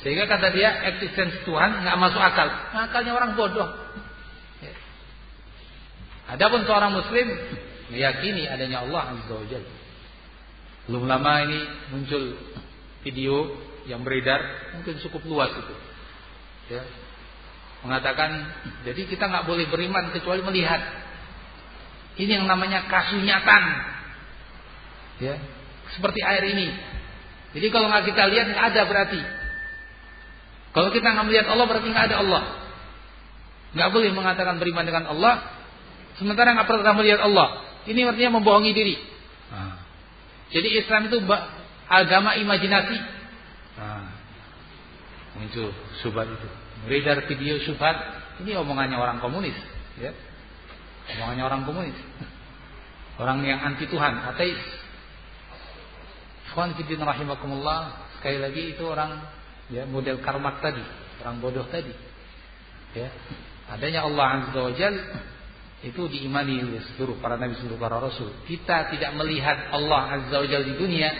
[0.04, 2.48] Sehingga kata dia eksistensi Tuhan nggak masuk akal.
[2.76, 3.68] Nah, akalnya orang bodoh.
[4.60, 4.74] Ya.
[6.36, 7.26] Adapun seorang muslim
[7.90, 9.46] meyakini adanya Allah Azza wa
[10.84, 11.60] Belum lama ini
[11.96, 12.36] muncul
[13.00, 13.48] video
[13.84, 14.40] yang beredar,
[14.76, 15.74] mungkin cukup luas itu.
[16.72, 16.82] Ya,
[17.84, 18.48] mengatakan
[18.88, 20.80] jadi kita nggak boleh beriman kecuali melihat.
[22.14, 23.62] Ini yang namanya kasunyatan
[25.20, 25.34] ya.
[25.92, 26.68] Seperti air ini.
[27.54, 29.20] Jadi kalau nggak kita lihat nggak ada berarti.
[30.74, 32.42] Kalau kita nggak melihat Allah berarti nggak ada Allah.
[33.74, 35.42] Nggak boleh mengatakan beriman dengan Allah
[36.16, 37.62] sementara nggak pernah melihat Allah.
[37.84, 38.96] Ini artinya membohongi diri.
[39.52, 39.76] Nah.
[40.50, 41.20] jadi Islam itu
[41.86, 42.96] agama imajinasi.
[45.38, 45.70] Muncul
[46.02, 46.48] subhat itu.
[46.86, 47.96] Beredar video syubhat
[48.42, 49.56] ini omongannya orang komunis
[49.98, 50.10] ya.
[51.16, 51.98] Omongannya orang komunis.
[53.18, 54.58] Orang yang anti Tuhan ateis.
[56.50, 57.80] Ikhwan fillah rahimakumullah
[58.18, 59.26] sekali lagi itu orang
[59.74, 60.82] ya model karmak tadi
[61.22, 61.90] orang bodoh tadi
[62.94, 63.10] ya.
[63.74, 64.94] Adanya Allah azza wajal
[65.84, 68.30] itu diimani oleh seluruh para nabi seluruh para rasul.
[68.46, 71.10] Kita tidak melihat Allah azza wajal di dunia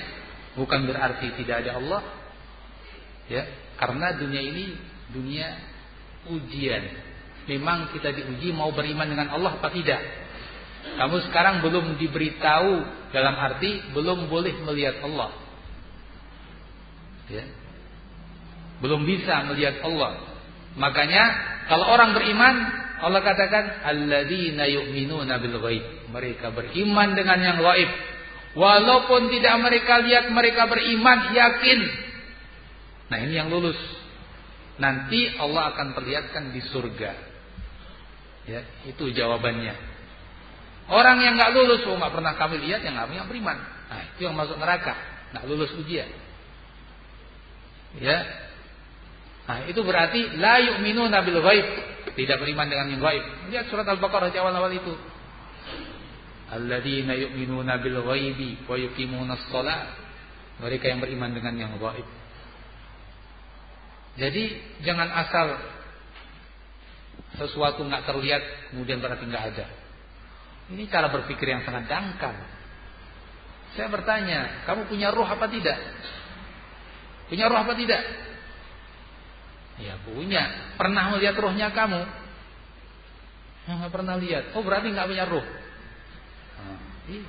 [0.54, 2.02] bukan berarti tidak ada Allah
[3.26, 3.42] ya
[3.80, 4.64] karena dunia ini
[5.10, 5.46] dunia
[6.30, 6.82] ujian.
[7.44, 10.00] Memang kita diuji mau beriman dengan Allah apa tidak.
[10.96, 12.72] Kamu sekarang belum diberitahu
[13.12, 15.30] dalam arti belum boleh melihat Allah.
[17.28, 17.44] Ya.
[18.80, 20.24] Belum bisa melihat Allah.
[20.76, 21.24] Makanya
[21.68, 22.54] kalau orang beriman
[23.04, 25.84] Allah katakan alladzina yu'minuna bil ghaib.
[26.12, 27.90] Mereka beriman dengan yang gaib.
[28.54, 31.80] Walaupun tidak mereka lihat mereka beriman yakin.
[33.12, 33.76] Nah, ini yang lulus.
[34.80, 37.12] Nanti Allah akan perlihatkan di surga.
[38.44, 39.94] Ya, itu jawabannya.
[40.90, 43.56] Orang yang nggak lulus, oh nggak pernah kami lihat, yang nggak punya beriman.
[43.88, 44.92] Nah, itu yang masuk neraka,
[45.32, 46.10] nggak lulus ujian.
[47.94, 48.26] Ya,
[49.46, 51.66] nah itu berarti la yu'minu nabil ghaib,
[52.18, 53.24] tidak beriman dengan yang gaib.
[53.54, 54.92] Lihat surat Al-Baqarah di awal-awal itu.
[56.52, 60.04] Alladzina yu'minuna bil ghaibi wa yuqimuna shalah.
[60.60, 62.06] Mereka yang beriman dengan yang gaib.
[64.14, 64.44] Jadi
[64.86, 65.46] jangan asal
[67.34, 69.66] sesuatu nggak terlihat kemudian berarti nggak ada.
[70.70, 72.32] Ini cara berpikir yang sangat dangkal.
[73.74, 75.76] Saya bertanya, kamu punya roh apa tidak?
[77.26, 78.00] Punya roh apa tidak?
[79.82, 80.72] Ya punya.
[80.78, 82.06] Pernah melihat rohnya kamu?
[83.66, 84.54] Nggak pernah lihat.
[84.54, 85.42] Oh berarti nggak punya roh.
[86.62, 86.78] Nah,
[87.10, 87.26] iya.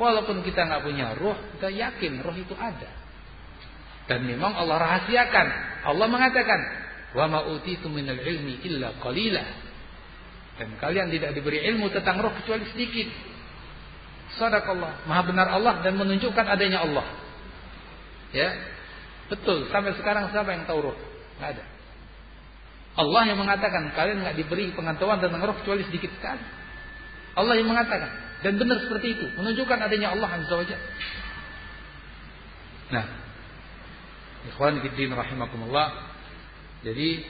[0.00, 3.01] Walaupun kita nggak punya roh, kita yakin roh itu ada.
[4.10, 5.46] Dan memang Allah rahasiakan.
[5.86, 6.60] Allah mengatakan,
[7.14, 9.44] "Wa ma utitu minal ilmi illa qalila."
[10.58, 13.08] Dan kalian tidak diberi ilmu tentang roh kecuali sedikit.
[14.36, 17.04] Sadaqallah, Maha benar Allah dan menunjukkan adanya Allah.
[18.32, 18.48] Ya.
[19.28, 20.96] Betul, sampai sekarang siapa yang tahu roh?
[21.40, 21.64] Enggak ada.
[22.92, 26.44] Allah yang mengatakan kalian nggak diberi pengetahuan tentang roh kecuali sedikit sekali.
[27.32, 28.12] Allah yang mengatakan
[28.44, 30.66] dan benar seperti itu menunjukkan adanya Allah Azza wa
[32.92, 33.04] Nah,
[34.50, 35.88] ikhwan fillah rahimakumullah.
[36.82, 37.22] Jadi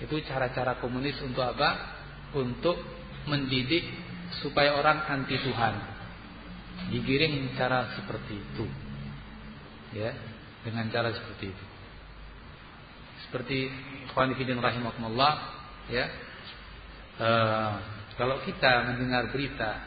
[0.00, 1.98] itu cara-cara komunis untuk apa?
[2.34, 2.78] Untuk
[3.30, 3.84] mendidik
[4.42, 5.74] supaya orang anti Tuhan.
[6.90, 8.66] Digiring cara seperti itu.
[9.94, 10.14] Ya,
[10.64, 11.64] dengan cara seperti itu
[13.30, 13.70] seperti
[14.10, 15.34] ikhwan fillah rahimakumullah
[15.86, 16.04] ya
[17.14, 17.28] e,
[18.18, 19.86] kalau kita mendengar berita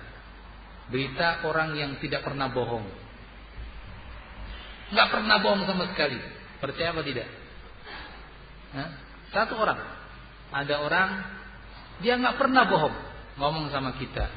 [0.87, 2.87] berita orang yang tidak pernah bohong
[4.95, 6.23] nggak pernah bohong sama sekali
[6.63, 7.27] percaya apa tidak
[8.73, 8.89] Hah?
[9.35, 9.79] satu orang
[10.55, 11.09] ada orang
[11.99, 12.95] dia nggak pernah bohong
[13.35, 14.31] ngomong sama kita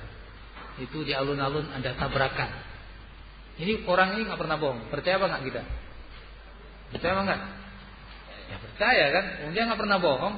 [0.82, 2.50] itu di alun-alun ada tabrakan
[3.62, 5.62] ini orang ini nggak pernah bohong percaya apa nggak kita
[6.90, 7.40] percaya apa nggak
[8.46, 10.34] Ya percaya kan, dia nggak pernah bohong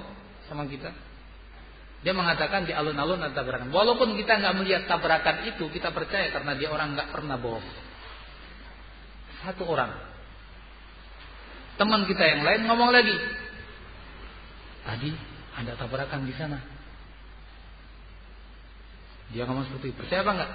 [0.49, 0.91] sama kita.
[2.07, 3.75] Dia mengatakan di alun-alun ada tabrakan.
[3.75, 7.67] Walaupun kita nggak melihat tabrakan itu, kita percaya karena dia orang nggak pernah bohong.
[9.45, 10.08] Satu orang.
[11.79, 13.15] Teman kita yang lain ngomong lagi.
[14.83, 15.15] Tadi
[15.55, 16.59] ada tabrakan di sana.
[19.31, 19.99] Dia ngomong seperti itu.
[20.03, 20.53] Percaya apa enggak?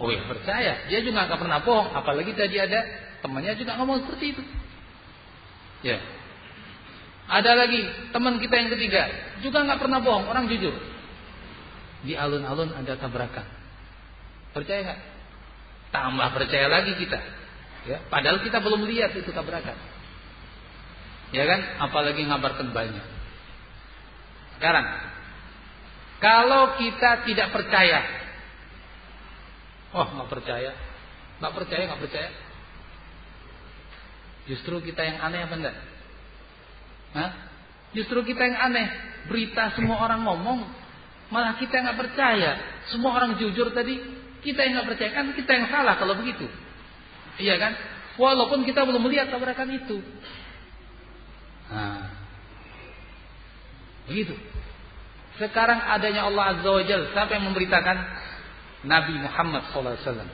[0.00, 0.72] Oh ya percaya.
[0.92, 1.96] Dia juga nggak pernah bohong.
[1.96, 2.84] Apalagi tadi ada
[3.24, 4.42] temannya juga ngomong seperti itu.
[5.80, 5.96] Ya.
[7.30, 7.80] Ada lagi
[8.10, 9.06] teman kita yang ketiga
[9.40, 10.74] juga nggak pernah bohong, orang jujur.
[12.02, 13.46] Di alun-alun ada tabrakan.
[14.50, 15.00] Percaya nggak?
[15.94, 17.20] Tambah percaya lagi kita.
[17.86, 19.78] Ya, padahal kita belum lihat itu tabrakan.
[21.30, 21.60] Ya kan?
[21.90, 23.06] Apalagi ngabarkan banyak.
[24.58, 24.86] Sekarang,
[26.20, 28.04] kalau kita tidak percaya,
[29.96, 30.72] oh nggak percaya,
[31.40, 32.28] nggak percaya, nggak percaya,
[34.44, 35.76] justru kita yang aneh apa enggak?
[37.14, 37.30] Hah?
[37.90, 38.88] Justru kita yang aneh.
[39.26, 40.60] Berita semua orang ngomong.
[41.30, 42.82] Malah kita nggak percaya.
[42.90, 43.98] Semua orang jujur tadi.
[44.40, 45.10] Kita yang nggak percaya.
[45.14, 46.46] Kan kita yang salah kalau begitu.
[47.38, 47.72] Iya kan?
[48.18, 49.98] Walaupun kita belum melihat tabrakan itu.
[51.70, 52.10] Nah.
[54.10, 54.34] Begitu.
[55.38, 57.14] Sekarang adanya Allah Azza wa Jal.
[57.14, 57.96] Siapa yang memberitakan?
[58.84, 60.28] Nabi Muhammad SAW.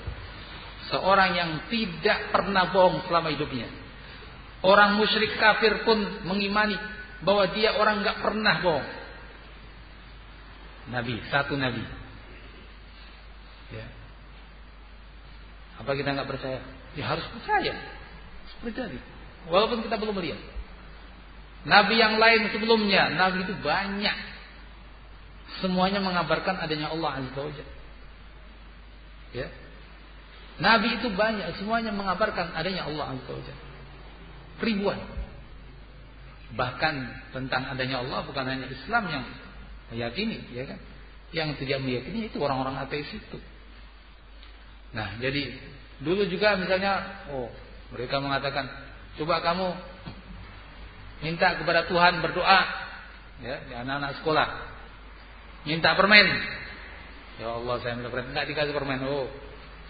[0.86, 3.66] Seorang yang tidak pernah bohong selama hidupnya.
[4.62, 6.78] Orang musyrik kafir pun mengimani
[7.26, 8.88] bahwa dia orang nggak pernah bohong.
[10.86, 11.82] Nabi, satu nabi.
[13.74, 13.86] Ya.
[15.82, 16.62] Apa kita nggak percaya?
[16.94, 17.74] Ya harus percaya.
[18.54, 18.98] Seperti tadi.
[19.50, 20.38] Walaupun kita belum melihat.
[21.66, 24.16] Nabi yang lain sebelumnya, nabi itu banyak.
[25.58, 27.52] Semuanya mengabarkan adanya Allah Azza wa
[29.34, 29.50] Ya.
[30.62, 33.54] Nabi itu banyak, semuanya mengabarkan adanya Allah Azza wa
[34.62, 34.98] ribuan.
[36.54, 36.94] Bahkan
[37.34, 39.24] tentang adanya Allah bukan hanya Islam yang
[39.90, 40.78] meyakini, ya kan?
[41.34, 43.38] Yang tidak meyakini itu orang-orang ateis itu.
[44.94, 45.50] Nah, jadi
[45.98, 47.50] dulu juga misalnya, oh
[47.90, 48.70] mereka mengatakan,
[49.18, 49.95] coba kamu
[51.24, 52.60] minta kepada Tuhan berdoa,
[53.40, 54.48] ya, di anak-anak sekolah,
[55.68, 56.26] minta permen.
[57.36, 59.00] Ya Allah, saya minta permen, nggak dikasih permen.
[59.04, 59.28] Oh,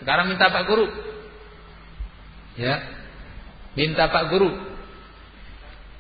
[0.03, 0.87] sekarang minta Pak Guru,
[2.59, 2.97] ya,
[3.77, 4.51] Minta Pak Guru.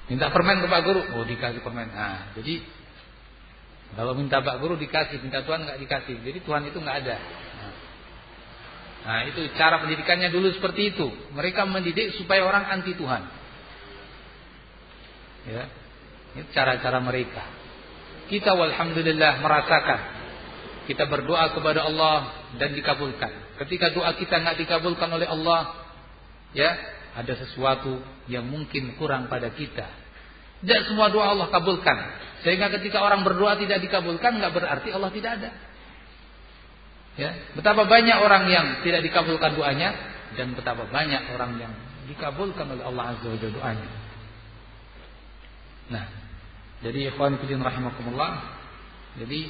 [0.08, 1.02] Minta permen ke Pak Guru.
[1.12, 1.92] Oh dikasih permen.
[1.92, 2.64] Nah jadi
[3.94, 6.16] kalau minta Pak Guru dikasih, minta Tuhan nggak dikasih.
[6.24, 7.16] Jadi Tuhan itu nggak ada.
[9.06, 11.06] Nah itu cara pendidikannya dulu seperti itu.
[11.36, 13.22] Mereka mendidik supaya orang anti Tuhan.
[15.46, 15.64] Ya,
[16.34, 17.44] ini cara-cara mereka.
[18.26, 20.00] Kita walhamdulillah merasakan
[20.86, 23.58] kita berdoa kepada Allah dan dikabulkan.
[23.58, 25.74] Ketika doa kita nggak dikabulkan oleh Allah,
[26.54, 26.70] ya
[27.18, 27.98] ada sesuatu
[28.30, 29.86] yang mungkin kurang pada kita.
[30.62, 31.98] Tidak semua doa Allah kabulkan.
[32.46, 35.50] Sehingga ketika orang berdoa tidak dikabulkan, nggak berarti Allah tidak ada.
[37.16, 39.90] Ya, betapa banyak orang yang tidak dikabulkan doanya
[40.36, 41.72] dan betapa banyak orang yang
[42.06, 44.05] dikabulkan oleh Allah Azza wa doanya.
[45.86, 46.04] Nah,
[46.82, 48.32] jadi ikhwan fillah rahimakumullah.
[49.16, 49.48] Jadi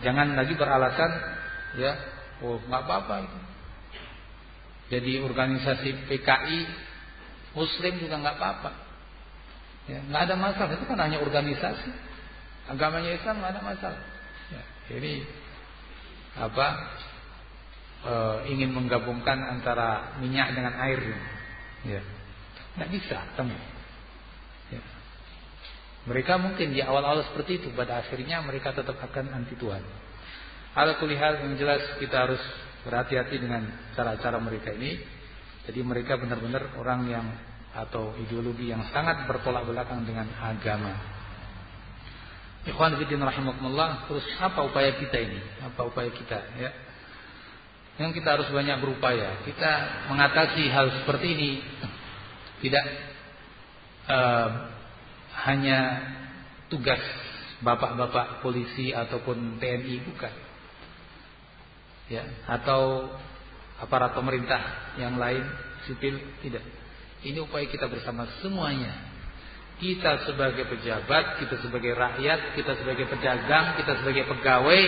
[0.00, 1.12] jangan lagi beralasan
[1.76, 1.92] ya,
[2.46, 3.38] oh nggak apa-apa itu.
[4.94, 6.58] Jadi organisasi PKI
[7.56, 8.70] Muslim juga nggak apa-apa.
[9.84, 10.72] Ya, nggak ada masalah.
[10.74, 11.90] Itu kan hanya organisasi.
[12.72, 14.02] Agamanya Islam nggak ada masalah.
[14.48, 15.12] Ya, jadi
[16.40, 16.68] apa?
[18.04, 18.14] E,
[18.52, 21.00] ingin menggabungkan antara minyak dengan air.
[21.84, 22.00] Ya,
[22.80, 23.56] nggak bisa temu.
[26.04, 29.80] Mereka mungkin di awal-awal seperti itu, pada akhirnya mereka tetap akan anti Tuhan.
[30.76, 32.42] Ala kulihal yang jelas kita harus
[32.84, 33.64] berhati-hati dengan
[33.96, 35.00] cara-cara mereka ini.
[35.64, 37.26] Jadi mereka benar-benar orang yang
[37.74, 40.92] atau ideologi yang sangat bertolak belakang dengan agama.
[42.64, 45.40] Ikhwan fillah rahimakumullah, terus apa upaya kita ini?
[45.64, 46.70] Apa upaya kita ya?
[48.00, 49.40] Yang kita harus banyak berupaya.
[49.44, 49.72] Kita
[50.12, 51.50] mengatasi hal seperti ini
[52.64, 52.84] tidak
[54.08, 54.73] uh,
[55.42, 55.78] hanya
[56.70, 57.00] tugas
[57.60, 60.34] bapak-bapak polisi ataupun TNI bukan.
[62.12, 63.08] Ya, atau
[63.80, 64.60] aparat pemerintah
[65.00, 65.42] yang lain
[65.88, 66.62] sipil tidak.
[67.24, 68.92] Ini upaya kita bersama semuanya.
[69.80, 74.82] Kita sebagai pejabat, kita sebagai rakyat, kita sebagai pedagang, kita sebagai pegawai,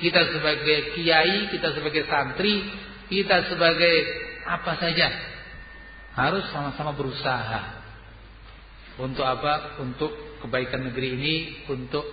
[0.00, 2.64] kita sebagai kiai, kita sebagai santri,
[3.12, 3.94] kita sebagai
[4.46, 5.08] apa saja
[6.16, 7.85] harus sama-sama berusaha
[8.96, 9.80] untuk apa?
[9.84, 10.12] Untuk
[10.44, 11.34] kebaikan negeri ini,
[11.68, 12.04] untuk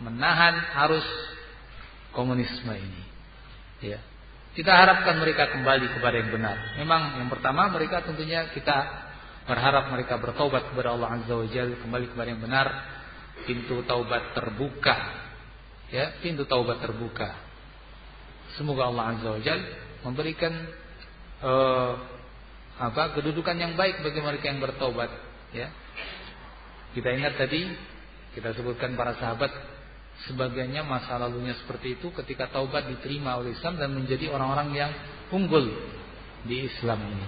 [0.00, 0.56] menahan
[0.86, 1.06] arus
[2.10, 3.02] komunisme ini.
[3.80, 4.00] Ya.
[4.50, 6.56] Kita harapkan mereka kembali kepada yang benar.
[6.74, 9.06] Memang yang pertama mereka tentunya kita
[9.46, 12.68] berharap mereka bertaubat kepada Allah Azza wa Jalla, kembali kepada yang benar.
[13.46, 14.96] Pintu taubat terbuka.
[15.94, 17.30] Ya, pintu taubat terbuka.
[18.58, 19.66] Semoga Allah Azza wa Jalla
[20.02, 20.52] memberikan
[21.44, 21.92] uh,
[22.80, 25.12] apa kedudukan yang baik bagi mereka yang bertaubat,
[25.52, 25.68] ya.
[26.90, 27.70] Kita ingat tadi
[28.34, 29.50] kita sebutkan para sahabat
[30.30, 34.90] sebagiannya masa lalunya seperti itu ketika taubat diterima oleh Islam dan menjadi orang-orang yang
[35.30, 35.70] unggul
[36.44, 37.26] di Islam ini.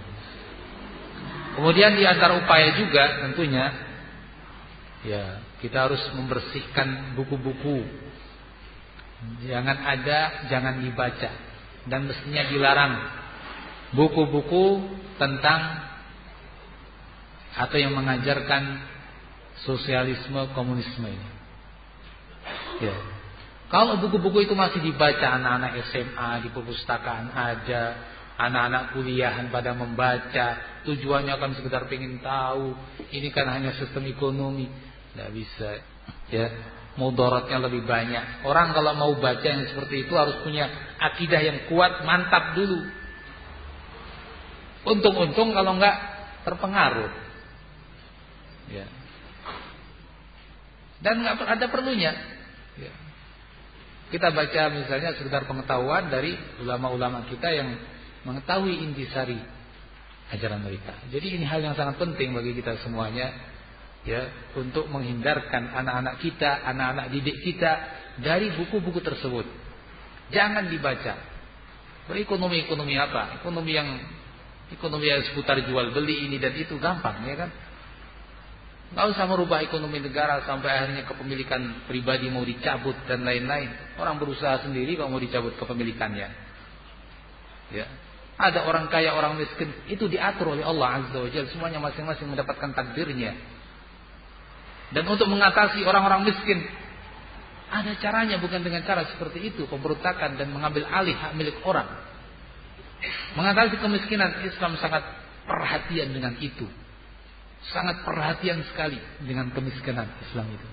[1.52, 3.64] Kemudian di antara upaya juga tentunya
[5.04, 5.24] ya
[5.60, 7.84] kita harus membersihkan buku-buku.
[9.46, 11.30] Jangan ada, jangan dibaca
[11.86, 12.94] dan mestinya dilarang
[13.94, 14.82] buku-buku
[15.20, 15.86] tentang
[17.52, 18.91] atau yang mengajarkan
[19.62, 21.30] sosialisme komunisme ini.
[22.82, 22.96] Ya.
[23.72, 27.84] Kalau buku-buku itu masih dibaca anak-anak SMA di perpustakaan ada,
[28.36, 30.46] anak-anak kuliahan pada membaca,
[30.84, 32.76] tujuannya akan sekedar pengen tahu,
[33.14, 34.68] ini kan hanya sistem ekonomi,
[35.14, 35.70] tidak bisa.
[36.28, 36.52] Ya,
[37.00, 38.44] mudaratnya lebih banyak.
[38.44, 40.68] Orang kalau mau baca yang seperti itu harus punya
[41.00, 42.82] akidah yang kuat, mantap dulu.
[44.84, 45.96] Untung-untung kalau enggak
[46.44, 47.12] terpengaruh.
[48.68, 48.84] Ya.
[51.02, 52.14] Dan nggak ada perlunya.
[52.78, 52.92] Ya.
[54.14, 57.74] Kita baca misalnya sekedar pengetahuan dari ulama-ulama kita yang
[58.22, 59.40] mengetahui intisari
[60.32, 60.94] ajaran mereka.
[61.10, 63.34] Jadi ini hal yang sangat penting bagi kita semuanya
[64.02, 67.72] ya untuk menghindarkan anak-anak kita, anak-anak didik kita
[68.22, 69.46] dari buku-buku tersebut.
[70.32, 71.14] Jangan dibaca.
[72.10, 73.42] Berekonomi-ekonomi apa?
[73.42, 73.88] Ekonomi yang
[74.72, 77.50] ekonomi yang seputar jual beli ini dan itu gampang ya kan?
[78.92, 83.72] Nggak usah merubah ekonomi negara sampai akhirnya kepemilikan pribadi mau dicabut dan lain-lain.
[83.96, 86.28] Orang berusaha sendiri kalau mau dicabut kepemilikannya.
[87.72, 87.86] Ya.
[88.36, 91.48] Ada orang kaya, orang miskin, itu diatur oleh Allah Azza wa Jalla.
[91.48, 93.32] Semuanya masing-masing mendapatkan takdirnya.
[94.92, 96.60] Dan untuk mengatasi orang-orang miskin,
[97.72, 101.88] ada caranya bukan dengan cara seperti itu, pemberontakan dan mengambil alih hak milik orang.
[103.40, 105.00] Mengatasi kemiskinan Islam sangat
[105.48, 106.68] perhatian dengan itu
[107.70, 110.68] sangat perhatian sekali dengan kemiskinan Islam itu.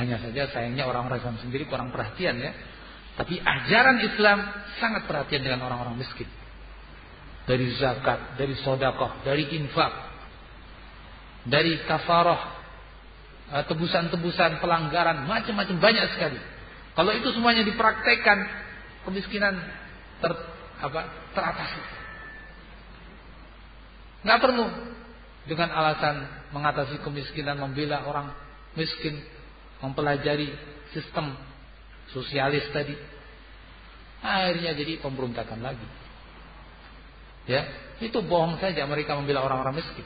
[0.00, 2.52] Hanya saja sayangnya orang-orang Islam sendiri kurang perhatian ya.
[3.16, 4.38] Tapi ajaran Islam
[4.80, 6.28] sangat perhatian dengan orang-orang miskin.
[7.48, 9.92] Dari zakat, dari sodakoh, dari infak,
[11.48, 12.42] dari kafarah,
[13.56, 16.40] eh, tebusan-tebusan pelanggaran, macam-macam banyak sekali.
[16.96, 18.38] Kalau itu semuanya dipraktekkan,
[19.08, 19.54] kemiskinan
[20.20, 20.32] ter,
[20.80, 21.00] apa,
[21.32, 21.80] teratasi.
[24.26, 24.95] Nggak perlu
[25.46, 28.34] dengan alasan mengatasi kemiskinan, membela orang
[28.74, 29.22] miskin,
[29.78, 30.50] mempelajari
[30.90, 31.34] sistem
[32.10, 32.94] sosialis tadi.
[34.22, 35.86] Akhirnya jadi pemberontakan lagi.
[37.46, 37.62] Ya,
[38.02, 40.02] itu bohong saja mereka membela orang-orang miskin.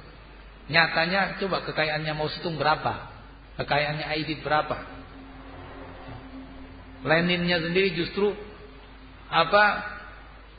[0.69, 3.11] Nyatanya coba kekayaannya mau hitung berapa?
[3.57, 4.77] Kekayaannya Aidit berapa?
[7.01, 8.37] Leninnya sendiri justru
[9.33, 9.65] apa?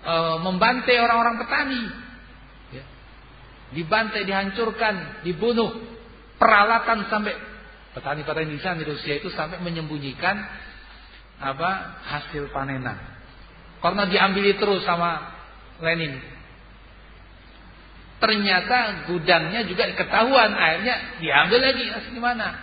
[0.01, 2.00] E, membantai orang-orang petani
[3.71, 5.71] dibantai, dihancurkan, dibunuh,
[6.35, 7.33] peralatan sampai
[7.91, 10.35] petani-petani di sana di Rusia itu sampai menyembunyikan
[11.41, 12.97] apa hasil panenan.
[13.81, 15.33] Karena diambil terus sama
[15.81, 16.21] Lenin.
[18.21, 21.89] Ternyata gudangnya juga ketahuan, akhirnya diambil lagi.
[21.89, 22.53] Asli mana?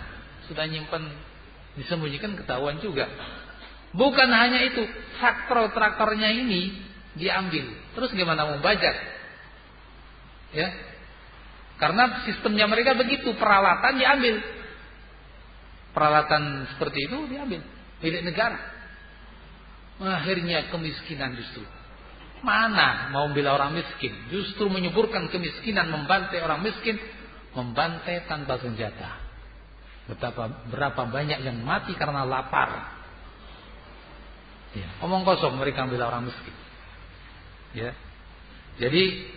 [0.47, 1.03] Sudah nyimpen
[1.75, 3.11] disembunyikan ketahuan juga.
[3.91, 4.87] Bukan hanya itu,
[5.19, 6.79] traktor-traktornya ini
[7.19, 7.75] diambil.
[7.91, 8.95] Terus gimana mau bajak?
[10.55, 10.67] Ya,
[11.79, 14.35] karena sistemnya mereka begitu, peralatan diambil.
[15.89, 17.65] peralatan seperti itu diambil
[18.03, 18.59] milik negara.
[19.99, 21.63] Akhirnya kemiskinan justru.
[22.39, 24.15] Mana mau membela orang miskin?
[24.31, 26.95] Justru menyuburkan kemiskinan, membantai orang miskin,
[27.51, 29.19] membantai tanpa senjata.
[30.07, 32.95] Betapa berapa banyak yang mati karena lapar.
[34.71, 36.55] Ya, omong kosong mereka membela orang miskin.
[37.75, 37.91] Ya.
[38.79, 39.35] Jadi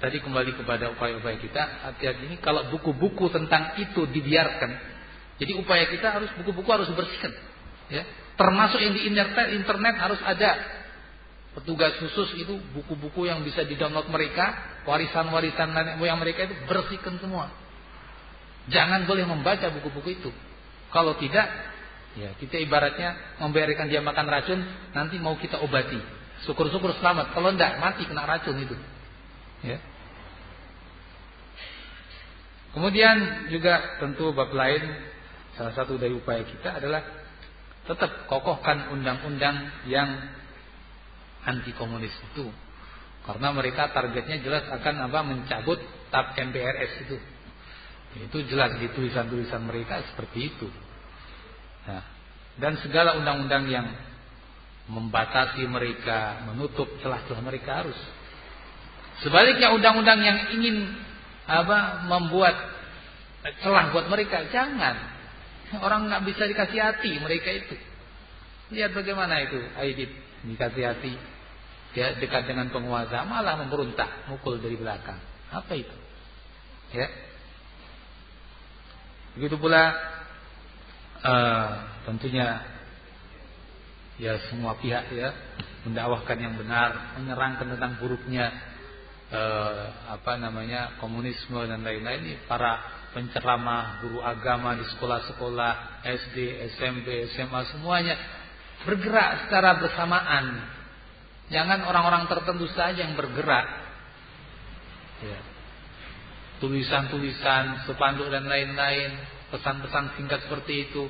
[0.00, 4.70] tadi kembali kepada upaya-upaya kita, hati-hati ini kalau buku-buku tentang itu dibiarkan.
[5.42, 7.32] Jadi upaya kita harus buku-buku harus bersihkan.
[7.90, 8.06] Ya.
[8.38, 10.56] Termasuk yang di internet, internet harus ada
[11.52, 17.52] petugas khusus itu buku-buku yang bisa di-download mereka, warisan-warisan nenek moyang mereka itu bersihkan semua.
[18.72, 20.30] Jangan boleh membaca buku-buku itu.
[20.94, 21.48] Kalau tidak,
[22.16, 24.60] ya kita ibaratnya membiarkan dia makan racun,
[24.96, 25.98] nanti mau kita obati.
[26.46, 27.34] Syukur-syukur selamat.
[27.36, 28.76] Kalau tidak, mati kena racun itu.
[29.62, 29.78] Ya.
[32.72, 34.82] Kemudian juga tentu bab lain
[35.54, 37.04] salah satu dari upaya kita adalah
[37.84, 40.08] tetap kokohkan undang-undang yang
[41.44, 42.48] anti komunis itu.
[43.22, 45.78] Karena mereka targetnya jelas akan apa mencabut
[46.10, 47.16] TAP MPRS itu.
[48.18, 50.68] Itu jelas di tulisan-tulisan mereka seperti itu.
[51.86, 52.02] Nah,
[52.58, 53.86] dan segala undang-undang yang
[54.90, 57.96] membatasi mereka, menutup celah-celah mereka harus.
[59.22, 60.90] Sebaliknya undang-undang yang ingin
[61.46, 62.54] apa membuat
[63.62, 64.98] celah buat mereka jangan.
[65.80, 67.76] Orang nggak bisa dikasih hati mereka itu.
[68.76, 70.10] Lihat bagaimana itu Aidit
[70.42, 71.14] dikasih hati
[71.92, 75.20] ya dekat dengan penguasa malah memberontak mukul dari belakang
[75.52, 75.96] apa itu
[76.96, 77.06] ya
[79.36, 79.92] begitu pula
[81.20, 81.70] uh,
[82.08, 82.64] tentunya
[84.16, 85.36] ya semua pihak ya
[85.84, 88.48] mendakwahkan yang benar menyerang tentang buruknya
[89.32, 96.36] uh, apa namanya komunisme dan lain-lain para penceramah guru agama di sekolah-sekolah SD
[96.76, 98.14] SMP SMA semuanya
[98.84, 100.72] bergerak secara bersamaan
[101.52, 103.66] Jangan orang-orang tertentu saja yang bergerak.
[105.20, 105.38] Ya.
[106.64, 109.12] Tulisan-tulisan, sepanduk dan lain-lain,
[109.52, 111.06] pesan-pesan singkat seperti itu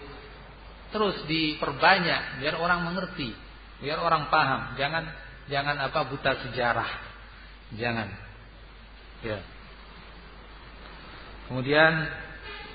[0.93, 3.33] terus diperbanyak biar orang mengerti,
[3.81, 4.77] biar orang paham.
[4.77, 5.05] Jangan
[5.49, 7.12] jangan apa buta sejarah.
[7.77, 8.09] Jangan.
[9.23, 9.39] Ya.
[11.49, 11.93] Kemudian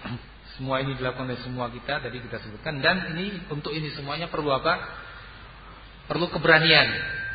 [0.58, 4.50] semua ini dilakukan oleh semua kita tadi kita sebutkan dan ini untuk ini semuanya perlu
[4.54, 4.80] apa?
[6.08, 6.88] Perlu keberanian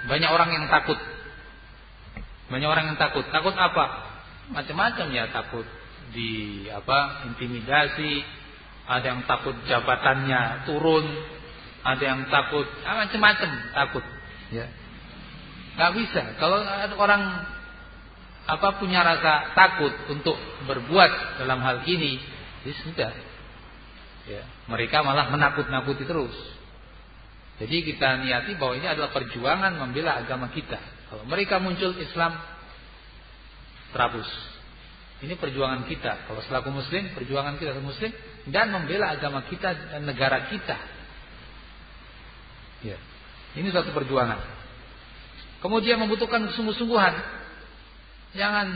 [0.08, 0.98] banyak orang yang takut.
[2.50, 3.24] Banyak orang yang takut.
[3.30, 4.10] Takut apa?
[4.50, 5.64] Macam-macam ya takut
[6.12, 7.30] di apa?
[7.30, 8.20] intimidasi,
[8.84, 11.06] ada yang takut jabatannya turun,
[11.86, 14.04] ada yang takut ah, macam-macam takut,
[14.50, 14.66] ya.
[15.72, 16.22] Gak bisa.
[16.36, 16.60] Kalau
[17.00, 17.22] orang
[18.42, 20.34] apa punya rasa takut untuk
[20.66, 22.18] berbuat dalam hal ini,
[22.66, 23.12] ya sudah.
[24.22, 26.34] Ya, mereka malah menakut-nakuti terus.
[27.62, 30.78] Jadi kita niati bahwa ini adalah perjuangan membela agama kita.
[31.10, 32.34] Kalau mereka muncul Islam
[33.94, 34.26] terhapus.
[35.22, 36.26] Ini perjuangan kita.
[36.26, 38.10] Kalau selaku muslim, perjuangan kita sebagai muslim
[38.50, 40.74] dan membela agama kita dan negara kita.
[42.82, 42.98] Ya.
[43.54, 44.61] Ini satu perjuangan.
[45.62, 47.14] Kemudian membutuhkan kesungguh-sungguhan.
[48.34, 48.66] Jangan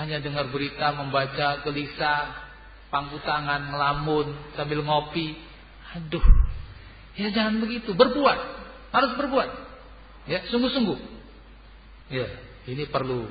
[0.00, 2.32] hanya dengar berita, membaca, gelisah,
[2.88, 5.36] pangku tangan, ngelamun sambil ngopi.
[5.96, 6.24] Aduh,
[7.16, 8.38] Ya jangan begitu, berbuat.
[8.92, 9.50] Harus berbuat.
[10.28, 11.00] Ya, sungguh-sungguh.
[12.12, 12.28] Ya,
[12.68, 13.24] ini perlu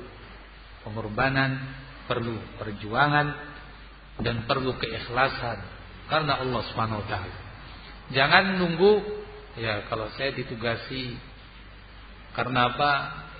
[0.82, 1.70] pengorbanan,
[2.10, 3.26] perlu perjuangan
[4.20, 5.58] dan perlu keikhlasan
[6.10, 6.62] karena Allah
[7.06, 7.38] taala.
[8.10, 8.92] Jangan nunggu
[9.58, 11.16] ya kalau saya ditugasi
[12.36, 12.90] karena apa?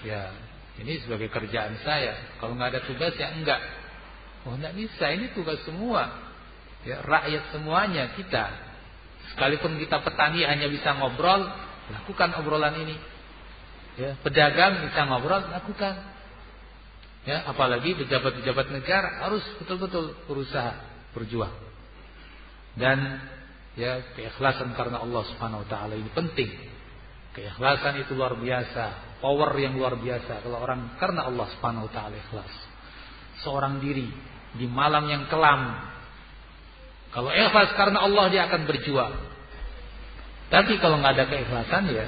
[0.03, 0.33] Ya,
[0.81, 2.41] ini sebagai kerjaan saya.
[2.41, 3.61] Kalau nggak ada tugas ya enggak.
[4.49, 5.13] Oh, enggak bisa.
[5.13, 6.09] Ini tugas semua.
[6.87, 8.67] Ya, rakyat semuanya kita
[9.35, 11.45] Sekalipun kita petani hanya bisa ngobrol,
[11.91, 12.97] lakukan obrolan ini.
[14.01, 15.95] Ya, pedagang bisa ngobrol, lakukan.
[17.27, 20.79] Ya, apalagi pejabat-pejabat negara harus betul-betul berusaha
[21.11, 21.51] berjuang.
[22.81, 23.19] Dan
[23.75, 26.49] ya keikhlasan karena Allah Subhanahu wa taala ini penting.
[27.37, 32.17] Keikhlasan itu luar biasa, power yang luar biasa kalau orang karena Allah Subhanahu wa taala
[32.17, 32.53] ikhlas.
[33.45, 34.09] Seorang diri
[34.57, 35.93] di malam yang kelam
[37.13, 39.15] kalau ikhlas karena Allah dia akan berjuang.
[40.53, 42.07] Tapi kalau nggak ada keikhlasan ya,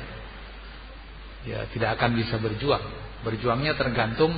[1.49, 2.85] ya tidak akan bisa berjuang.
[3.25, 4.31] Berjuangnya tergantung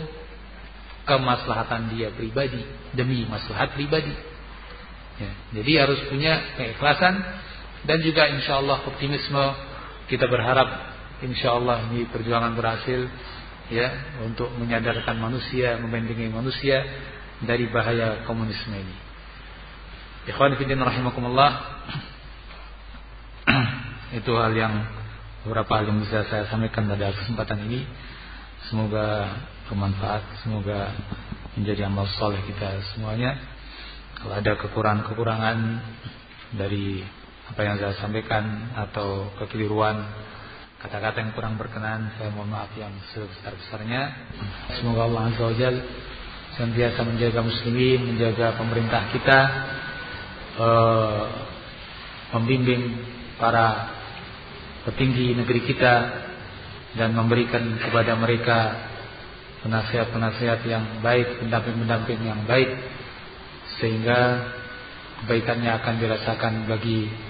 [1.04, 2.62] kemaslahatan dia pribadi
[2.94, 4.14] demi maslahat pribadi.
[5.20, 7.18] Ya, jadi harus punya keikhlasan
[7.84, 9.69] dan juga insya Allah optimisme.
[10.10, 10.68] Kita berharap
[11.22, 13.06] insya Allah ini perjuangan berhasil
[13.70, 16.82] ya untuk menyadarkan manusia, membentengi manusia
[17.46, 18.96] dari bahaya komunisme ini.
[20.26, 21.50] Ikhwan fillah rahimakumullah.
[24.18, 24.74] Itu hal yang
[25.46, 27.86] beberapa hal yang bisa saya sampaikan pada kesempatan ini.
[28.68, 29.38] Semoga
[29.70, 30.92] bermanfaat, semoga
[31.54, 33.38] menjadi amal soleh kita semuanya.
[34.20, 35.58] Kalau ada kekurangan-kekurangan
[36.58, 37.00] dari
[37.50, 39.98] apa yang saya sampaikan atau kekeliruan
[40.80, 44.02] kata-kata yang kurang berkenan, saya mohon maaf yang sebesar-besarnya.
[44.80, 45.82] Semoga Allah Azza wa Jalla
[46.56, 49.38] senantiasa menjaga muslimin, menjaga pemerintah kita,
[50.60, 51.24] uh,
[52.38, 53.00] membimbing
[53.36, 53.96] para
[54.88, 55.94] petinggi negeri kita
[56.96, 58.58] dan memberikan kepada mereka
[59.62, 62.70] penasihat-penasihat yang baik, pendamping-pendamping yang baik
[63.78, 64.52] sehingga
[65.24, 67.29] kebaikannya akan dirasakan bagi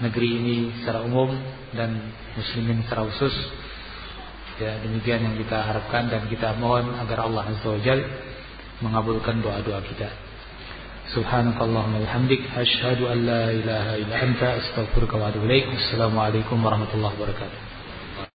[0.00, 1.32] negeri ini secara umum
[1.72, 3.34] dan muslimin secara khusus.
[4.56, 8.08] Ya, demikian yang kita harapkan dan kita mohon agar Allah Azza wa Jalla
[8.80, 10.08] mengabulkan doa-doa kita.
[11.12, 15.70] Subhanakallahumma wabihamdik asyhadu an la ilaha illa anta astaghfiruka wa atubu ilaik.
[15.76, 17.65] Assalamualaikum warahmatullahi wabarakatuh.